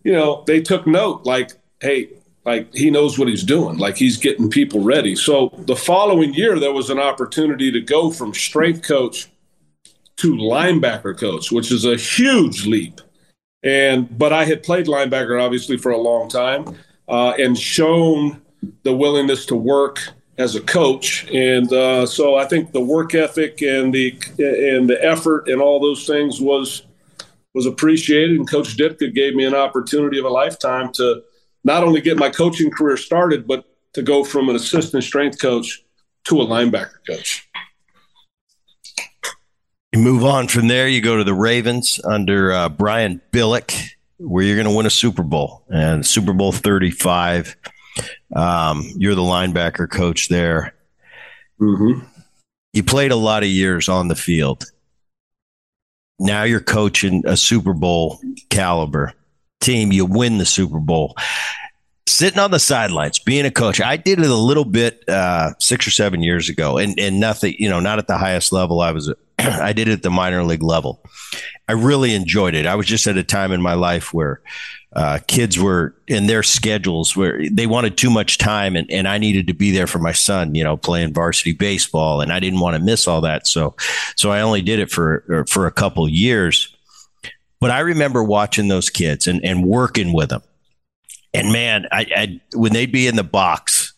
you 0.02 0.12
know, 0.12 0.42
they 0.48 0.60
took 0.60 0.84
note. 0.84 1.24
Like, 1.24 1.52
hey, 1.80 2.08
like 2.44 2.74
he 2.74 2.90
knows 2.90 3.20
what 3.20 3.28
he's 3.28 3.44
doing. 3.44 3.78
Like 3.78 3.96
he's 3.96 4.16
getting 4.16 4.50
people 4.50 4.80
ready. 4.80 5.14
So 5.14 5.52
the 5.58 5.76
following 5.76 6.34
year, 6.34 6.58
there 6.58 6.72
was 6.72 6.90
an 6.90 6.98
opportunity 6.98 7.70
to 7.70 7.80
go 7.80 8.10
from 8.10 8.34
strength 8.34 8.82
coach 8.82 9.28
to 10.16 10.34
linebacker 10.34 11.16
coach, 11.16 11.52
which 11.52 11.70
is 11.70 11.84
a 11.84 11.96
huge 11.96 12.66
leap. 12.66 13.00
And 13.62 14.18
but 14.18 14.32
I 14.32 14.44
had 14.44 14.64
played 14.64 14.86
linebacker 14.86 15.40
obviously 15.40 15.76
for 15.76 15.92
a 15.92 15.98
long 15.98 16.28
time 16.28 16.76
uh, 17.06 17.34
and 17.38 17.56
shown 17.56 18.42
the 18.82 18.94
willingness 18.94 19.46
to 19.46 19.56
work 19.56 20.00
as 20.38 20.54
a 20.54 20.60
coach. 20.60 21.26
And 21.30 21.72
uh, 21.72 22.06
so 22.06 22.36
I 22.36 22.44
think 22.44 22.72
the 22.72 22.80
work 22.80 23.14
ethic 23.14 23.62
and 23.62 23.92
the 23.92 24.10
and 24.38 24.88
the 24.88 24.98
effort 25.02 25.48
and 25.48 25.60
all 25.60 25.80
those 25.80 26.06
things 26.06 26.40
was 26.40 26.82
was 27.54 27.66
appreciated. 27.66 28.36
And 28.36 28.48
Coach 28.48 28.76
Ditka 28.76 29.14
gave 29.14 29.34
me 29.34 29.44
an 29.44 29.54
opportunity 29.54 30.18
of 30.18 30.24
a 30.24 30.30
lifetime 30.30 30.92
to 30.94 31.22
not 31.64 31.82
only 31.82 32.00
get 32.00 32.18
my 32.18 32.28
coaching 32.28 32.70
career 32.70 32.96
started, 32.96 33.46
but 33.46 33.64
to 33.94 34.02
go 34.02 34.22
from 34.24 34.48
an 34.48 34.56
assistant 34.56 35.02
strength 35.02 35.40
coach 35.40 35.82
to 36.24 36.40
a 36.42 36.46
linebacker 36.46 36.98
coach. 37.08 37.48
You 39.92 40.00
move 40.02 40.24
on 40.24 40.48
from 40.48 40.68
there. 40.68 40.86
You 40.86 41.00
go 41.00 41.16
to 41.16 41.24
the 41.24 41.32
Ravens 41.32 41.98
under 42.04 42.52
uh, 42.52 42.68
Brian 42.68 43.22
Billick, 43.32 43.92
where 44.18 44.44
you're 44.44 44.56
going 44.56 44.68
to 44.68 44.76
win 44.76 44.84
a 44.84 44.90
Super 44.90 45.22
Bowl 45.22 45.64
and 45.70 46.04
Super 46.06 46.34
Bowl 46.34 46.52
35. 46.52 47.56
Um, 48.34 48.84
you're 48.96 49.14
the 49.14 49.20
linebacker 49.22 49.88
coach 49.90 50.28
there. 50.28 50.74
Mm-hmm. 51.60 52.04
You 52.72 52.82
played 52.82 53.12
a 53.12 53.16
lot 53.16 53.42
of 53.42 53.48
years 53.48 53.88
on 53.88 54.08
the 54.08 54.16
field. 54.16 54.64
now 56.18 56.42
you're 56.44 56.60
coaching 56.60 57.22
a 57.26 57.36
Super 57.36 57.72
Bowl 57.72 58.20
caliber 58.50 59.12
team. 59.60 59.92
You 59.92 60.04
win 60.06 60.38
the 60.38 60.46
Super 60.46 60.78
Bowl. 60.80 61.14
Sitting 62.08 62.38
on 62.38 62.50
the 62.52 62.58
sidelines, 62.60 63.18
being 63.18 63.44
a 63.44 63.50
coach, 63.50 63.80
I 63.80 63.96
did 63.96 64.20
it 64.20 64.30
a 64.30 64.34
little 64.34 64.64
bit 64.64 65.06
uh, 65.08 65.52
six 65.58 65.86
or 65.86 65.90
seven 65.90 66.22
years 66.22 66.48
ago, 66.48 66.78
and 66.78 66.98
and 66.98 67.18
nothing, 67.18 67.54
you 67.58 67.68
know, 67.68 67.80
not 67.80 67.98
at 67.98 68.06
the 68.06 68.16
highest 68.16 68.52
level. 68.52 68.80
I 68.80 68.92
was, 68.92 69.12
I 69.38 69.72
did 69.72 69.88
it 69.88 69.92
at 69.92 70.02
the 70.02 70.10
minor 70.10 70.42
league 70.44 70.62
level. 70.62 71.02
I 71.68 71.72
really 71.72 72.14
enjoyed 72.14 72.54
it. 72.54 72.66
I 72.66 72.74
was 72.76 72.86
just 72.86 73.06
at 73.06 73.16
a 73.16 73.24
time 73.24 73.52
in 73.52 73.60
my 73.60 73.74
life 73.74 74.14
where 74.14 74.40
uh, 74.96 75.18
kids 75.26 75.58
were 75.58 75.94
in 76.06 76.26
their 76.26 76.42
schedules 76.42 77.14
where 77.14 77.38
they 77.50 77.66
wanted 77.66 77.98
too 77.98 78.08
much 78.08 78.38
time 78.38 78.76
and, 78.76 78.90
and 78.90 79.06
I 79.06 79.18
needed 79.18 79.46
to 79.48 79.52
be 79.52 79.70
there 79.70 79.86
for 79.86 79.98
my 79.98 80.12
son, 80.12 80.54
you 80.54 80.64
know, 80.64 80.78
playing 80.78 81.12
varsity 81.12 81.52
baseball 81.52 82.22
and 82.22 82.32
I 82.32 82.40
didn't 82.40 82.60
want 82.60 82.76
to 82.76 82.82
miss 82.82 83.06
all 83.06 83.20
that. 83.20 83.46
So, 83.46 83.74
so 84.16 84.30
I 84.30 84.40
only 84.40 84.62
did 84.62 84.78
it 84.78 84.90
for, 84.90 85.44
for 85.50 85.66
a 85.66 85.70
couple 85.70 86.08
years, 86.08 86.74
but 87.60 87.70
I 87.70 87.80
remember 87.80 88.24
watching 88.24 88.68
those 88.68 88.88
kids 88.88 89.26
and, 89.26 89.44
and 89.44 89.66
working 89.66 90.14
with 90.14 90.30
them. 90.30 90.42
And 91.34 91.52
man, 91.52 91.86
I, 91.92 92.06
I 92.16 92.40
when 92.54 92.72
they'd 92.72 92.90
be 92.90 93.06
in 93.06 93.16
the 93.16 93.24
box, 93.24 93.92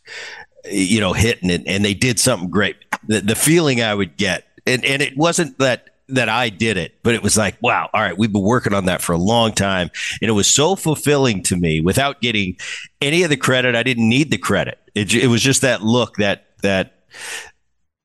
you 0.68 0.99
know, 0.99 1.12
hitting 1.12 1.51
it 1.51 1.62
and 1.66 1.84
they 1.84 1.95
did 1.95 2.18
something 2.18 2.51
great, 2.51 2.76
the, 3.07 3.20
the 3.20 3.36
feeling 3.36 3.80
I 3.80 3.95
would 3.95 4.16
get, 4.16 4.47
and, 4.68 4.84
and 4.84 5.02
it 5.02 5.16
wasn't 5.16 5.58
that 5.58 5.90
that 6.10 6.28
I 6.28 6.48
did 6.48 6.76
it, 6.78 6.98
but 7.02 7.14
it 7.14 7.22
was 7.22 7.36
like, 7.36 7.56
wow, 7.60 7.90
all 7.92 8.00
right, 8.00 8.16
we've 8.16 8.32
been 8.32 8.42
working 8.42 8.72
on 8.72 8.86
that 8.86 9.02
for 9.02 9.12
a 9.12 9.18
long 9.18 9.52
time. 9.52 9.90
And 10.22 10.28
it 10.28 10.32
was 10.32 10.46
so 10.46 10.74
fulfilling 10.74 11.42
to 11.44 11.56
me 11.56 11.80
without 11.80 12.22
getting 12.22 12.56
any 13.02 13.24
of 13.24 13.30
the 13.30 13.36
credit. 13.36 13.74
I 13.74 13.82
didn't 13.82 14.08
need 14.08 14.30
the 14.30 14.38
credit. 14.38 14.78
It, 14.94 15.14
it 15.14 15.26
was 15.26 15.42
just 15.42 15.60
that 15.60 15.82
look, 15.82 16.16
that, 16.16 16.46
that, 16.62 16.94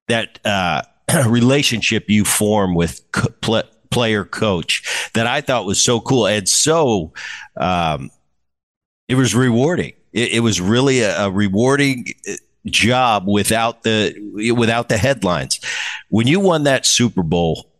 that, 0.09 0.39
uh, 0.45 0.81
relationship 1.27 2.09
you 2.09 2.25
form 2.25 2.75
with 2.75 3.01
co- 3.13 3.63
player 3.89 4.25
coach 4.25 5.09
that 5.13 5.25
I 5.25 5.39
thought 5.39 5.65
was 5.65 5.81
so 5.81 6.01
cool 6.01 6.27
and 6.27 6.47
so, 6.49 7.13
um, 7.55 8.09
it 9.07 9.15
was 9.15 9.35
rewarding. 9.35 9.93
It, 10.11 10.33
it 10.33 10.39
was 10.41 10.59
really 10.59 11.01
a, 11.01 11.25
a 11.25 11.31
rewarding 11.31 12.07
uh, 12.27 12.33
job 12.65 13.27
without 13.27 13.83
the 13.83 14.15
without 14.55 14.89
the 14.89 14.97
headlines. 14.97 15.59
When 16.13 16.27
you 16.27 16.39
won 16.39 16.65
that 16.65 16.85
Super 16.85 17.23
Bowl, 17.23 17.71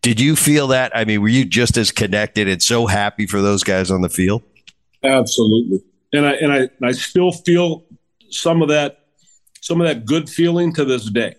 did 0.00 0.18
you 0.18 0.36
feel 0.36 0.68
that? 0.68 0.96
I 0.96 1.04
mean, 1.04 1.20
were 1.20 1.28
you 1.28 1.44
just 1.44 1.76
as 1.76 1.92
connected 1.92 2.48
and 2.48 2.62
so 2.62 2.86
happy 2.86 3.26
for 3.26 3.42
those 3.42 3.62
guys 3.62 3.90
on 3.90 4.00
the 4.00 4.08
field? 4.08 4.42
Absolutely. 5.02 5.82
And 6.10 6.24
I 6.24 6.32
and 6.32 6.50
I, 6.50 6.70
I 6.82 6.92
still 6.92 7.30
feel 7.30 7.84
some 8.30 8.62
of 8.62 8.68
that 8.68 9.00
some 9.60 9.82
of 9.82 9.86
that 9.86 10.06
good 10.06 10.30
feeling 10.30 10.72
to 10.72 10.86
this 10.86 11.10
day. 11.10 11.34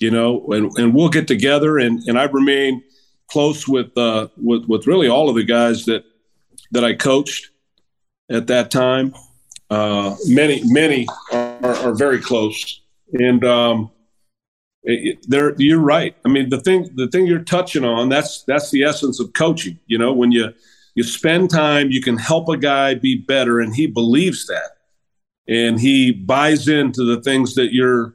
You 0.00 0.10
know, 0.10 0.46
and, 0.46 0.72
and 0.78 0.94
we'll 0.94 1.10
get 1.10 1.28
together 1.28 1.76
and, 1.76 2.00
and 2.04 2.18
I 2.18 2.24
remain 2.24 2.82
close 3.30 3.68
with 3.68 3.94
uh 3.98 4.28
with, 4.38 4.64
with 4.64 4.86
really 4.86 5.08
all 5.08 5.28
of 5.28 5.36
the 5.36 5.44
guys 5.44 5.84
that 5.84 6.04
that 6.70 6.84
I 6.86 6.94
coached 6.94 7.50
at 8.30 8.46
that 8.46 8.70
time. 8.70 9.14
Uh, 9.68 10.16
many 10.26 10.62
many 10.64 11.06
are, 11.32 11.76
are 11.76 11.94
very 11.94 12.18
close, 12.18 12.80
and 13.12 13.44
um, 13.44 13.90
there 15.28 15.54
you're 15.58 15.80
right. 15.80 16.16
I 16.24 16.28
mean 16.28 16.48
the 16.48 16.60
thing 16.60 16.90
the 16.94 17.08
thing 17.08 17.26
you're 17.26 17.40
touching 17.40 17.84
on 17.84 18.08
that's 18.08 18.44
that's 18.44 18.70
the 18.70 18.84
essence 18.84 19.20
of 19.20 19.32
coaching. 19.32 19.78
You 19.86 19.98
know 19.98 20.12
when 20.12 20.32
you 20.32 20.52
you 20.94 21.02
spend 21.02 21.50
time 21.50 21.90
you 21.90 22.00
can 22.00 22.16
help 22.16 22.48
a 22.48 22.56
guy 22.56 22.94
be 22.94 23.16
better 23.16 23.60
and 23.60 23.74
he 23.74 23.86
believes 23.86 24.46
that. 24.46 24.70
And 25.48 25.78
he 25.78 26.12
buys 26.12 26.66
into 26.68 27.04
the 27.04 27.20
things 27.22 27.54
that 27.54 27.72
you're 27.72 28.14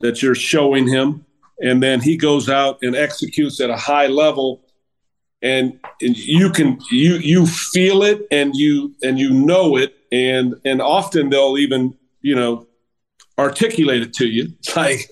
that 0.00 0.22
you're 0.22 0.34
showing 0.34 0.86
him. 0.86 1.24
And 1.60 1.82
then 1.82 2.00
he 2.00 2.16
goes 2.16 2.48
out 2.48 2.78
and 2.82 2.94
executes 2.94 3.60
at 3.60 3.70
a 3.70 3.76
high 3.76 4.08
level. 4.08 4.64
And, 5.40 5.78
and 6.00 6.16
you 6.16 6.50
can 6.50 6.78
you 6.90 7.14
you 7.14 7.46
feel 7.46 8.02
it 8.02 8.26
and 8.30 8.54
you 8.54 8.94
and 9.02 9.18
you 9.18 9.30
know 9.30 9.76
it. 9.76 9.94
And 10.10 10.54
and 10.64 10.82
often 10.82 11.30
they'll 11.30 11.56
even 11.56 11.96
you 12.20 12.34
know 12.34 12.66
articulate 13.38 14.02
it 14.02 14.12
to 14.14 14.26
you. 14.26 14.52
Like 14.76 15.10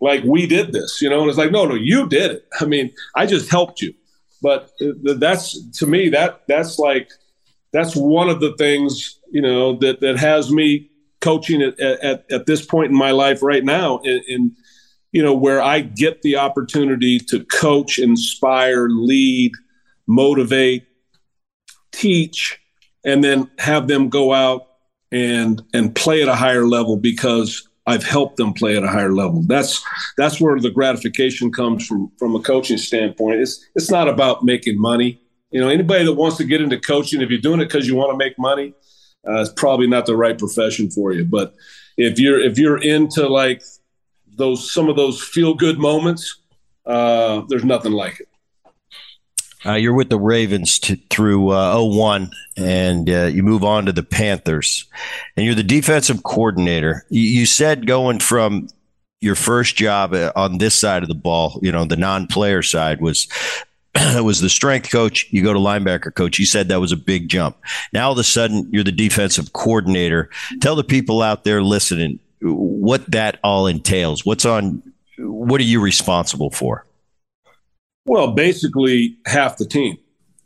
like 0.00 0.22
we 0.24 0.46
did 0.46 0.72
this, 0.72 1.00
you 1.00 1.08
know, 1.08 1.20
and 1.20 1.28
it's 1.28 1.38
like, 1.38 1.52
no, 1.52 1.64
no, 1.64 1.74
you 1.74 2.08
did 2.08 2.30
it. 2.30 2.46
I 2.60 2.66
mean, 2.66 2.92
I 3.14 3.26
just 3.26 3.50
helped 3.50 3.80
you. 3.80 3.94
But 4.42 4.70
uh, 4.80 5.14
that's 5.16 5.58
to 5.78 5.86
me 5.86 6.10
that 6.10 6.42
that's 6.48 6.78
like 6.78 7.10
that's 7.72 7.96
one 7.96 8.28
of 8.28 8.40
the 8.40 8.54
things 8.58 9.18
you 9.30 9.40
know 9.40 9.76
that 9.78 10.00
that 10.00 10.18
has 10.18 10.50
me 10.50 10.90
coaching 11.22 11.62
at 11.62 11.80
at, 11.80 12.30
at 12.30 12.44
this 12.44 12.64
point 12.66 12.90
in 12.90 12.96
my 12.96 13.10
life 13.10 13.42
right 13.42 13.64
now 13.64 13.98
in, 14.00 14.20
in 14.28 14.56
you 15.12 15.22
know 15.22 15.32
where 15.32 15.62
I 15.62 15.80
get 15.80 16.20
the 16.20 16.36
opportunity 16.36 17.18
to 17.30 17.44
coach, 17.46 17.98
inspire, 17.98 18.88
lead, 18.90 19.52
motivate, 20.06 20.86
teach, 21.92 22.60
and 23.02 23.24
then 23.24 23.50
have 23.58 23.88
them 23.88 24.10
go 24.10 24.34
out 24.34 24.66
and 25.10 25.62
and 25.72 25.94
play 25.94 26.20
at 26.20 26.28
a 26.28 26.34
higher 26.34 26.66
level 26.66 26.98
because 26.98 27.66
I've 27.86 28.02
helped 28.02 28.36
them 28.38 28.54
play 28.54 28.76
at 28.76 28.82
a 28.82 28.88
higher 28.88 29.12
level. 29.12 29.42
That's 29.42 29.84
that's 30.16 30.40
where 30.40 30.58
the 30.58 30.70
gratification 30.70 31.52
comes 31.52 31.86
from 31.86 32.10
from 32.18 32.34
a 32.34 32.40
coaching 32.40 32.78
standpoint. 32.78 33.40
It's 33.40 33.66
it's 33.74 33.90
not 33.90 34.08
about 34.08 34.44
making 34.44 34.80
money. 34.80 35.20
You 35.50 35.60
know, 35.60 35.68
anybody 35.68 36.04
that 36.04 36.14
wants 36.14 36.36
to 36.38 36.44
get 36.44 36.62
into 36.62 36.80
coaching, 36.80 37.20
if 37.20 37.30
you're 37.30 37.40
doing 37.40 37.60
it 37.60 37.66
because 37.66 37.86
you 37.86 37.94
want 37.94 38.12
to 38.12 38.16
make 38.16 38.38
money, 38.38 38.74
uh, 39.28 39.40
it's 39.40 39.52
probably 39.52 39.86
not 39.86 40.06
the 40.06 40.16
right 40.16 40.38
profession 40.38 40.90
for 40.90 41.12
you. 41.12 41.24
But 41.24 41.54
if 41.96 42.18
you're 42.18 42.40
if 42.40 42.58
you're 42.58 42.82
into 42.82 43.28
like 43.28 43.62
those 44.26 44.72
some 44.72 44.88
of 44.88 44.96
those 44.96 45.22
feel 45.22 45.54
good 45.54 45.78
moments, 45.78 46.40
uh, 46.86 47.42
there's 47.48 47.64
nothing 47.64 47.92
like 47.92 48.20
it. 48.20 48.28
Uh, 49.66 49.74
you're 49.74 49.94
with 49.94 50.10
the 50.10 50.18
Ravens 50.18 50.78
to, 50.80 50.96
through 51.10 51.50
uh, 51.50 51.78
01, 51.80 52.30
and 52.56 53.08
uh, 53.08 53.24
you 53.26 53.42
move 53.42 53.64
on 53.64 53.86
to 53.86 53.92
the 53.92 54.02
Panthers, 54.02 54.84
and 55.36 55.46
you're 55.46 55.54
the 55.54 55.62
defensive 55.62 56.22
coordinator. 56.22 57.06
You, 57.08 57.22
you 57.22 57.46
said 57.46 57.86
going 57.86 58.18
from 58.18 58.68
your 59.20 59.34
first 59.34 59.76
job 59.76 60.12
uh, 60.12 60.32
on 60.36 60.58
this 60.58 60.78
side 60.78 61.02
of 61.02 61.08
the 61.08 61.14
ball, 61.14 61.58
you 61.62 61.72
know, 61.72 61.84
the 61.84 61.96
non-player 61.96 62.62
side 62.62 63.00
was 63.00 63.26
was 64.20 64.40
the 64.40 64.50
strength 64.50 64.90
coach. 64.90 65.26
You 65.30 65.42
go 65.42 65.52
to 65.52 65.58
linebacker 65.58 66.14
coach. 66.14 66.38
You 66.38 66.46
said 66.46 66.68
that 66.68 66.80
was 66.80 66.92
a 66.92 66.96
big 66.96 67.28
jump. 67.28 67.56
Now 67.92 68.06
all 68.06 68.12
of 68.12 68.18
a 68.18 68.24
sudden 68.24 68.68
you're 68.70 68.84
the 68.84 68.92
defensive 68.92 69.52
coordinator. 69.52 70.30
Tell 70.60 70.76
the 70.76 70.84
people 70.84 71.22
out 71.22 71.44
there 71.44 71.62
listening 71.62 72.18
what 72.42 73.10
that 73.10 73.38
all 73.42 73.66
entails. 73.66 74.26
What's 74.26 74.44
on? 74.44 74.82
What 75.18 75.60
are 75.60 75.64
you 75.64 75.80
responsible 75.80 76.50
for? 76.50 76.84
Well, 78.06 78.32
basically 78.32 79.16
half 79.26 79.56
the 79.56 79.66
team. 79.66 79.98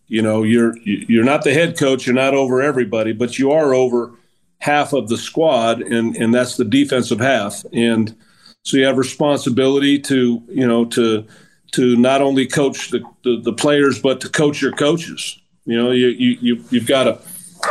You 0.06 0.22
know, 0.22 0.42
you're 0.42 0.76
you're 0.78 1.24
not 1.24 1.44
the 1.44 1.52
head 1.52 1.78
coach, 1.78 2.06
you're 2.06 2.14
not 2.14 2.32
over 2.34 2.62
everybody, 2.62 3.12
but 3.12 3.38
you 3.38 3.52
are 3.52 3.74
over 3.74 4.12
half 4.58 4.92
of 4.92 5.08
the 5.08 5.18
squad, 5.18 5.82
and 5.82 6.16
and 6.16 6.34
that's 6.34 6.56
the 6.56 6.64
defensive 6.64 7.20
half. 7.20 7.62
And 7.72 8.16
so 8.64 8.76
you 8.78 8.84
have 8.86 8.96
responsibility 8.96 9.98
to 10.00 10.42
you 10.48 10.66
know 10.66 10.86
to 10.86 11.26
to 11.72 11.96
not 11.96 12.22
only 12.22 12.46
coach 12.46 12.90
the, 12.90 13.02
the, 13.24 13.40
the 13.42 13.52
players, 13.52 14.00
but 14.00 14.20
to 14.22 14.28
coach 14.30 14.62
your 14.62 14.72
coaches. 14.72 15.38
You 15.66 15.76
know, 15.76 15.90
you 15.90 16.08
you, 16.08 16.38
you 16.40 16.64
you've 16.70 16.86
got 16.86 17.04
to 17.04 17.18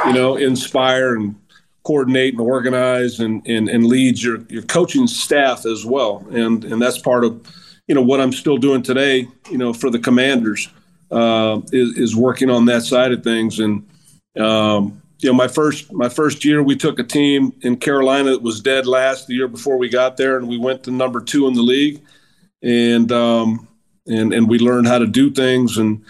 you 0.06 0.14
know 0.14 0.36
inspire 0.36 1.16
and 1.16 1.36
coordinate 1.84 2.34
and 2.34 2.42
organize 2.42 3.20
and 3.20 3.42
and, 3.48 3.68
and 3.70 3.88
lead 3.88 4.22
your 4.22 4.42
your 4.50 4.64
coaching 4.64 5.08
staff 5.08 5.66
as 5.66 5.86
well. 5.86 6.26
And 6.30 6.64
and 6.66 6.80
that's 6.80 7.00
part 7.00 7.24
of 7.24 7.42
you 7.88 7.96
know 7.96 8.02
what 8.02 8.20
I'm 8.20 8.34
still 8.34 8.58
doing 8.58 8.84
today, 8.84 9.28
you 9.50 9.58
know, 9.58 9.74
for 9.74 9.90
the 9.90 10.00
Commanders 10.00 10.70
uh, 11.12 11.62
is, 11.72 11.98
is 11.98 12.16
working 12.16 12.50
on 12.50 12.66
that 12.66 12.84
side 12.84 13.12
of 13.12 13.24
things. 13.24 13.60
And 13.60 13.88
um, 14.38 15.02
you 15.20 15.30
know, 15.30 15.34
my 15.34 15.48
first 15.48 15.92
my 15.94 16.10
first 16.10 16.46
year, 16.46 16.62
we 16.62 16.76
took 16.76 17.00
a 17.00 17.04
team 17.04 17.54
in 17.62 17.78
Carolina 17.78 18.32
that 18.32 18.42
was 18.42 18.62
dead 18.62 18.86
last 18.86 19.28
the 19.28 19.34
year 19.34 19.48
before 19.48 19.78
we 19.78 19.90
got 19.90 20.18
there, 20.18 20.38
and 20.38 20.48
we 20.48 20.58
went 20.58 20.84
to 20.84 20.92
number 20.92 21.22
two 21.22 21.48
in 21.48 21.54
the 21.54 21.62
league, 21.62 22.02
and 22.62 23.12
um, 23.12 23.68
and 24.06 24.34
and 24.34 24.48
we 24.48 24.60
learned 24.60 24.88
how 24.88 25.00
to 25.00 25.08
do 25.08 25.32
things. 25.32 25.78
And 25.78 26.04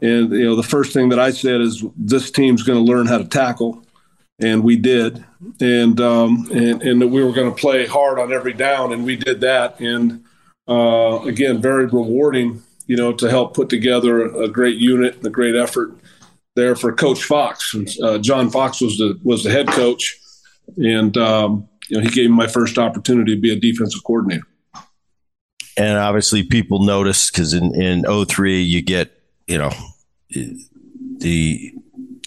and 0.00 0.30
you 0.32 0.44
know, 0.44 0.56
the 0.56 0.62
first 0.62 0.92
thing 0.92 1.08
that 1.10 1.20
I 1.20 1.30
said 1.30 1.60
is 1.60 1.84
this 1.96 2.30
team's 2.30 2.62
going 2.62 2.84
to 2.84 2.92
learn 2.92 3.06
how 3.06 3.18
to 3.18 3.24
tackle, 3.24 3.84
and 4.38 4.62
we 4.62 4.76
did. 4.76 5.24
And 5.60 5.98
um, 6.00 6.48
and 6.52 6.82
and 6.82 7.10
we 7.10 7.24
were 7.24 7.32
going 7.32 7.52
to 7.52 7.58
play 7.58 7.86
hard 7.86 8.18
on 8.18 8.32
every 8.32 8.52
down, 8.52 8.92
and 8.92 9.04
we 9.04 9.16
did 9.16 9.40
that. 9.40 9.80
And 9.80 10.24
uh, 10.68 11.22
again, 11.22 11.60
very 11.60 11.86
rewarding, 11.86 12.62
you 12.86 12.96
know, 12.96 13.12
to 13.12 13.28
help 13.28 13.54
put 13.54 13.68
together 13.68 14.26
a 14.26 14.48
great 14.48 14.76
unit 14.76 15.16
and 15.16 15.26
a 15.26 15.30
great 15.30 15.54
effort 15.54 15.96
there 16.54 16.76
for 16.76 16.92
Coach 16.92 17.24
Fox. 17.24 17.74
Uh, 18.02 18.18
John 18.18 18.50
Fox 18.50 18.80
was 18.80 18.98
the 18.98 19.18
was 19.22 19.44
the 19.44 19.50
head 19.50 19.68
coach, 19.68 20.18
and 20.76 21.16
um, 21.16 21.68
you 21.88 21.98
know 21.98 22.02
he 22.02 22.10
gave 22.10 22.30
me 22.30 22.36
my 22.36 22.46
first 22.46 22.78
opportunity 22.78 23.34
to 23.34 23.40
be 23.40 23.52
a 23.52 23.56
defensive 23.56 24.02
coordinator. 24.04 24.46
And 25.76 25.98
obviously, 25.98 26.42
people 26.42 26.84
notice 26.84 27.30
because 27.30 27.54
in 27.54 27.74
in 27.74 28.04
03, 28.26 28.62
you 28.62 28.82
get 28.82 29.18
you 29.46 29.58
know 29.58 29.72
the 31.18 31.72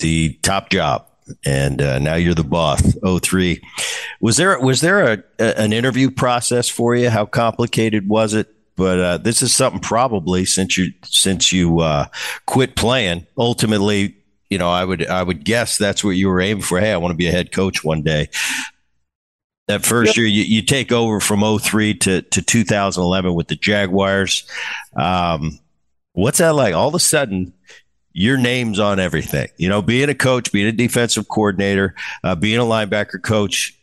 the 0.01 0.33
top 0.41 0.69
job 0.69 1.07
and 1.45 1.81
uh, 1.81 1.99
now 1.99 2.15
you're 2.15 2.35
the 2.35 2.43
boss. 2.43 2.95
03. 3.21 3.61
Was 4.21 4.37
there 4.37 4.59
was 4.59 4.81
there 4.81 5.13
a, 5.13 5.23
a, 5.39 5.59
an 5.59 5.73
interview 5.73 6.09
process 6.11 6.69
for 6.69 6.95
you? 6.95 7.09
How 7.09 7.25
complicated 7.25 8.07
was 8.07 8.33
it? 8.33 8.55
but 8.75 8.99
uh, 8.99 9.17
this 9.17 9.41
is 9.41 9.53
something 9.53 9.79
probably 9.79 10.45
since 10.45 10.77
you 10.77 10.91
since 11.03 11.51
you 11.51 11.79
uh, 11.79 12.07
quit 12.45 12.75
playing. 12.75 13.25
Ultimately, 13.37 14.15
you 14.49 14.57
know, 14.57 14.69
I 14.69 14.83
would 14.83 15.07
I 15.07 15.23
would 15.23 15.45
guess 15.45 15.77
that's 15.77 16.03
what 16.03 16.11
you 16.11 16.27
were 16.29 16.41
aiming 16.41 16.63
for. 16.63 16.79
Hey, 16.79 16.91
I 16.91 16.97
want 16.97 17.11
to 17.11 17.17
be 17.17 17.27
a 17.27 17.31
head 17.31 17.51
coach 17.51 17.83
one 17.83 18.01
day. 18.01 18.29
That 19.67 19.83
first 19.83 20.09
yep. 20.09 20.17
year, 20.17 20.27
you, 20.27 20.43
you 20.43 20.61
take 20.61 20.91
over 20.91 21.19
from 21.19 21.41
03 21.59 21.95
to, 21.95 22.21
to 22.21 22.41
2011 22.43 23.33
with 23.33 23.47
the 23.47 23.55
Jaguars. 23.55 24.47
Um, 24.95 25.57
what's 26.13 26.37
that 26.37 26.53
like? 26.53 26.75
All 26.75 26.87
of 26.87 26.93
a 26.93 26.99
sudden, 26.99 27.51
your 28.15 28.37
name's 28.37 28.79
on 28.79 28.97
everything. 28.97 29.49
You 29.57 29.67
know, 29.67 29.81
being 29.81 30.07
a 30.07 30.15
coach, 30.15 30.53
being 30.53 30.67
a 30.67 30.71
defensive 30.71 31.27
coordinator, 31.27 31.93
uh, 32.23 32.33
being 32.33 32.57
a 32.57 32.63
linebacker 32.63 33.21
coach, 33.21 33.77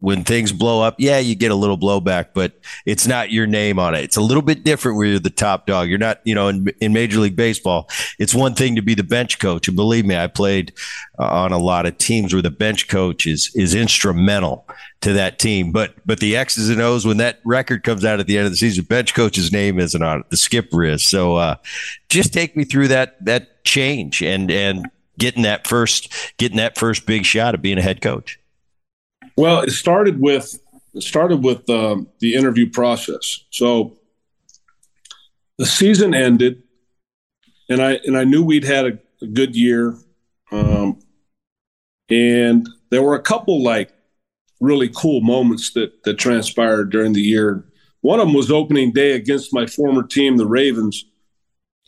when 0.00 0.22
things 0.22 0.52
blow 0.52 0.80
up, 0.80 0.94
yeah, 0.98 1.18
you 1.18 1.34
get 1.34 1.50
a 1.50 1.56
little 1.56 1.76
blowback, 1.76 2.28
but 2.32 2.60
it's 2.86 3.06
not 3.06 3.32
your 3.32 3.48
name 3.48 3.80
on 3.80 3.96
it. 3.96 4.04
It's 4.04 4.16
a 4.16 4.20
little 4.20 4.42
bit 4.42 4.62
different 4.62 4.96
where 4.96 5.06
you're 5.08 5.18
the 5.18 5.28
top 5.28 5.66
dog. 5.66 5.88
You're 5.88 5.98
not, 5.98 6.20
you 6.24 6.36
know, 6.36 6.46
in, 6.46 6.68
in 6.80 6.92
Major 6.92 7.18
League 7.18 7.34
Baseball, 7.34 7.88
it's 8.18 8.34
one 8.34 8.54
thing 8.54 8.76
to 8.76 8.82
be 8.82 8.94
the 8.94 9.02
bench 9.02 9.40
coach. 9.40 9.66
And 9.66 9.76
believe 9.76 10.06
me, 10.06 10.16
I 10.16 10.28
played 10.28 10.72
uh, 11.18 11.26
on 11.26 11.52
a 11.52 11.58
lot 11.58 11.84
of 11.84 11.98
teams 11.98 12.32
where 12.32 12.42
the 12.42 12.50
bench 12.50 12.86
coach 12.86 13.26
is, 13.26 13.50
is 13.56 13.74
instrumental 13.74 14.68
to 15.00 15.12
that 15.14 15.40
team. 15.40 15.72
But, 15.72 15.94
but 16.06 16.20
the 16.20 16.36
X's 16.36 16.70
and 16.70 16.80
O's, 16.80 17.04
when 17.04 17.16
that 17.16 17.40
record 17.44 17.82
comes 17.82 18.04
out 18.04 18.20
at 18.20 18.28
the 18.28 18.38
end 18.38 18.46
of 18.46 18.52
the 18.52 18.56
season, 18.56 18.84
bench 18.84 19.14
coach's 19.14 19.50
name 19.50 19.80
isn't 19.80 20.02
on 20.02 20.20
it. 20.20 20.30
The 20.30 20.36
skipper 20.36 20.84
is. 20.84 21.04
So, 21.04 21.36
uh, 21.36 21.56
just 22.08 22.32
take 22.32 22.56
me 22.56 22.62
through 22.62 22.88
that, 22.88 23.24
that 23.24 23.64
change 23.64 24.22
and, 24.22 24.48
and 24.48 24.88
getting 25.18 25.42
that 25.42 25.66
first, 25.66 26.12
getting 26.36 26.58
that 26.58 26.78
first 26.78 27.04
big 27.04 27.24
shot 27.24 27.56
of 27.56 27.62
being 27.62 27.78
a 27.78 27.82
head 27.82 28.00
coach. 28.00 28.37
Well, 29.38 29.60
it 29.60 29.70
started 29.70 30.20
with 30.20 30.58
it 30.94 31.02
started 31.04 31.44
with 31.44 31.70
um, 31.70 32.08
the 32.18 32.34
interview 32.34 32.68
process. 32.68 33.44
So 33.50 33.96
the 35.58 35.64
season 35.64 36.12
ended, 36.12 36.64
and 37.68 37.80
I 37.80 38.00
and 38.04 38.18
I 38.18 38.24
knew 38.24 38.42
we'd 38.42 38.64
had 38.64 38.86
a, 38.86 38.98
a 39.22 39.26
good 39.28 39.54
year, 39.54 39.94
um, 40.50 40.98
and 42.10 42.68
there 42.90 43.00
were 43.00 43.14
a 43.14 43.22
couple 43.22 43.62
like 43.62 43.92
really 44.60 44.88
cool 44.88 45.20
moments 45.20 45.72
that 45.74 46.02
that 46.02 46.14
transpired 46.14 46.90
during 46.90 47.12
the 47.12 47.22
year. 47.22 47.64
One 48.00 48.18
of 48.18 48.26
them 48.26 48.34
was 48.34 48.50
opening 48.50 48.90
day 48.90 49.12
against 49.12 49.54
my 49.54 49.66
former 49.66 50.02
team, 50.02 50.36
the 50.36 50.48
Ravens. 50.48 51.04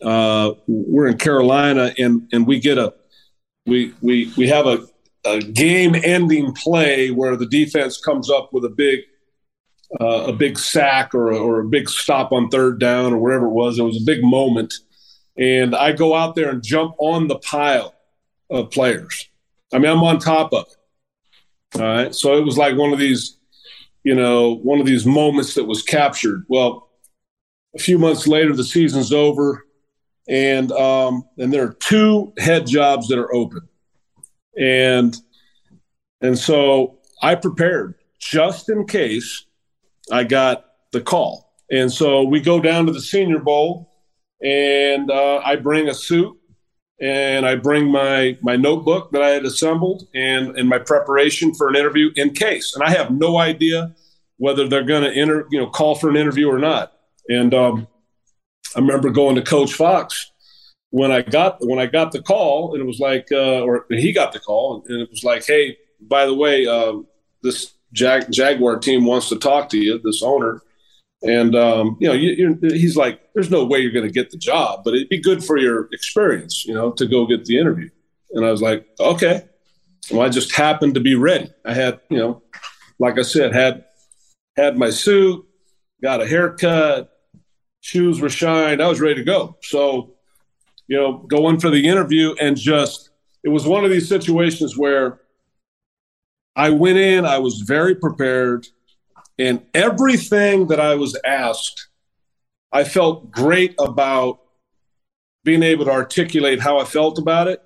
Uh, 0.01 0.53
we're 0.67 1.07
in 1.07 1.17
Carolina, 1.17 1.93
and 1.97 2.29
and 2.31 2.47
we 2.47 2.61
get 2.61 2.77
a 2.77 2.93
we 3.65 3.93
we 3.99 4.31
we 4.37 4.47
have 4.47 4.67
a 4.67 4.87
a 5.25 5.39
game-ending 5.39 6.53
play 6.53 7.11
where 7.11 7.35
the 7.35 7.45
defense 7.45 7.99
comes 7.99 8.29
up 8.29 8.51
with 8.53 8.65
a 8.65 8.69
big 8.69 9.01
uh, 9.99 10.25
a 10.27 10.33
big 10.33 10.57
sack 10.57 11.13
or 11.13 11.31
a, 11.31 11.37
or 11.37 11.59
a 11.59 11.67
big 11.67 11.89
stop 11.89 12.31
on 12.31 12.47
third 12.49 12.79
down 12.79 13.13
or 13.13 13.17
whatever 13.17 13.47
it 13.47 13.51
was. 13.51 13.77
It 13.77 13.83
was 13.83 13.97
a 13.97 14.05
big 14.05 14.23
moment, 14.23 14.73
and 15.37 15.75
I 15.75 15.91
go 15.91 16.15
out 16.15 16.35
there 16.35 16.49
and 16.49 16.63
jump 16.63 16.95
on 16.97 17.27
the 17.27 17.39
pile 17.39 17.93
of 18.49 18.71
players. 18.71 19.27
I 19.73 19.79
mean, 19.79 19.91
I'm 19.91 20.03
on 20.03 20.19
top 20.19 20.53
of 20.53 20.65
it. 20.65 21.81
All 21.81 21.87
right, 21.87 22.15
so 22.15 22.37
it 22.37 22.45
was 22.45 22.57
like 22.57 22.77
one 22.77 22.93
of 22.93 22.99
these, 22.99 23.37
you 24.03 24.15
know, 24.15 24.55
one 24.55 24.79
of 24.79 24.85
these 24.85 25.05
moments 25.05 25.55
that 25.55 25.65
was 25.65 25.83
captured. 25.83 26.45
Well, 26.47 26.89
a 27.75 27.79
few 27.79 27.97
months 27.97 28.27
later, 28.27 28.53
the 28.53 28.63
season's 28.63 29.13
over, 29.13 29.65
and 30.27 30.71
um, 30.71 31.23
and 31.37 31.51
there 31.51 31.63
are 31.63 31.73
two 31.73 32.33
head 32.37 32.65
jobs 32.65 33.07
that 33.09 33.19
are 33.19 33.33
open 33.33 33.67
and 34.57 35.15
and 36.21 36.37
so 36.37 36.99
I 37.21 37.35
prepared 37.35 37.95
just 38.19 38.69
in 38.69 38.85
case 38.85 39.45
I 40.11 40.23
got 40.23 40.65
the 40.91 41.01
call. 41.01 41.53
And 41.71 41.91
so 41.91 42.23
we 42.23 42.41
go 42.41 42.59
down 42.59 42.85
to 42.85 42.91
the 42.91 43.01
Senior 43.01 43.39
Bowl, 43.39 43.91
and 44.43 45.09
uh, 45.09 45.41
I 45.43 45.55
bring 45.55 45.87
a 45.87 45.93
suit 45.93 46.37
and 47.01 47.45
I 47.45 47.55
bring 47.55 47.91
my 47.91 48.37
my 48.41 48.55
notebook 48.55 49.11
that 49.11 49.23
I 49.23 49.29
had 49.29 49.45
assembled 49.45 50.07
and 50.13 50.55
and 50.57 50.69
my 50.69 50.77
preparation 50.77 51.53
for 51.53 51.67
an 51.67 51.75
interview 51.75 52.11
in 52.15 52.31
case. 52.31 52.75
And 52.75 52.83
I 52.83 52.91
have 52.91 53.11
no 53.11 53.37
idea 53.37 53.95
whether 54.37 54.67
they're 54.67 54.83
going 54.83 55.03
to 55.03 55.11
enter, 55.11 55.47
you 55.51 55.59
know, 55.59 55.67
call 55.67 55.95
for 55.95 56.09
an 56.09 56.15
interview 56.15 56.49
or 56.49 56.59
not. 56.59 56.93
And 57.27 57.53
um, 57.53 57.87
I 58.75 58.79
remember 58.79 59.09
going 59.09 59.35
to 59.35 59.41
Coach 59.41 59.73
Fox 59.73 60.31
when 60.91 61.11
I 61.11 61.21
got 61.21 61.57
when 61.61 61.79
I 61.79 61.87
got 61.87 62.11
the 62.11 62.21
call, 62.21 62.73
and 62.73 62.81
it 62.81 62.85
was 62.85 62.99
like, 62.99 63.27
uh, 63.31 63.61
or 63.61 63.85
he 63.89 64.13
got 64.13 64.31
the 64.31 64.39
call, 64.39 64.83
and 64.87 65.01
it 65.01 65.09
was 65.09 65.23
like, 65.23 65.45
hey, 65.45 65.77
by 65.99 66.25
the 66.25 66.33
way, 66.33 66.67
uh, 66.67 66.93
this 67.41 67.73
Jag- 67.93 68.31
Jaguar 68.31 68.77
team 68.79 69.05
wants 69.05 69.29
to 69.29 69.37
talk 69.37 69.69
to 69.69 69.77
you, 69.77 69.99
this 70.03 70.21
owner, 70.21 70.61
and 71.23 71.55
um, 71.55 71.97
you 71.99 72.07
know, 72.07 72.13
you, 72.13 72.57
he's 72.61 72.95
like, 72.95 73.21
there's 73.33 73.49
no 73.49 73.65
way 73.65 73.79
you're 73.79 73.91
going 73.91 74.07
to 74.07 74.11
get 74.11 74.31
the 74.31 74.37
job, 74.37 74.81
but 74.83 74.93
it'd 74.93 75.09
be 75.09 75.21
good 75.21 75.43
for 75.43 75.57
your 75.57 75.87
experience, 75.91 76.65
you 76.65 76.73
know, 76.73 76.91
to 76.91 77.05
go 77.05 77.25
get 77.25 77.45
the 77.45 77.57
interview. 77.57 77.89
And 78.31 78.45
I 78.45 78.51
was 78.51 78.61
like, 78.61 78.85
okay. 78.99 79.45
Well, 80.09 80.21
I 80.21 80.29
just 80.29 80.55
happened 80.55 80.95
to 80.95 80.99
be 80.99 81.15
ready. 81.15 81.51
I 81.63 81.73
had, 81.73 81.99
you 82.09 82.17
know, 82.17 82.41
like 82.97 83.19
I 83.19 83.21
said, 83.21 83.53
had 83.53 83.85
had 84.57 84.77
my 84.77 84.89
suit, 84.89 85.45
got 86.01 86.21
a 86.21 86.27
haircut, 86.27 87.11
shoes 87.81 88.19
were 88.19 88.29
shined. 88.29 88.81
I 88.81 88.87
was 88.87 88.99
ready 88.99 89.15
to 89.15 89.23
go. 89.23 89.57
So 89.61 90.10
you 90.91 90.97
know, 90.97 91.19
go 91.19 91.47
in 91.47 91.57
for 91.57 91.69
the 91.69 91.87
interview 91.87 92.35
and 92.41 92.57
just, 92.57 93.11
it 93.45 93.47
was 93.47 93.65
one 93.65 93.85
of 93.85 93.91
these 93.91 94.09
situations 94.09 94.77
where 94.77 95.21
I 96.53 96.69
went 96.71 96.97
in, 96.97 97.25
I 97.25 97.37
was 97.37 97.61
very 97.61 97.95
prepared, 97.95 98.67
and 99.39 99.65
everything 99.73 100.67
that 100.67 100.81
I 100.81 100.95
was 100.95 101.17
asked, 101.23 101.87
I 102.73 102.83
felt 102.83 103.31
great 103.31 103.73
about 103.79 104.41
being 105.45 105.63
able 105.63 105.85
to 105.85 105.91
articulate 105.91 106.59
how 106.59 106.77
I 106.77 106.83
felt 106.83 107.17
about 107.17 107.47
it. 107.47 107.63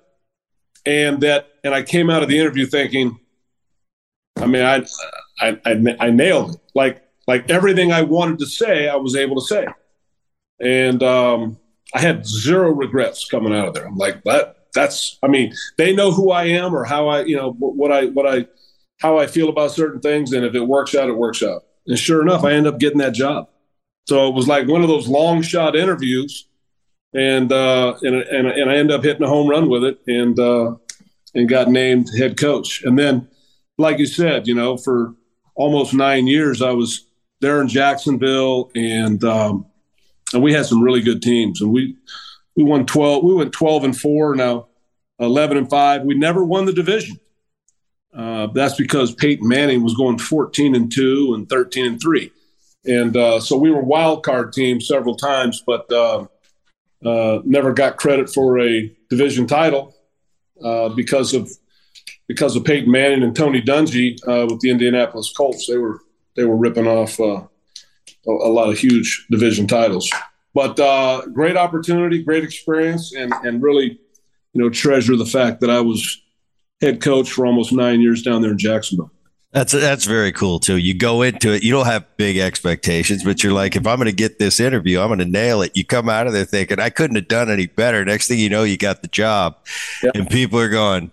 And 0.84 1.20
that, 1.22 1.48
and 1.64 1.74
I 1.74 1.82
came 1.82 2.10
out 2.10 2.22
of 2.22 2.28
the 2.28 2.38
interview 2.38 2.64
thinking, 2.64 3.18
I 4.36 4.46
mean, 4.46 4.62
I, 4.62 4.86
I, 5.40 5.58
I, 5.66 5.96
I 5.98 6.10
nailed 6.10 6.54
it. 6.54 6.60
Like, 6.76 7.02
like 7.26 7.50
everything 7.50 7.90
I 7.90 8.02
wanted 8.02 8.38
to 8.38 8.46
say, 8.46 8.88
I 8.88 8.94
was 8.94 9.16
able 9.16 9.34
to 9.40 9.46
say. 9.48 9.66
And, 10.60 11.02
um, 11.02 11.58
I 11.94 12.00
had 12.00 12.26
zero 12.26 12.70
regrets 12.70 13.24
coming 13.26 13.54
out 13.54 13.68
of 13.68 13.74
there. 13.74 13.86
I'm 13.86 13.96
like, 13.96 14.22
that 14.24 14.56
that's 14.74 15.18
I 15.22 15.28
mean, 15.28 15.52
they 15.78 15.94
know 15.94 16.12
who 16.12 16.30
I 16.30 16.44
am 16.44 16.74
or 16.74 16.84
how 16.84 17.08
I, 17.08 17.24
you 17.24 17.36
know, 17.36 17.52
what 17.52 17.92
I 17.92 18.06
what 18.06 18.26
I 18.26 18.46
how 19.00 19.18
I 19.18 19.26
feel 19.26 19.48
about 19.48 19.72
certain 19.72 20.00
things. 20.00 20.32
And 20.32 20.44
if 20.44 20.54
it 20.54 20.66
works 20.66 20.94
out, 20.94 21.08
it 21.08 21.16
works 21.16 21.42
out. 21.42 21.64
And 21.86 21.98
sure 21.98 22.22
enough, 22.22 22.44
I 22.44 22.52
end 22.52 22.66
up 22.66 22.78
getting 22.78 22.98
that 22.98 23.14
job. 23.14 23.48
So 24.08 24.28
it 24.28 24.34
was 24.34 24.48
like 24.48 24.68
one 24.68 24.82
of 24.82 24.88
those 24.88 25.08
long 25.08 25.42
shot 25.42 25.76
interviews. 25.76 26.48
And 27.14 27.52
uh 27.52 27.96
and 28.02 28.16
and, 28.16 28.46
and 28.46 28.70
I 28.70 28.76
end 28.76 28.90
up 28.90 29.02
hitting 29.02 29.22
a 29.22 29.28
home 29.28 29.48
run 29.48 29.68
with 29.68 29.84
it 29.84 29.98
and 30.06 30.38
uh 30.38 30.74
and 31.34 31.48
got 31.48 31.68
named 31.68 32.10
head 32.16 32.36
coach. 32.36 32.82
And 32.84 32.98
then, 32.98 33.28
like 33.78 33.98
you 33.98 34.06
said, 34.06 34.46
you 34.46 34.54
know, 34.54 34.76
for 34.76 35.14
almost 35.54 35.94
nine 35.94 36.26
years 36.26 36.60
I 36.60 36.72
was 36.72 37.06
there 37.40 37.60
in 37.60 37.68
Jacksonville 37.68 38.70
and 38.74 39.22
um 39.24 39.66
and 40.32 40.42
we 40.42 40.52
had 40.52 40.66
some 40.66 40.82
really 40.82 41.02
good 41.02 41.22
teams. 41.22 41.60
And 41.60 41.72
we 41.72 41.96
we 42.54 42.64
won 42.64 42.86
twelve. 42.86 43.24
We 43.24 43.34
went 43.34 43.52
twelve 43.52 43.84
and 43.84 43.96
four. 43.96 44.34
Now 44.34 44.66
eleven 45.18 45.56
and 45.56 45.68
five. 45.68 46.02
We 46.02 46.14
never 46.14 46.44
won 46.44 46.66
the 46.66 46.72
division. 46.72 47.18
Uh, 48.14 48.46
that's 48.48 48.76
because 48.76 49.14
Peyton 49.14 49.46
Manning 49.46 49.82
was 49.82 49.94
going 49.94 50.18
fourteen 50.18 50.74
and 50.74 50.90
two 50.90 51.32
and 51.34 51.48
thirteen 51.48 51.86
and 51.86 52.00
three, 52.00 52.32
and 52.84 53.16
uh, 53.16 53.40
so 53.40 53.58
we 53.58 53.70
were 53.70 53.82
wild 53.82 54.24
card 54.24 54.52
team 54.52 54.80
several 54.80 55.16
times, 55.16 55.62
but 55.66 55.90
uh, 55.92 56.26
uh 57.04 57.40
never 57.44 57.72
got 57.74 57.98
credit 57.98 58.32
for 58.32 58.58
a 58.58 58.90
division 59.10 59.46
title 59.46 59.94
uh, 60.64 60.88
because 60.90 61.34
of 61.34 61.50
because 62.26 62.56
of 62.56 62.64
Peyton 62.64 62.90
Manning 62.90 63.22
and 63.22 63.36
Tony 63.36 63.60
Dungy 63.60 64.16
uh, 64.26 64.46
with 64.50 64.60
the 64.60 64.70
Indianapolis 64.70 65.32
Colts. 65.36 65.66
They 65.66 65.76
were 65.76 66.00
they 66.36 66.44
were 66.44 66.56
ripping 66.56 66.86
off 66.86 67.20
a, 68.26 68.30
a 68.30 68.52
lot 68.52 68.68
of 68.68 68.78
huge 68.78 69.26
division 69.30 69.66
titles. 69.66 70.10
But 70.54 70.80
uh, 70.80 71.26
great 71.34 71.56
opportunity, 71.56 72.22
great 72.22 72.44
experience, 72.44 73.14
and 73.14 73.32
and 73.44 73.62
really, 73.62 73.98
you 74.52 74.62
know, 74.62 74.70
treasure 74.70 75.16
the 75.16 75.26
fact 75.26 75.60
that 75.60 75.70
I 75.70 75.80
was 75.80 76.22
head 76.80 77.00
coach 77.00 77.30
for 77.30 77.46
almost 77.46 77.72
nine 77.72 78.00
years 78.00 78.22
down 78.22 78.42
there 78.42 78.52
in 78.52 78.58
Jacksonville. 78.58 79.10
That's 79.52 79.72
that's 79.72 80.04
very 80.04 80.32
cool 80.32 80.58
too. 80.58 80.76
You 80.76 80.92
go 80.92 81.22
into 81.22 81.54
it, 81.54 81.62
you 81.62 81.72
don't 81.72 81.86
have 81.86 82.04
big 82.16 82.36
expectations, 82.36 83.24
but 83.24 83.42
you're 83.42 83.54
like, 83.54 83.74
if 83.74 83.86
I'm 83.86 83.96
going 83.96 84.06
to 84.06 84.12
get 84.12 84.38
this 84.38 84.60
interview, 84.60 85.00
I'm 85.00 85.08
going 85.08 85.18
to 85.20 85.24
nail 85.24 85.62
it. 85.62 85.72
You 85.74 85.84
come 85.84 86.08
out 86.10 86.26
of 86.26 86.34
there 86.34 86.44
thinking, 86.44 86.78
I 86.78 86.90
couldn't 86.90 87.16
have 87.16 87.28
done 87.28 87.50
any 87.50 87.66
better. 87.66 88.04
Next 88.04 88.28
thing 88.28 88.38
you 88.38 88.50
know, 88.50 88.64
you 88.64 88.76
got 88.76 89.00
the 89.00 89.08
job, 89.08 89.56
yep. 90.02 90.14
and 90.14 90.28
people 90.28 90.58
are 90.58 90.68
going, 90.68 91.10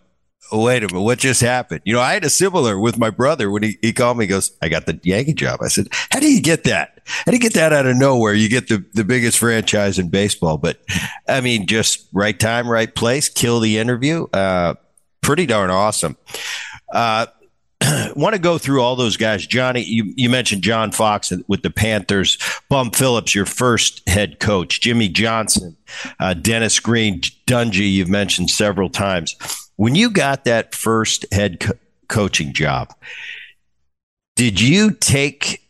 wait 0.62 0.84
a 0.84 0.88
minute, 0.88 1.02
what 1.02 1.20
just 1.20 1.42
happened? 1.42 1.82
You 1.86 1.94
know, 1.94 2.02
I 2.02 2.14
had 2.14 2.24
a 2.24 2.30
similar 2.30 2.80
with 2.80 2.98
my 2.98 3.10
brother 3.10 3.50
when 3.50 3.64
he, 3.64 3.78
he 3.82 3.94
called 3.94 4.18
me, 4.18 4.26
he 4.26 4.30
goes, 4.30 4.52
I 4.62 4.70
got 4.70 4.86
the 4.86 5.00
Yankee 5.04 5.34
job. 5.34 5.62
I 5.62 5.68
said, 5.68 5.88
How 6.12 6.20
do 6.20 6.32
you 6.32 6.42
get 6.42 6.64
that? 6.66 7.00
How 7.06 7.32
do 7.32 7.34
you 7.34 7.42
get 7.42 7.54
that 7.54 7.74
out 7.74 7.86
of 7.86 7.96
nowhere? 7.96 8.34
You 8.34 8.50
get 8.50 8.68
the, 8.68 8.86
the 8.94 9.04
biggest 9.04 9.38
franchise 9.38 10.00
in 10.00 10.10
baseball. 10.10 10.58
But 10.58 10.80
I 11.28 11.42
mean, 11.42 11.68
just 11.68 12.08
right 12.14 12.40
time, 12.40 12.68
right 12.68 12.94
place, 12.94 13.30
kill 13.30 13.60
the 13.60 13.78
interview. 13.78 14.28
Uh, 14.34 14.76
pretty 15.22 15.46
darn 15.46 15.70
awesome. 15.70 16.18
Uh, 16.92 17.28
want 18.16 18.34
to 18.34 18.40
go 18.40 18.58
through 18.58 18.82
all 18.82 18.96
those 18.96 19.18
guys. 19.18 19.46
Johnny, 19.46 19.84
you, 19.84 20.14
you 20.16 20.30
mentioned 20.30 20.62
John 20.62 20.92
Fox 20.92 21.32
with 21.48 21.64
the 21.64 21.70
Panthers, 21.70 22.38
Bum 22.70 22.92
Phillips, 22.92 23.36
your 23.36 23.46
first 23.46 24.08
head 24.08 24.40
coach, 24.40 24.82
Jimmy 24.82 25.10
Johnson, 25.10 25.76
uh, 26.20 26.34
Dennis 26.34 26.80
Green, 26.80 27.22
Dungy, 27.48 27.92
you've 27.92 28.10
mentioned 28.10 28.50
several 28.50 28.90
times. 28.90 29.36
When 29.76 29.96
you 29.96 30.10
got 30.10 30.46
that 30.46 30.76
first 30.76 31.26
head 31.32 31.60
co- 31.60 31.74
coaching 32.08 32.54
job, 32.54 32.94
did 34.36 34.62
you 34.62 34.92
take 34.92 35.68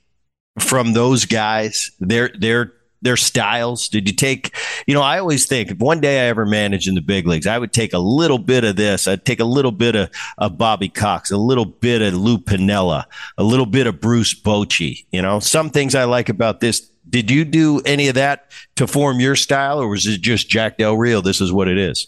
from 0.60 0.94
those 0.94 1.26
guys 1.26 1.92
their 2.00 2.32
their 2.38 2.74
their 3.04 3.18
styles? 3.18 3.90
Did 3.90 4.08
you 4.08 4.16
take, 4.16 4.56
you 4.88 4.94
know, 4.94 5.02
I 5.02 5.20
always 5.20 5.46
think 5.46 5.70
if 5.70 5.78
one 5.78 6.00
day 6.00 6.22
I 6.22 6.30
ever 6.30 6.46
manage 6.46 6.88
in 6.88 6.96
the 6.96 7.02
big 7.02 7.28
leagues, 7.28 7.46
I 7.46 7.60
would 7.60 7.74
take 7.74 7.94
a 7.94 8.00
little 8.00 8.40
bit 8.40 8.64
of 8.64 8.78
this. 8.78 9.08
I'd 9.08 9.26
take 9.26 9.42
a 9.42 9.46
little 9.46 9.72
bit 9.72 9.96
of, 9.96 10.10
of 10.38 10.58
Bobby 10.58 10.90
Cox, 10.90 11.30
a 11.30 11.38
little 11.38 11.66
bit 11.66 12.02
of 12.02 12.14
Lou 12.14 12.38
Piniella, 12.38 13.04
a 13.38 13.44
little 13.44 13.66
bit 13.66 13.88
of 13.88 14.00
Bruce 14.00 14.34
Bochy. 14.34 15.06
You 15.12 15.22
know, 15.22 15.40
some 15.40 15.70
things 15.70 15.94
I 15.96 16.06
like 16.06 16.30
about 16.30 16.62
this. 16.62 16.90
Did 17.10 17.30
you 17.30 17.46
do 17.46 17.82
any 17.86 18.08
of 18.08 18.16
that 18.16 18.52
to 18.78 18.88
form 18.88 19.20
your 19.20 19.36
style, 19.36 19.80
or 19.80 19.88
was 19.90 20.08
it 20.08 20.22
just 20.22 20.50
Jack 20.50 20.78
Del 20.78 20.96
Rio? 20.96 21.22
This 21.22 21.42
is 21.42 21.52
what 21.52 21.68
it 21.68 21.78
is. 21.78 22.08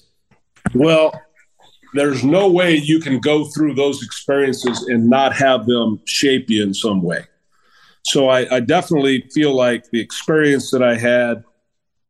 Well, 0.74 1.14
there's 1.96 2.24
no 2.24 2.50
way 2.50 2.76
you 2.76 3.00
can 3.00 3.20
go 3.20 3.46
through 3.46 3.74
those 3.74 4.04
experiences 4.04 4.84
and 4.84 5.10
not 5.10 5.34
have 5.34 5.66
them 5.66 6.00
shape 6.06 6.50
you 6.50 6.64
in 6.64 6.74
some 6.74 7.02
way 7.02 7.26
so 8.06 8.30
I, 8.30 8.58
I, 8.58 8.60
definitely 8.60 9.22
feel 9.34 9.56
like 9.56 9.90
the 9.90 10.00
experience 10.00 10.70
that 10.70 10.84
I 10.84 10.96
had, 10.96 11.44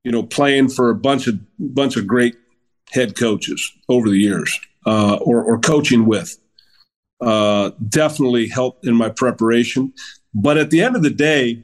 you 0.04 0.12
know, 0.12 0.24
playing 0.24 0.70
for 0.70 0.90
a 0.90 0.96
bunch 0.96 1.26
of 1.28 1.40
bunch 1.58 1.96
of 1.96 2.06
great 2.06 2.36
head 2.92 3.18
coaches 3.18 3.72
over 3.88 4.10
the 4.10 4.18
years, 4.18 4.60
uh, 4.86 5.18
or, 5.22 5.42
or 5.42 5.58
coaching 5.58 6.06
with, 6.06 6.38
uh, 7.22 7.72
definitely 7.88 8.50
helped 8.50 8.86
in 8.86 8.94
my 8.94 9.08
preparation. 9.08 9.94
But 10.34 10.58
at 10.58 10.70
the 10.70 10.82
end 10.82 10.98
of 10.98 11.02
the 11.02 11.10
day, 11.10 11.64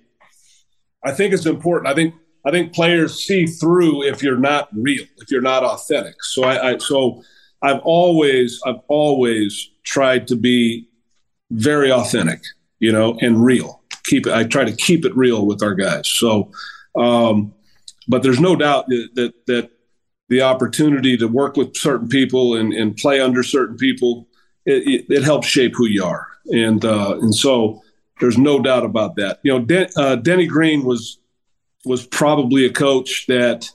I 1.04 1.12
think 1.12 1.34
it's 1.34 1.46
important. 1.46 1.92
I 1.92 1.94
think 1.94 2.16
I 2.46 2.52
think 2.52 2.74
players 2.74 3.26
see 3.26 3.46
through 3.46 4.04
if 4.04 4.24
you're 4.24 4.38
not 4.38 4.70
real, 4.72 5.04
if 5.18 5.30
you're 5.30 5.42
not 5.42 5.66
authentic. 5.66 6.24
So 6.24 6.44
I, 6.44 6.72
I 6.72 6.78
so 6.78 7.22
I've 7.62 7.82
always 7.84 8.62
I've 8.66 8.82
always 8.88 9.70
tried 9.84 10.28
to 10.28 10.36
be 10.36 10.88
very 11.52 11.92
authentic, 11.92 12.42
you 12.80 12.92
know, 12.92 13.18
and 13.22 13.44
real 13.44 13.82
keep 14.04 14.28
it. 14.28 14.34
I 14.34 14.44
try 14.44 14.64
to 14.64 14.76
keep 14.76 15.06
it 15.06 15.16
real 15.16 15.46
with 15.46 15.64
our 15.64 15.76
guys. 15.76 16.08
So, 16.08 16.52
um, 16.96 17.54
but 18.08 18.24
there's 18.24 18.40
no 18.40 18.56
doubt 18.56 18.88
that, 18.88 19.10
that, 19.16 19.46
that 19.48 19.72
the 20.30 20.42
opportunity 20.42 21.18
to 21.18 21.28
work 21.28 21.58
with 21.58 21.76
certain 21.76 22.08
people 22.08 22.56
and, 22.56 22.74
and 22.74 22.96
play 22.98 23.20
under 23.20 23.44
certain 23.44 23.78
people 23.78 24.28
it, 24.66 24.88
it, 24.88 25.06
it 25.10 25.24
helps 25.24 25.48
shape 25.48 25.74
who 25.76 25.88
you 25.88 26.04
are, 26.04 26.28
and 26.52 26.86
uh, 26.86 27.18
and 27.20 27.34
so 27.34 27.82
there's 28.20 28.38
no 28.38 28.60
doubt 28.60 28.86
about 28.86 29.16
that. 29.16 29.40
You 29.42 29.58
know, 29.58 29.88
uh, 29.98 30.18
Denny 30.18 30.46
Green 30.46 30.84
was 30.84 31.18
was 31.84 32.06
probably 32.06 32.68
a 32.68 32.72
coach 32.72 33.26
that 33.28 33.72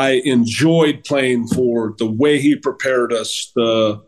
I 0.00 0.22
enjoyed 0.24 1.04
playing 1.04 1.48
for. 1.48 1.94
The 1.98 2.10
way 2.10 2.40
he 2.40 2.56
prepared 2.56 3.12
us, 3.12 3.52
the 3.54 4.02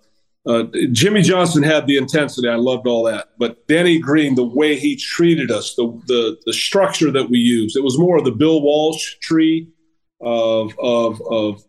uh, 0.47 0.65
Jimmy 0.91 1.21
Johnson 1.21 1.63
had 1.63 1.87
the 1.87 1.99
intensity. 1.99 2.49
I 2.49 2.55
loved 2.55 2.87
all 2.87 3.05
that. 3.05 3.29
But 3.39 3.69
Danny 3.69 3.99
Green, 3.99 4.35
the 4.35 4.43
way 4.43 4.77
he 4.77 4.97
treated 4.97 5.51
us, 5.51 5.75
the, 5.75 5.87
the, 6.07 6.39
the 6.47 6.53
structure 6.55 7.11
that 7.11 7.29
we 7.29 7.39
used, 7.39 7.77
it 7.77 7.85
was 7.85 7.99
more 7.99 8.17
of 8.17 8.25
the 8.25 8.33
Bill 8.33 8.63
Walsh 8.63 9.17
tree 9.21 9.69
of, 10.23 10.73
of, 10.79 11.21
of, 11.31 11.63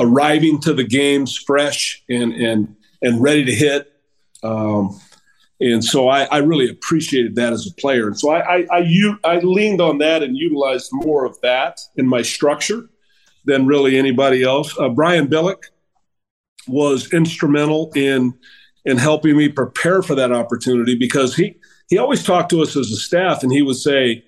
arriving 0.00 0.60
to 0.60 0.74
the 0.74 0.82
games 0.82 1.36
fresh 1.36 2.02
and, 2.08 2.32
and, 2.32 2.74
and 3.02 3.22
ready 3.22 3.44
to 3.44 3.54
hit. 3.54 3.92
Um, 4.42 5.00
and 5.60 5.84
so 5.84 6.08
I, 6.08 6.24
I, 6.24 6.38
really 6.38 6.68
appreciated 6.68 7.36
that 7.36 7.52
as 7.52 7.64
a 7.64 7.72
player. 7.80 8.08
And 8.08 8.18
so 8.18 8.30
I, 8.30 8.56
I, 8.56 8.66
I, 8.72 9.16
I 9.22 9.38
leaned 9.38 9.80
on 9.80 9.98
that 9.98 10.24
and 10.24 10.36
utilized 10.36 10.90
more 10.92 11.24
of 11.24 11.40
that 11.42 11.78
in 11.94 12.08
my 12.08 12.22
structure 12.22 12.88
than 13.44 13.66
really 13.66 13.98
anybody 13.98 14.42
else. 14.42 14.76
Uh, 14.78 14.88
Brian 14.88 15.28
Billick, 15.28 15.62
was 16.66 17.12
instrumental 17.12 17.90
in 17.94 18.34
in 18.84 18.98
helping 18.98 19.36
me 19.36 19.48
prepare 19.48 20.02
for 20.02 20.14
that 20.14 20.32
opportunity 20.32 20.94
because 20.94 21.34
he 21.34 21.56
he 21.88 21.98
always 21.98 22.22
talked 22.22 22.50
to 22.50 22.62
us 22.62 22.76
as 22.76 22.90
a 22.90 22.96
staff 22.96 23.42
and 23.42 23.52
he 23.52 23.62
would 23.62 23.76
say 23.76 24.24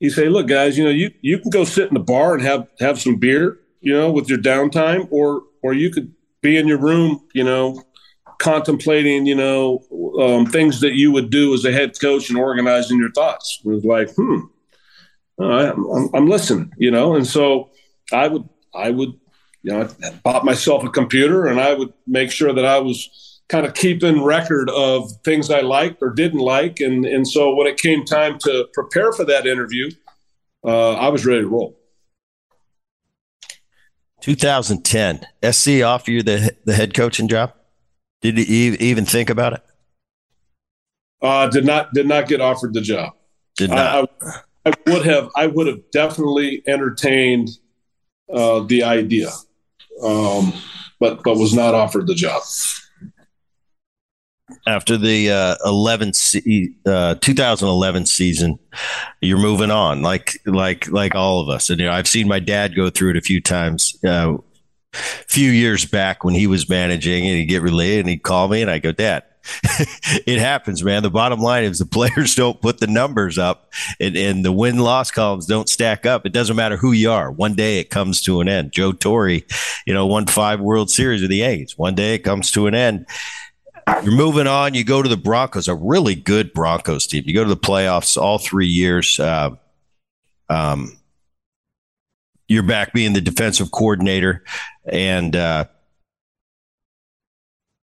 he'd 0.00 0.10
say 0.10 0.28
look 0.28 0.48
guys 0.48 0.76
you 0.76 0.84
know 0.84 0.90
you 0.90 1.10
you 1.22 1.38
can 1.38 1.50
go 1.50 1.64
sit 1.64 1.88
in 1.88 1.94
the 1.94 2.00
bar 2.00 2.34
and 2.34 2.42
have 2.42 2.68
have 2.80 3.00
some 3.00 3.16
beer 3.16 3.58
you 3.80 3.92
know 3.92 4.10
with 4.10 4.28
your 4.28 4.38
downtime 4.38 5.06
or 5.10 5.42
or 5.62 5.72
you 5.72 5.90
could 5.90 6.12
be 6.40 6.56
in 6.56 6.68
your 6.68 6.78
room 6.78 7.20
you 7.34 7.44
know 7.44 7.82
contemplating 8.38 9.26
you 9.26 9.34
know 9.34 9.82
um, 10.20 10.46
things 10.46 10.80
that 10.80 10.94
you 10.94 11.10
would 11.10 11.30
do 11.30 11.54
as 11.54 11.64
a 11.64 11.72
head 11.72 11.98
coach 12.00 12.28
and 12.28 12.38
organizing 12.38 12.98
your 12.98 13.10
thoughts 13.12 13.60
it 13.64 13.68
was 13.68 13.84
like 13.84 14.10
hmm 14.16 14.40
I'm, 15.38 16.08
I'm 16.14 16.28
listening 16.28 16.72
you 16.78 16.90
know 16.90 17.14
and 17.14 17.26
so 17.26 17.70
i 18.12 18.28
would 18.28 18.48
i 18.76 18.90
would 18.90 19.12
you 19.66 19.72
know, 19.72 19.88
I 20.04 20.10
bought 20.22 20.44
myself 20.44 20.84
a 20.84 20.90
computer 20.90 21.46
and 21.46 21.60
I 21.60 21.74
would 21.74 21.92
make 22.06 22.30
sure 22.30 22.52
that 22.52 22.64
I 22.64 22.78
was 22.78 23.42
kind 23.48 23.66
of 23.66 23.74
keeping 23.74 24.22
record 24.22 24.70
of 24.70 25.10
things 25.24 25.50
I 25.50 25.60
liked 25.60 26.00
or 26.00 26.10
didn't 26.10 26.38
like. 26.38 26.78
And, 26.78 27.04
and 27.04 27.26
so 27.26 27.52
when 27.52 27.66
it 27.66 27.76
came 27.76 28.04
time 28.04 28.38
to 28.40 28.68
prepare 28.72 29.12
for 29.12 29.24
that 29.24 29.44
interview, 29.44 29.90
uh, 30.64 30.92
I 30.92 31.08
was 31.08 31.26
ready 31.26 31.40
to 31.40 31.48
roll. 31.48 31.76
2010, 34.20 35.26
SC 35.50 35.82
offer 35.82 36.12
you 36.12 36.22
the, 36.22 36.56
the 36.64 36.74
head 36.74 36.94
coaching 36.94 37.26
job? 37.26 37.52
Did 38.22 38.38
you 38.38 38.76
even 38.78 39.04
think 39.04 39.30
about 39.30 39.52
it? 39.52 39.62
Uh, 41.20 41.48
did 41.48 41.64
not 41.64 41.92
did 41.92 42.06
not 42.06 42.28
get 42.28 42.40
offered 42.40 42.74
the 42.74 42.80
job. 42.80 43.12
Did 43.56 43.70
not. 43.70 44.10
I, 44.22 44.26
I, 44.66 44.70
I 44.70 44.90
would 44.90 45.06
have 45.06 45.30
I 45.34 45.46
would 45.46 45.66
have 45.66 45.80
definitely 45.92 46.62
entertained 46.66 47.50
uh, 48.32 48.60
the 48.60 48.82
idea 48.82 49.30
um, 50.02 50.52
but 51.00 51.22
but 51.22 51.36
was 51.36 51.54
not 51.54 51.74
offered 51.74 52.06
the 52.06 52.14
job. 52.14 52.42
After 54.66 54.96
the 54.96 55.30
uh, 55.30 55.56
11 55.64 56.12
se- 56.12 56.70
uh, 56.86 57.16
2011 57.16 58.06
season, 58.06 58.58
you're 59.20 59.38
moving 59.38 59.70
on, 59.70 60.02
like 60.02 60.38
like 60.46 60.88
like 60.88 61.14
all 61.14 61.40
of 61.40 61.48
us. 61.48 61.70
And 61.70 61.80
you 61.80 61.86
know, 61.86 61.92
I've 61.92 62.08
seen 62.08 62.28
my 62.28 62.38
dad 62.38 62.76
go 62.76 62.90
through 62.90 63.10
it 63.10 63.16
a 63.16 63.22
few 63.22 63.40
times. 63.40 63.96
Uh, 64.04 64.38
few 64.92 65.50
years 65.50 65.84
back 65.84 66.24
when 66.24 66.34
he 66.34 66.46
was 66.46 66.68
managing, 66.68 67.26
and 67.26 67.36
he'd 67.36 67.46
get 67.46 67.62
related, 67.62 68.00
and 68.00 68.08
he'd 68.08 68.22
call 68.22 68.48
me, 68.48 68.62
and 68.62 68.70
I 68.70 68.78
go, 68.78 68.92
Dad, 68.92 69.24
it 70.26 70.38
happens, 70.38 70.82
man. 70.82 71.02
The 71.02 71.10
bottom 71.10 71.40
line 71.40 71.64
is 71.64 71.78
the 71.78 71.86
players 71.86 72.34
don't 72.36 72.60
put 72.60 72.78
the 72.78 72.86
numbers 72.86 73.38
up 73.38 73.72
and, 74.00 74.16
and 74.16 74.44
the 74.44 74.52
win 74.52 74.78
loss 74.78 75.10
columns 75.10 75.46
don't 75.46 75.68
stack 75.68 76.06
up. 76.06 76.26
It 76.26 76.32
doesn't 76.32 76.56
matter 76.56 76.76
who 76.76 76.92
you 76.92 77.10
are. 77.10 77.30
One 77.30 77.54
day 77.54 77.78
it 77.78 77.90
comes 77.90 78.20
to 78.22 78.40
an 78.40 78.48
end. 78.48 78.72
Joe 78.72 78.92
Torre, 78.92 79.28
you 79.30 79.94
know, 79.94 80.06
won 80.06 80.26
five 80.26 80.60
World 80.60 80.90
Series 80.90 81.20
with 81.20 81.30
the 81.30 81.42
A's. 81.42 81.76
One 81.76 81.94
day 81.94 82.14
it 82.14 82.20
comes 82.20 82.50
to 82.52 82.66
an 82.66 82.74
end. 82.74 83.06
You're 84.02 84.16
moving 84.16 84.48
on. 84.48 84.74
You 84.74 84.82
go 84.82 85.02
to 85.02 85.08
the 85.08 85.16
Broncos, 85.16 85.68
a 85.68 85.74
really 85.74 86.16
good 86.16 86.52
Broncos 86.52 87.06
team. 87.06 87.22
You 87.26 87.34
go 87.34 87.44
to 87.44 87.48
the 87.48 87.56
playoffs 87.56 88.20
all 88.20 88.38
three 88.38 88.66
years. 88.66 89.20
Uh, 89.20 89.50
um, 90.48 90.98
you're 92.48 92.62
back 92.62 92.92
being 92.92 93.12
the 93.12 93.20
defensive 93.20 93.70
coordinator 93.70 94.44
and 94.84 95.34
uh, 95.34 95.66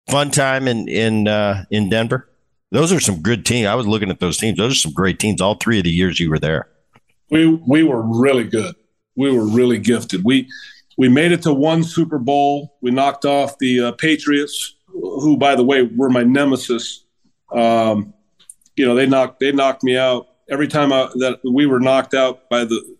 fun 0.09 0.31
time 0.31 0.69
in 0.69 0.89
in 0.89 1.29
uh, 1.29 1.65
in 1.71 1.89
Denver? 1.89 2.29
Those 2.73 2.93
are 2.93 3.01
some 3.01 3.23
good 3.23 3.47
teams. 3.47 3.67
I 3.67 3.75
was 3.75 3.87
looking 3.87 4.11
at 4.11 4.21
those 4.21 4.37
teams. 4.37 4.59
Those 4.59 4.73
are 4.73 4.77
some 4.77 4.93
great 4.93 5.19
teams. 5.19 5.41
All 5.41 5.55
three 5.55 5.79
of 5.79 5.85
the 5.85 5.91
years 5.91 6.19
you 6.19 6.31
were 6.31 6.39
there. 6.39 6.69
We 7.31 7.47
we 7.47 7.83
were 7.83 8.03
really 8.03 8.45
good. 8.45 8.75
We 9.17 9.31
were 9.31 9.47
really 9.47 9.79
gifted. 9.79 10.25
We 10.25 10.49
we 10.99 11.09
made 11.09 11.33
it 11.33 11.43
to 11.43 11.53
one 11.53 11.83
Super 11.83 12.19
Bowl. 12.19 12.77
We 12.81 12.91
knocked 12.91 13.25
off 13.25 13.59
the 13.59 13.81
uh, 13.81 13.93
Patriots, 13.93 14.77
who, 14.89 15.37
by 15.37 15.55
the 15.55 15.65
way, 15.65 15.83
were 15.83 16.11
my 16.11 16.23
nemesis. 16.23 17.05
Um, 17.53 18.15
you 18.77 18.85
know, 18.85 18.95
they 18.95 19.07
knocked 19.07 19.41
they 19.41 19.53
knocked 19.53 19.83
me 19.83 19.97
out 19.97 20.27
every 20.49 20.69
time 20.69 20.93
I, 20.93 21.09
that 21.17 21.41
we 21.45 21.67
were 21.67 21.81
knocked 21.81 22.15
out 22.15 22.49
by 22.49 22.65
the 22.65 22.96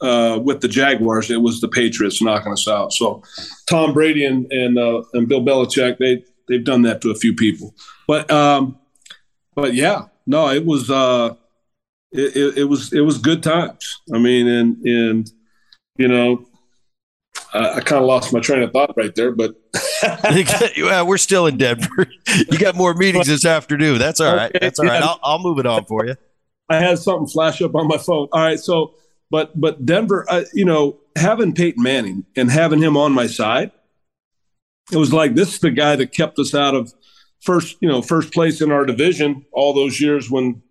uh, 0.00 0.40
with 0.42 0.60
the 0.60 0.68
Jaguars, 0.68 1.30
it 1.30 1.42
was 1.42 1.60
the 1.60 1.68
Patriots 1.68 2.22
knocking 2.22 2.52
us 2.52 2.68
out. 2.68 2.92
So 2.92 3.22
Tom 3.66 3.92
Brady 3.92 4.24
and 4.24 4.50
and, 4.52 4.78
uh, 4.78 5.02
and 5.12 5.28
Bill 5.28 5.40
Belichick, 5.40 5.98
they 5.98 6.24
they've 6.48 6.64
done 6.64 6.82
that 6.82 7.00
to 7.02 7.10
a 7.10 7.14
few 7.14 7.34
people. 7.34 7.74
But 8.06 8.30
um, 8.30 8.78
but 9.54 9.74
yeah, 9.74 10.06
no, 10.26 10.50
it 10.50 10.64
was 10.64 10.90
uh, 10.90 11.34
it, 12.12 12.36
it, 12.36 12.58
it 12.58 12.64
was 12.64 12.92
it 12.92 13.00
was 13.00 13.18
good 13.18 13.42
times. 13.42 14.00
I 14.12 14.18
mean, 14.18 14.46
and 14.46 14.76
and 14.84 15.30
you 15.96 16.08
know, 16.08 16.46
I, 17.52 17.74
I 17.74 17.80
kind 17.80 18.00
of 18.00 18.06
lost 18.06 18.32
my 18.32 18.40
train 18.40 18.62
of 18.62 18.72
thought 18.72 18.94
right 18.96 19.14
there, 19.14 19.32
but 19.32 19.54
well, 20.78 21.06
we're 21.06 21.18
still 21.18 21.46
in 21.46 21.56
Denver. 21.58 22.06
You 22.50 22.58
got 22.58 22.76
more 22.76 22.94
meetings 22.94 23.26
this 23.26 23.46
afternoon. 23.46 23.98
That's 23.98 24.20
all 24.20 24.36
right. 24.36 24.52
That's 24.60 24.78
all 24.78 24.86
right. 24.86 25.02
I'll, 25.02 25.18
I'll 25.22 25.38
move 25.38 25.58
it 25.58 25.66
on 25.66 25.86
for 25.86 26.06
you. 26.06 26.14
I 26.68 26.76
had 26.76 26.98
something 26.98 27.26
flash 27.26 27.62
up 27.62 27.74
on 27.74 27.88
my 27.88 27.96
phone. 27.96 28.28
All 28.32 28.42
right, 28.42 28.60
so 28.60 28.94
but 29.30 29.58
but 29.58 29.84
Denver, 29.84 30.24
uh, 30.28 30.44
you 30.54 30.64
know, 30.64 30.98
having 31.16 31.54
Peyton 31.54 31.82
Manning 31.82 32.24
and 32.36 32.50
having 32.50 32.80
him 32.80 32.96
on 32.96 33.12
my 33.12 33.26
side, 33.26 33.72
it 34.92 34.96
was 34.96 35.12
like 35.12 35.34
this 35.34 35.54
is 35.54 35.60
the 35.60 35.70
guy 35.70 35.96
that 35.96 36.12
kept 36.12 36.38
us 36.38 36.54
out 36.54 36.74
of 36.74 36.92
first, 37.40 37.76
you 37.80 37.88
know, 37.88 38.02
first 38.02 38.32
place 38.32 38.60
in 38.60 38.70
our 38.70 38.86
division 38.86 39.44
all 39.52 39.74
those 39.74 40.00
years 40.00 40.30
when 40.30 40.62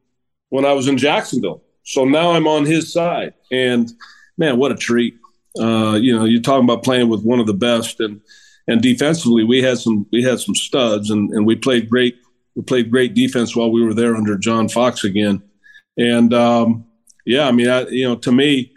when 0.49 0.65
I 0.65 0.73
was 0.73 0.87
in 0.87 0.97
Jacksonville. 0.97 1.63
So 1.83 2.03
now 2.03 2.31
I'm 2.31 2.47
on 2.47 2.65
his 2.65 2.91
side, 2.91 3.33
and 3.51 3.89
man, 4.37 4.57
what 4.57 4.71
a 4.71 4.75
treat! 4.75 5.15
Uh, 5.59 5.93
you 5.93 6.17
know, 6.17 6.25
you're 6.25 6.41
talking 6.41 6.65
about 6.65 6.83
playing 6.83 7.09
with 7.09 7.23
one 7.23 7.39
of 7.39 7.47
the 7.47 7.53
best, 7.53 7.99
and 7.99 8.21
and 8.67 8.81
defensively, 8.81 9.43
we 9.43 9.61
had 9.61 9.77
some 9.77 10.05
we 10.11 10.23
had 10.23 10.39
some 10.39 10.55
studs, 10.55 11.09
and 11.09 11.29
and 11.31 11.45
we 11.45 11.55
played 11.55 11.89
great. 11.89 12.17
We 12.55 12.63
played 12.63 12.91
great 12.91 13.13
defense 13.13 13.55
while 13.55 13.71
we 13.71 13.83
were 13.83 13.93
there 13.93 14.15
under 14.15 14.37
John 14.37 14.67
Fox 14.67 15.03
again, 15.03 15.43
and 15.97 16.33
um, 16.33 16.86
yeah, 17.27 17.47
I 17.47 17.51
mean, 17.51 17.67
I, 17.67 17.87
you 17.89 18.07
know, 18.07 18.15
to 18.15 18.31
me, 18.31 18.71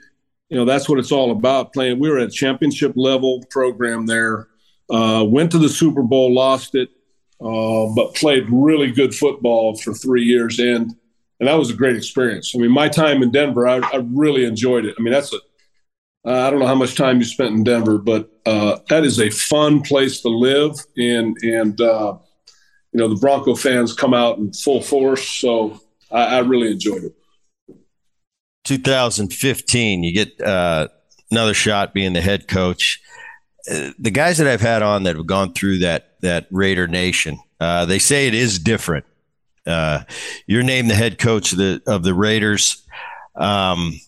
you 0.49 0.57
know, 0.57 0.65
that's 0.65 0.89
what 0.89 0.99
it's 0.99 1.13
all 1.13 1.31
about. 1.31 1.73
Playing, 1.73 2.01
we 2.01 2.11
were 2.11 2.19
at 2.19 2.33
championship 2.33 2.93
level 2.97 3.45
program 3.49 4.07
there. 4.07 4.49
Uh, 4.91 5.25
went 5.25 5.53
to 5.53 5.59
the 5.59 5.69
Super 5.69 6.03
Bowl, 6.03 6.35
lost 6.35 6.75
it, 6.75 6.89
uh, 7.41 7.87
but 7.95 8.15
played 8.17 8.45
really 8.51 8.91
good 8.91 9.15
football 9.15 9.77
for 9.77 9.95
three 9.95 10.25
years, 10.25 10.59
and 10.59 10.93
and 11.39 11.49
that 11.49 11.55
was 11.55 11.71
a 11.71 11.75
great 11.75 11.97
experience. 11.97 12.53
I 12.55 12.59
mean, 12.59 12.73
my 12.73 12.89
time 12.89 13.23
in 13.23 13.31
Denver, 13.31 13.69
I, 13.69 13.79
I 13.79 14.05
really 14.13 14.45
enjoyed 14.45 14.85
it. 14.85 14.97
I 14.99 15.03
mean, 15.03 15.13
that's 15.13 15.33
a 15.33 15.39
uh, 16.27 16.47
I 16.47 16.51
don't 16.51 16.59
know 16.59 16.67
how 16.67 16.75
much 16.75 16.97
time 16.97 17.19
you 17.19 17.25
spent 17.25 17.55
in 17.55 17.65
Denver, 17.65 17.97
but 17.97 18.31
uh, 18.45 18.79
that 18.89 19.05
is 19.05 19.21
a 19.21 19.31
fun 19.31 19.81
place 19.81 20.21
to 20.23 20.29
live, 20.29 20.75
and 20.97 21.37
and 21.43 21.81
uh, 21.81 22.19
you 22.93 22.99
know 22.99 23.09
the 23.09 23.15
Bronco 23.21 23.55
fans 23.55 23.95
come 23.95 24.13
out 24.13 24.39
in 24.39 24.53
full 24.53 24.83
force, 24.83 25.27
so 25.27 25.81
I, 26.11 26.25
I 26.25 26.39
really 26.41 26.73
enjoyed 26.73 27.05
it. 27.05 27.15
2015, 28.65 30.03
you 30.03 30.13
get 30.13 30.41
uh, 30.41 30.89
another 31.31 31.55
shot 31.55 31.95
being 31.95 32.13
the 32.13 32.21
head 32.21 32.49
coach. 32.49 33.01
Uh, 33.71 33.91
the 33.99 34.11
guys 34.11 34.39
that 34.39 34.47
I've 34.47 34.61
had 34.61 34.83
on 34.83 35.05
that 35.05 35.17
have 35.17 35.27
gone 35.27 35.53
through 35.53 35.79
that 35.79 36.21
that 36.21 36.47
Raider 36.51 36.87
Nation, 36.87 37.39
uh, 37.61 37.87
they 37.87 37.99
say 37.99 38.27
it 38.27 38.35
is 38.35 38.59
different. 38.59 39.05
you're 39.67 40.63
named 40.63 40.91
the 40.91 40.95
head 40.95 41.19
coach 41.19 41.53
of 41.53 41.59
the 41.59 41.83
of 41.87 42.03
the 42.03 42.15
Raiders. 42.15 42.85
Um, 43.37 44.01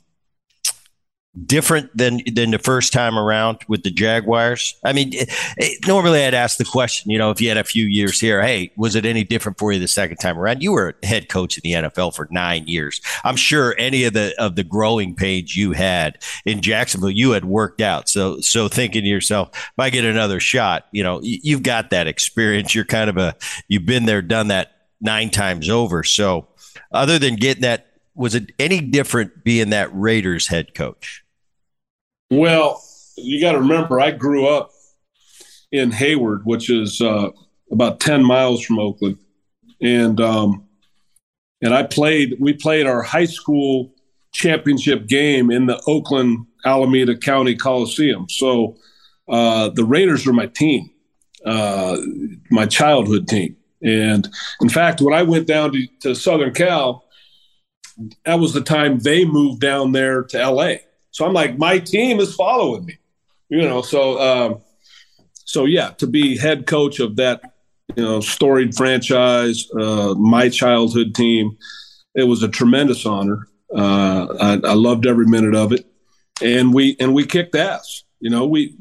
different 1.47 1.97
than 1.97 2.20
than 2.35 2.51
the 2.51 2.59
first 2.59 2.93
time 2.93 3.18
around 3.18 3.59
with 3.68 3.83
the 3.83 3.91
Jaguars? 3.91 4.78
I 4.85 4.93
mean, 4.93 5.12
it, 5.12 5.30
it, 5.57 5.87
normally 5.87 6.24
I'd 6.24 6.35
ask 6.35 6.59
the 6.59 6.64
question, 6.64 7.11
you 7.11 7.18
know, 7.18 7.30
if 7.30 7.41
you 7.41 7.49
had 7.49 7.57
a 7.57 7.64
few 7.64 7.87
years 7.87 8.20
here, 8.20 8.43
hey, 8.43 8.70
was 8.76 8.95
it 8.95 9.07
any 9.07 9.24
different 9.24 9.59
for 9.59 9.72
you 9.72 9.78
the 9.78 9.89
second 9.89 10.18
time 10.18 10.39
around? 10.39 10.62
You 10.62 10.72
were 10.72 10.95
head 11.03 11.28
coach 11.28 11.57
in 11.57 11.62
the 11.62 11.89
NFL 11.89 12.14
for 12.14 12.28
nine 12.30 12.66
years. 12.66 13.01
I'm 13.24 13.37
sure 13.37 13.74
any 13.78 14.05
of 14.05 14.12
the 14.12 14.35
of 14.39 14.57
the 14.57 14.64
growing 14.64 15.14
pains 15.14 15.57
you 15.57 15.72
had 15.72 16.18
in 16.45 16.61
Jacksonville, 16.61 17.11
you 17.11 17.30
had 17.30 17.45
worked 17.45 17.80
out. 17.80 18.09
So 18.09 18.41
so 18.41 18.68
thinking 18.68 19.03
to 19.03 19.09
yourself, 19.09 19.51
if 19.53 19.78
I 19.78 19.91
get 19.91 20.05
another 20.05 20.41
shot, 20.41 20.87
you 20.93 21.03
know, 21.03 21.20
you've 21.22 21.62
got 21.62 21.91
that 21.91 22.07
experience. 22.07 22.74
You're 22.74 22.85
kind 22.85 23.09
of 23.09 23.16
a 23.16 23.35
you've 23.68 23.87
been 23.87 24.05
there, 24.05 24.22
done 24.22 24.49
that 24.49 24.72
nine 25.01 25.30
times 25.30 25.70
over. 25.70 26.03
So 26.03 26.49
other 26.93 27.18
than 27.18 27.37
getting 27.37 27.62
that 27.62 27.87
was 28.14 28.35
it 28.35 28.53
any 28.59 28.80
different 28.80 29.43
being 29.43 29.70
that 29.70 29.89
Raiders 29.93 30.49
head 30.49 30.74
coach? 30.74 31.21
Well, 32.33 32.83
you 33.18 33.43
got 33.43 33.53
to 33.53 33.59
remember, 33.59 34.01
I 34.01 34.11
grew 34.11 34.47
up 34.47 34.70
in 35.70 35.91
Hayward, 35.91 36.47
which 36.47 36.70
is 36.70 36.99
uh, 36.99 37.28
about 37.70 38.01
ten 38.01 38.24
miles 38.24 38.64
from 38.64 38.78
Oakland, 38.78 39.18
and 39.83 40.18
um, 40.18 40.66
and 41.61 41.74
I 41.74 41.83
played. 41.83 42.37
We 42.41 42.55
played 42.55 42.87
our 42.87 43.03
high 43.03 43.26
school 43.26 43.93
championship 44.33 45.09
game 45.09 45.51
in 45.51 45.66
the 45.66 45.78
Oakland 45.87 46.47
Alameda 46.64 47.18
County 47.18 47.55
Coliseum. 47.55 48.26
So 48.30 48.78
uh, 49.28 49.68
the 49.68 49.85
Raiders 49.85 50.24
were 50.24 50.33
my 50.33 50.47
team, 50.47 50.89
uh, 51.45 51.99
my 52.51 52.64
childhood 52.64 53.28
team. 53.28 53.57
And 53.83 54.26
in 54.62 54.70
fact, 54.70 55.03
when 55.03 55.12
I 55.12 55.22
went 55.22 55.47
down 55.47 55.72
to, 55.72 55.87
to 56.01 56.14
Southern 56.14 56.55
Cal, 56.55 57.05
that 58.24 58.41
was 58.41 58.55
the 58.55 58.62
time 58.62 59.01
they 59.01 59.26
moved 59.26 59.61
down 59.61 59.93
there 59.93 60.22
to 60.22 60.51
LA. 60.51 60.76
So 61.12 61.26
I'm 61.26 61.34
like, 61.34 61.58
my 61.58 61.78
team 61.78 62.20
is 62.20 62.34
following 62.34 62.86
me, 62.86 62.98
you 63.50 63.62
know. 63.62 63.82
So, 63.82 64.18
um, 64.18 64.62
so 65.44 65.66
yeah, 65.66 65.90
to 65.98 66.06
be 66.06 66.38
head 66.38 66.66
coach 66.66 67.00
of 67.00 67.16
that, 67.16 67.42
you 67.94 68.02
know, 68.02 68.20
storied 68.20 68.74
franchise, 68.74 69.70
uh, 69.78 70.14
my 70.14 70.48
childhood 70.48 71.14
team, 71.14 71.56
it 72.14 72.24
was 72.24 72.42
a 72.42 72.48
tremendous 72.48 73.04
honor. 73.04 73.46
Uh, 73.74 74.26
I, 74.40 74.52
I 74.70 74.72
loved 74.72 75.06
every 75.06 75.26
minute 75.26 75.54
of 75.54 75.72
it, 75.72 75.86
and 76.42 76.72
we 76.72 76.96
and 76.98 77.14
we 77.14 77.26
kicked 77.26 77.54
ass. 77.54 78.04
You 78.20 78.30
know, 78.30 78.46
we 78.46 78.74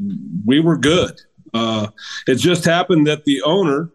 we 0.45 0.61
were 0.61 0.77
good. 0.77 1.19
Uh, 1.53 1.87
it 2.27 2.35
just 2.35 2.63
happened 2.63 3.07
that 3.07 3.25
the 3.25 3.41
owner, 3.41 3.89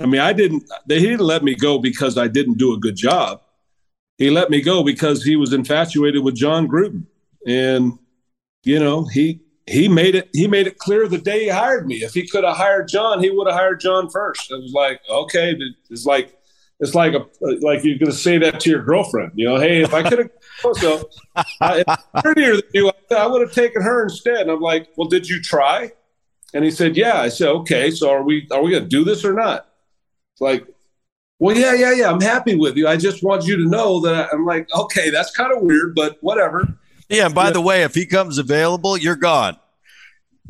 I 0.00 0.06
mean, 0.06 0.20
I 0.20 0.34
didn't. 0.34 0.64
They 0.86 1.00
he 1.00 1.06
didn't 1.06 1.26
let 1.26 1.42
me 1.42 1.54
go 1.54 1.78
because 1.78 2.18
I 2.18 2.28
didn't 2.28 2.58
do 2.58 2.74
a 2.74 2.78
good 2.78 2.96
job. 2.96 3.40
He 4.18 4.30
let 4.30 4.50
me 4.50 4.60
go 4.60 4.82
because 4.82 5.22
he 5.22 5.36
was 5.36 5.54
infatuated 5.54 6.22
with 6.22 6.34
Jon 6.34 6.68
Gruden 6.68 7.06
and 7.46 7.98
you 8.64 8.78
know 8.78 9.04
he 9.04 9.40
he 9.66 9.88
made 9.88 10.14
it 10.14 10.28
he 10.32 10.46
made 10.46 10.66
it 10.66 10.78
clear 10.78 11.08
the 11.08 11.18
day 11.18 11.44
he 11.44 11.48
hired 11.48 11.86
me. 11.86 11.96
If 11.96 12.14
he 12.14 12.26
could 12.26 12.44
have 12.44 12.56
hired 12.56 12.88
Jon 12.88 13.22
he 13.22 13.30
would 13.30 13.46
have 13.46 13.56
hired 13.56 13.80
Jon 13.80 14.10
first. 14.10 14.50
It 14.50 14.60
was 14.60 14.72
like 14.72 15.00
okay 15.08 15.56
it's 15.90 16.04
like 16.04 16.36
it's 16.80 16.94
like 16.94 17.14
a 17.14 17.26
like 17.62 17.84
you're 17.84 17.98
to 17.98 18.12
say 18.12 18.38
that 18.38 18.60
to 18.60 18.70
your 18.70 18.82
girlfriend 18.82 19.32
you 19.34 19.48
know 19.48 19.58
hey 19.58 19.82
if 19.82 19.94
i 19.94 20.02
could 20.02 20.18
have 20.18 20.30
so 20.76 21.08
I, 21.62 21.82
earlier 22.22 22.56
than 22.56 22.64
you 22.74 22.92
i 23.16 23.26
would 23.26 23.40
have 23.40 23.52
taken 23.52 23.80
her 23.82 24.02
instead. 24.02 24.42
And 24.42 24.50
i'm 24.50 24.60
like 24.60 24.88
well 24.96 25.08
did 25.08 25.28
you 25.28 25.40
try? 25.40 25.92
And 26.54 26.64
he 26.64 26.70
said 26.70 26.96
yeah. 26.96 27.20
I 27.20 27.28
said 27.28 27.48
okay 27.48 27.90
so 27.90 28.10
are 28.10 28.22
we 28.22 28.46
are 28.50 28.62
we 28.62 28.70
to 28.72 28.80
do 28.80 29.04
this 29.04 29.24
or 29.24 29.32
not? 29.32 29.68
It's 30.32 30.40
like 30.40 30.66
well 31.38 31.56
yeah 31.56 31.74
yeah 31.74 31.92
yeah 31.92 32.10
i'm 32.10 32.20
happy 32.20 32.54
with 32.54 32.76
you. 32.76 32.88
I 32.88 32.96
just 32.96 33.22
want 33.22 33.46
you 33.46 33.56
to 33.56 33.68
know 33.68 34.00
that 34.00 34.32
i'm 34.32 34.44
like 34.46 34.68
okay 34.74 35.10
that's 35.10 35.30
kind 35.32 35.52
of 35.52 35.62
weird 35.62 35.94
but 35.94 36.18
whatever 36.20 36.76
yeah, 37.08 37.26
and 37.26 37.34
by 37.34 37.46
yeah. 37.46 37.52
the 37.52 37.60
way, 37.60 37.82
if 37.82 37.94
he 37.94 38.06
comes 38.06 38.38
available, 38.38 38.96
you're 38.96 39.16
gone. 39.16 39.56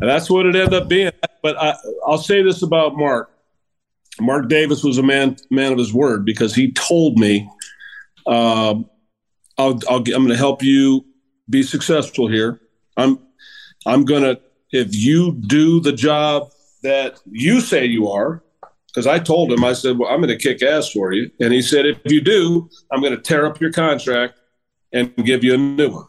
And 0.01 0.11
that's 0.11 0.29
what 0.29 0.47
it 0.47 0.55
ended 0.55 0.75
up 0.75 0.89
being. 0.89 1.13
But 1.43 1.57
I, 1.57 1.75
will 2.07 2.19
say 2.19 2.43
this 2.43 2.63
about 2.63 2.97
Mark. 2.97 3.31
Mark 4.21 4.49
Davis 4.49 4.83
was 4.83 4.99
a 4.99 5.03
man 5.03 5.37
man 5.51 5.73
of 5.73 5.79
his 5.79 5.93
word 5.93 6.25
because 6.25 6.55
he 6.55 6.73
told 6.73 7.19
me, 7.19 7.49
um, 8.27 8.89
I'll, 9.59 9.79
I'll, 9.89 9.99
I'm 9.99 10.03
going 10.03 10.29
to 10.29 10.37
help 10.37 10.63
you 10.63 11.05
be 11.49 11.63
successful 11.63 12.29
here. 12.29 12.61
I'm 12.97 13.19
I'm 13.87 14.05
going 14.05 14.23
to 14.23 14.41
if 14.73 14.95
you 14.95 15.33
do 15.33 15.81
the 15.81 15.93
job 15.93 16.51
that 16.83 17.21
you 17.27 17.61
say 17.61 17.85
you 17.85 18.09
are, 18.09 18.43
because 18.89 19.07
I 19.07 19.19
told 19.19 19.53
him 19.53 19.65
I 19.65 19.73
said, 19.73 19.99
well, 19.99 20.11
I'm 20.11 20.21
going 20.21 20.37
to 20.37 20.43
kick 20.43 20.63
ass 20.63 20.91
for 20.91 21.13
you, 21.13 21.31
and 21.41 21.53
he 21.53 21.63
said, 21.63 21.87
if 21.87 21.99
you 22.05 22.21
do, 22.21 22.69
I'm 22.91 23.01
going 23.01 23.15
to 23.15 23.21
tear 23.21 23.47
up 23.47 23.61
your 23.61 23.73
contract 23.73 24.41
and 24.93 25.15
give 25.17 25.45
you 25.45 25.55
a 25.55 25.59
new 25.59 25.91
one 25.91 26.07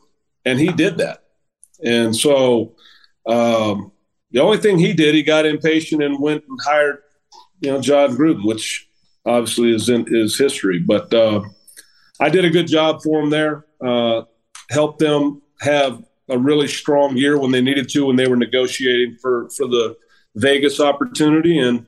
and 0.48 0.60
he 0.60 0.72
did 0.72 0.98
that. 0.98 1.24
And 1.84 2.16
so 2.16 2.76
um, 3.28 3.92
the 4.32 4.40
only 4.40 4.58
thing 4.58 4.80
he 4.80 4.94
did, 4.94 5.14
he 5.14 5.24
got 5.24 5.46
impatient 5.46 6.02
and 6.02 6.22
went 6.22 6.44
and 6.48 6.58
hired, 6.64 7.00
you 7.60 7.72
know, 7.72 7.82
Jon 7.82 8.16
Gruden, 8.16 8.46
which 8.46 8.90
obviously 9.26 9.76
is 9.76 9.90
in 9.90 10.06
is 10.08 10.38
history. 10.38 10.80
But 10.80 11.14
uh, 11.14 11.42
I 12.20 12.30
did 12.30 12.46
a 12.46 12.50
good 12.50 12.68
job 12.68 13.02
for 13.04 13.22
him 13.22 13.30
there. 13.30 13.66
Uh, 13.86 14.24
helped 14.70 15.00
them 15.00 15.42
have 15.60 16.04
a 16.30 16.38
really 16.38 16.68
strong 16.68 17.18
year 17.18 17.38
when 17.38 17.52
they 17.52 17.62
needed 17.62 17.90
to 17.90 18.06
when 18.06 18.16
they 18.16 18.28
were 18.28 18.38
negotiating 18.38 19.18
for 19.22 19.50
for 19.50 19.68
the 19.68 19.98
Vegas 20.36 20.80
opportunity. 20.80 21.60
And 21.60 21.86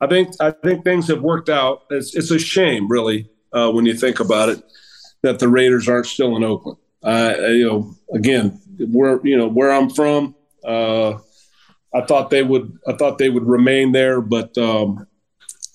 I 0.00 0.06
think 0.06 0.34
I 0.40 0.50
think 0.50 0.84
things 0.84 1.08
have 1.08 1.22
worked 1.22 1.48
out. 1.48 1.84
It's, 1.90 2.14
it's 2.14 2.30
a 2.30 2.38
shame, 2.38 2.86
really, 2.88 3.30
uh, 3.52 3.70
when 3.70 3.86
you 3.86 3.94
think 3.94 4.20
about 4.20 4.48
it, 4.50 4.62
that 5.22 5.38
the 5.38 5.48
Raiders 5.48 5.88
aren't 5.88 6.06
still 6.06 6.36
in 6.36 6.44
Oakland. 6.44 6.78
Uh, 7.02 7.34
you 7.48 7.66
know, 7.66 7.94
again, 8.12 8.60
where 8.78 9.20
you 9.24 9.36
know 9.36 9.48
where 9.48 9.72
I'm 9.72 9.90
from, 9.90 10.34
uh, 10.64 11.18
I 11.94 12.02
thought 12.06 12.30
they 12.30 12.42
would. 12.42 12.76
I 12.86 12.94
thought 12.94 13.18
they 13.18 13.30
would 13.30 13.46
remain 13.46 13.92
there, 13.92 14.20
but 14.20 14.56
um, 14.58 15.06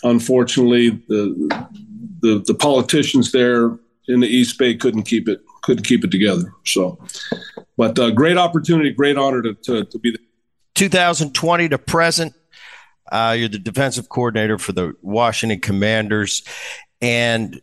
unfortunately, 0.04 0.90
the, 1.08 1.66
the 2.22 2.44
the 2.46 2.54
politicians 2.54 3.32
there 3.32 3.78
in 4.08 4.20
the 4.20 4.28
East 4.28 4.58
Bay 4.58 4.76
couldn't 4.76 5.04
keep 5.04 5.28
it 5.28 5.42
couldn't 5.64 5.84
keep 5.84 6.04
it 6.04 6.12
together. 6.12 6.54
So, 6.66 7.00
but 7.78 7.98
uh, 7.98 8.12
great 8.12 8.38
opportunity, 8.38 8.92
great 8.92 9.18
honor 9.18 9.42
to 9.42 9.54
to, 9.54 9.86
to 9.86 10.00
be 10.00 10.12
there. 10.12 10.20
2020 10.76 11.70
to 11.70 11.78
present. 11.78 12.34
Uh, 13.12 13.36
you're 13.38 13.50
the 13.50 13.60
defensive 13.60 14.10
coordinator 14.10 14.58
for 14.58 14.72
the 14.72 14.94
Washington 15.02 15.60
Commanders, 15.60 16.44
and 17.02 17.60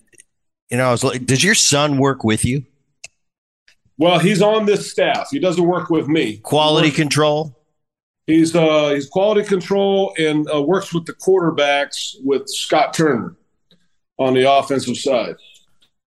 you 0.70 0.76
know, 0.76 0.88
I 0.88 0.90
was 0.92 1.02
like, 1.02 1.26
does 1.26 1.42
your 1.42 1.54
son 1.54 1.98
work 1.98 2.24
with 2.24 2.44
you? 2.44 2.64
Well, 4.00 4.18
he's 4.18 4.40
on 4.40 4.64
this 4.64 4.90
staff. 4.90 5.28
He 5.30 5.38
doesn't 5.38 5.62
work 5.62 5.90
with 5.90 6.08
me. 6.08 6.38
Quality 6.38 6.90
control. 6.90 7.54
He's 8.26 8.56
uh, 8.56 8.92
he's 8.94 9.06
quality 9.06 9.46
control 9.46 10.14
and 10.18 10.48
uh, 10.50 10.62
works 10.62 10.94
with 10.94 11.04
the 11.04 11.12
quarterbacks 11.12 12.14
with 12.24 12.48
Scott 12.48 12.94
Turner 12.94 13.36
on 14.18 14.32
the 14.32 14.50
offensive 14.50 14.96
side. 14.96 15.36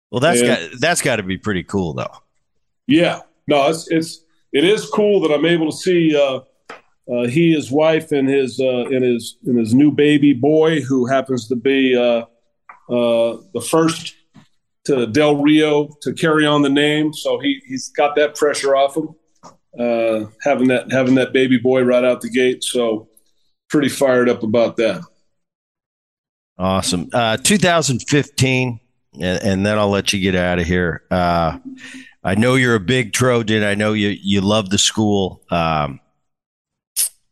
Well, 0.09 0.21
that's 0.21 0.39
and, 0.39 0.47
got 0.47 0.79
that's 0.79 1.01
got 1.01 1.17
to 1.17 1.23
be 1.23 1.37
pretty 1.37 1.63
cool, 1.63 1.93
though. 1.93 2.15
Yeah, 2.87 3.23
no, 3.47 3.67
it's 3.67 3.89
it's 3.91 4.23
it 4.53 4.63
is 4.63 4.89
cool 4.89 5.19
that 5.21 5.33
I'm 5.33 5.45
able 5.45 5.69
to 5.69 5.77
see 5.77 6.15
uh, 6.15 6.39
uh, 7.13 7.27
he, 7.27 7.53
his 7.53 7.71
wife, 7.71 8.13
and 8.13 8.25
his 8.25 8.57
uh, 8.61 8.85
and 8.85 9.03
his 9.03 9.35
and 9.45 9.59
his 9.59 9.73
new 9.73 9.91
baby 9.91 10.31
boy, 10.31 10.79
who 10.79 11.07
happens 11.07 11.49
to 11.49 11.57
be 11.57 11.97
uh, 11.97 12.23
uh, 12.89 13.37
the 13.53 13.61
first 13.69 14.15
to 14.85 15.07
Del 15.07 15.41
Rio 15.41 15.89
to 16.01 16.13
carry 16.13 16.45
on 16.45 16.61
the 16.61 16.69
name. 16.69 17.13
So 17.13 17.39
he 17.39 17.61
he's 17.67 17.89
got 17.89 18.15
that 18.15 18.35
pressure 18.35 18.75
off 18.75 18.97
him, 18.97 19.09
uh, 19.79 20.25
having 20.41 20.67
that 20.69 20.91
having 20.91 21.15
that 21.15 21.33
baby 21.33 21.57
boy 21.57 21.83
right 21.83 22.03
out 22.03 22.21
the 22.21 22.29
gate. 22.29 22.63
So 22.63 23.09
pretty 23.69 23.89
fired 23.89 24.29
up 24.29 24.43
about 24.43 24.77
that. 24.77 25.01
Awesome. 26.57 27.09
Uh, 27.11 27.37
2015, 27.37 28.79
and, 29.15 29.23
and, 29.43 29.65
then 29.65 29.79
I'll 29.79 29.89
let 29.89 30.13
you 30.13 30.19
get 30.19 30.35
out 30.35 30.59
of 30.59 30.67
here. 30.67 31.01
Uh, 31.09 31.57
I 32.23 32.35
know 32.35 32.53
you're 32.53 32.75
a 32.75 32.79
big 32.79 33.13
Trojan. 33.13 33.63
I 33.63 33.73
know 33.73 33.93
you 33.93 34.09
you 34.09 34.41
love 34.41 34.69
the 34.69 34.77
school. 34.77 35.41
Um, 35.49 35.99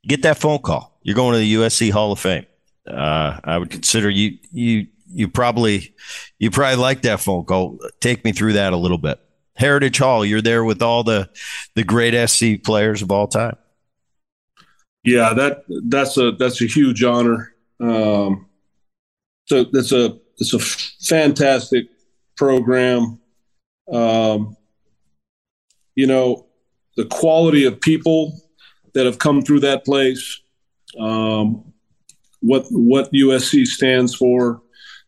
get 0.08 0.24
that 0.24 0.40
phone 0.40 0.60
call. 0.60 0.98
You're 1.04 1.16
going 1.16 1.34
to 1.34 1.40
the 1.40 1.54
USC 1.56 1.92
Hall 1.92 2.12
of 2.12 2.20
Fame. 2.20 2.46
Uh, 2.88 3.40
I 3.44 3.58
would 3.60 3.70
consider 3.70 4.10
you 4.10 4.40
you 4.52 4.88
you 5.12 5.28
probably 5.28 5.94
you 6.38 6.52
probably 6.52 6.78
like 6.78 7.02
that 7.04 7.20
phone 7.20 7.46
call. 7.46 7.80
Take 8.00 8.24
me 8.24 8.32
through 8.32 8.54
that 8.54 8.74
a 8.74 8.78
little 8.78 8.98
bit. 8.98 9.20
Heritage 9.56 9.98
Hall, 9.98 10.26
you're 10.26 10.42
there 10.42 10.64
with 10.64 10.82
all 10.82 11.04
the 11.04 11.30
the 11.76 11.84
great 11.84 12.30
SC 12.30 12.64
players 12.64 13.02
of 13.02 13.12
all 13.12 13.28
time. 13.28 13.58
Yeah, 15.04 15.34
that 15.34 15.64
that's 15.88 16.18
a 16.18 16.32
that's 16.32 16.62
a 16.62 16.66
huge 16.66 17.04
honor. 17.04 17.54
Um, 17.80 18.48
so 19.46 19.66
that's 19.66 19.92
a 19.92 20.18
it's 20.38 20.54
a 20.54 20.60
fantastic 20.60 21.88
program. 22.38 23.20
Um, 23.92 24.56
you 25.96 26.08
know, 26.08 26.46
the 26.96 27.06
quality 27.06 27.66
of 27.66 27.82
people 27.82 28.40
that 28.94 29.06
have 29.06 29.20
come 29.20 29.42
through 29.42 29.62
that 29.62 29.84
place, 29.84 30.42
um, 31.00 31.74
what 32.42 32.66
what 32.70 33.12
USC 33.12 33.66
stands 33.66 34.16
for, 34.16 34.62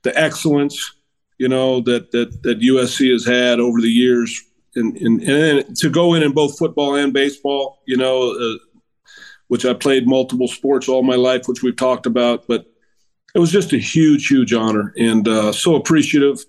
the 0.03 0.17
excellence, 0.19 0.95
you 1.37 1.47
know 1.47 1.81
that 1.81 2.11
that 2.11 2.43
that 2.43 2.59
USC 2.59 3.11
has 3.11 3.25
had 3.25 3.59
over 3.59 3.81
the 3.81 3.89
years, 3.89 4.41
and 4.75 4.95
and, 4.97 5.21
and 5.21 5.75
to 5.77 5.89
go 5.89 6.13
in 6.13 6.23
in 6.23 6.33
both 6.33 6.57
football 6.57 6.95
and 6.95 7.13
baseball, 7.13 7.81
you 7.87 7.97
know, 7.97 8.31
uh, 8.31 8.57
which 9.47 9.65
I 9.65 9.73
played 9.73 10.07
multiple 10.07 10.47
sports 10.47 10.87
all 10.87 11.03
my 11.03 11.15
life, 11.15 11.47
which 11.47 11.63
we've 11.63 11.75
talked 11.75 12.05
about, 12.05 12.47
but 12.47 12.65
it 13.33 13.39
was 13.39 13.51
just 13.51 13.73
a 13.73 13.77
huge, 13.77 14.27
huge 14.27 14.53
honor, 14.53 14.93
and 14.97 15.27
uh, 15.27 15.51
so 15.51 15.75
appreciative. 15.75 16.43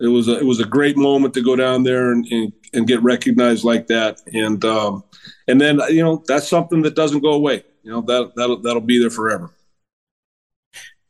It 0.00 0.08
was 0.08 0.28
a, 0.28 0.38
it 0.38 0.44
was 0.44 0.60
a 0.60 0.64
great 0.64 0.96
moment 0.96 1.32
to 1.34 1.42
go 1.42 1.54
down 1.54 1.84
there 1.84 2.10
and, 2.10 2.26
and, 2.30 2.52
and 2.74 2.88
get 2.88 3.02
recognized 3.02 3.64
like 3.64 3.86
that, 3.86 4.20
and 4.32 4.64
um, 4.64 5.04
and 5.48 5.60
then 5.60 5.80
you 5.90 6.02
know 6.02 6.22
that's 6.26 6.48
something 6.48 6.82
that 6.82 6.94
doesn't 6.94 7.20
go 7.20 7.32
away. 7.32 7.64
You 7.82 7.92
know 7.92 8.00
that 8.02 8.32
that'll 8.36 8.60
that'll 8.60 8.80
be 8.80 8.98
there 8.98 9.10
forever. 9.10 9.50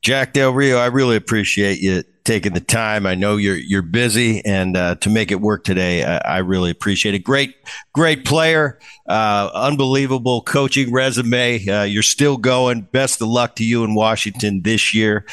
Jack 0.03 0.33
Del 0.33 0.53
Rio, 0.53 0.79
I 0.79 0.87
really 0.87 1.15
appreciate 1.15 1.81
you 1.81 2.03
taking 2.25 2.55
the 2.55 2.61
time. 2.61 3.07
I 3.07 3.15
know 3.15 3.37
you're 3.37 3.57
you're 3.57 3.83
busy, 3.83 4.45
and 4.45 4.77
uh, 4.77 4.97
to 4.97 5.11
make 5.11 5.31
it 5.31 5.41
work 5.41 5.65
today, 5.65 6.05
I, 6.05 6.19
I, 6.19 6.39
really 6.39 6.71
appreciate 6.71 7.15
it. 7.15 7.21
Great, 7.21 7.55
great 7.93 8.25
player, 8.25 8.79
uh, 9.09 9.51
unbelievable 9.55 10.43
coaching 10.43 10.93
resume. 10.93 11.67
Uh, 11.69 11.83
you're 11.85 12.03
still 12.03 12.37
going. 12.37 12.83
Best 12.83 13.23
of 13.23 13.29
luck 13.29 13.57
to 13.57 13.65
you 13.65 13.85
in 13.85 13.95
Washington 13.95 14.63
this 14.63 14.93
year. 14.93 15.25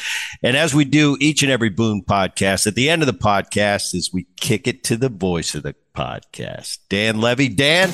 And 0.42 0.56
as 0.56 0.74
we 0.74 0.84
do 0.84 1.16
each 1.20 1.42
and 1.42 1.50
every 1.50 1.70
Boone 1.70 2.02
podcast, 2.02 2.66
at 2.66 2.74
the 2.76 2.90
end 2.90 3.02
of 3.02 3.06
the 3.06 3.12
podcast, 3.12 3.94
is 3.94 4.12
we 4.12 4.26
kick 4.36 4.66
it 4.68 4.84
to 4.84 4.96
the 4.96 5.08
voice 5.08 5.54
of 5.54 5.64
the 5.64 5.74
podcast, 5.96 6.78
Dan 6.88 7.20
Levy. 7.20 7.48
Dan. 7.48 7.92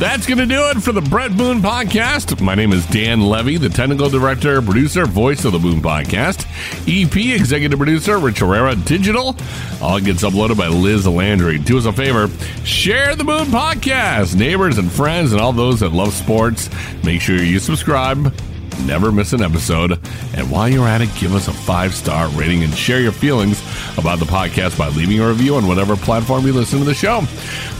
That's 0.00 0.26
going 0.26 0.38
to 0.38 0.46
do 0.46 0.70
it 0.70 0.82
for 0.82 0.92
the 0.92 1.02
Bret 1.02 1.36
Boone 1.36 1.60
podcast. 1.60 2.40
My 2.40 2.54
name 2.54 2.72
is 2.72 2.86
Dan 2.86 3.20
Levy, 3.20 3.58
the 3.58 3.68
technical 3.68 4.08
director, 4.08 4.62
producer, 4.62 5.04
voice 5.04 5.44
of 5.44 5.52
the 5.52 5.58
Boone 5.58 5.82
podcast. 5.82 6.46
EP, 6.88 7.14
executive 7.38 7.78
producer, 7.78 8.18
Rich 8.18 8.38
Herrera, 8.38 8.74
digital. 8.74 9.36
All 9.82 10.00
gets 10.00 10.22
uploaded 10.22 10.56
by 10.56 10.68
Liz 10.68 11.06
Landry. 11.06 11.58
Do 11.58 11.76
us 11.76 11.84
a 11.84 11.92
favor, 11.92 12.28
share 12.64 13.14
the 13.14 13.24
Boone 13.24 13.48
podcast. 13.48 14.34
Neighbors 14.34 14.78
and 14.78 14.90
friends 14.90 15.32
and 15.32 15.40
all 15.42 15.52
those 15.52 15.80
that 15.80 15.92
love 15.92 16.14
sports, 16.14 16.70
make 17.04 17.20
sure 17.20 17.36
you 17.36 17.58
subscribe 17.58 18.32
never 18.86 19.12
miss 19.12 19.32
an 19.32 19.42
episode. 19.42 19.92
And 20.34 20.50
while 20.50 20.68
you're 20.68 20.86
at 20.88 21.00
it, 21.00 21.08
give 21.18 21.34
us 21.34 21.48
a 21.48 21.52
five 21.52 21.94
star 21.94 22.28
rating 22.30 22.62
and 22.62 22.74
share 22.74 23.00
your 23.00 23.12
feelings 23.12 23.60
about 23.98 24.18
the 24.18 24.24
podcast 24.24 24.78
by 24.78 24.88
leaving 24.88 25.20
a 25.20 25.28
review 25.28 25.56
on 25.56 25.66
whatever 25.66 25.96
platform 25.96 26.46
you 26.46 26.52
listen 26.52 26.78
to 26.78 26.84
the 26.84 26.94
show. 26.94 27.22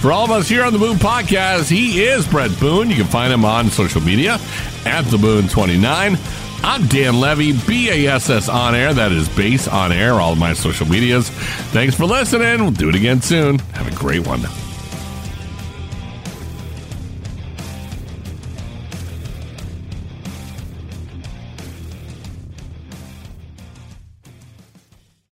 For 0.00 0.12
all 0.12 0.24
of 0.24 0.30
us 0.30 0.48
here 0.48 0.64
on 0.64 0.72
the 0.72 0.78
Boone 0.78 0.96
Podcast, 0.96 1.68
he 1.70 2.02
is 2.02 2.26
Bret 2.26 2.58
Boone. 2.58 2.90
You 2.90 2.96
can 2.96 3.06
find 3.06 3.32
him 3.32 3.44
on 3.44 3.68
social 3.70 4.00
media 4.00 4.38
at 4.84 5.02
the 5.06 5.18
Boone 5.18 5.48
29. 5.48 6.16
I'm 6.62 6.86
Dan 6.88 7.20
Levy, 7.20 7.52
BASS 7.52 8.48
on 8.48 8.74
air. 8.74 8.92
That 8.92 9.12
is 9.12 9.28
base 9.30 9.66
on 9.66 9.92
air, 9.92 10.14
all 10.14 10.32
of 10.32 10.38
my 10.38 10.52
social 10.52 10.86
medias. 10.86 11.30
Thanks 11.72 11.94
for 11.94 12.04
listening. 12.04 12.60
We'll 12.60 12.70
do 12.70 12.90
it 12.90 12.94
again 12.94 13.22
soon. 13.22 13.58
Have 13.58 13.90
a 13.90 13.96
great 13.96 14.26
one. 14.26 14.42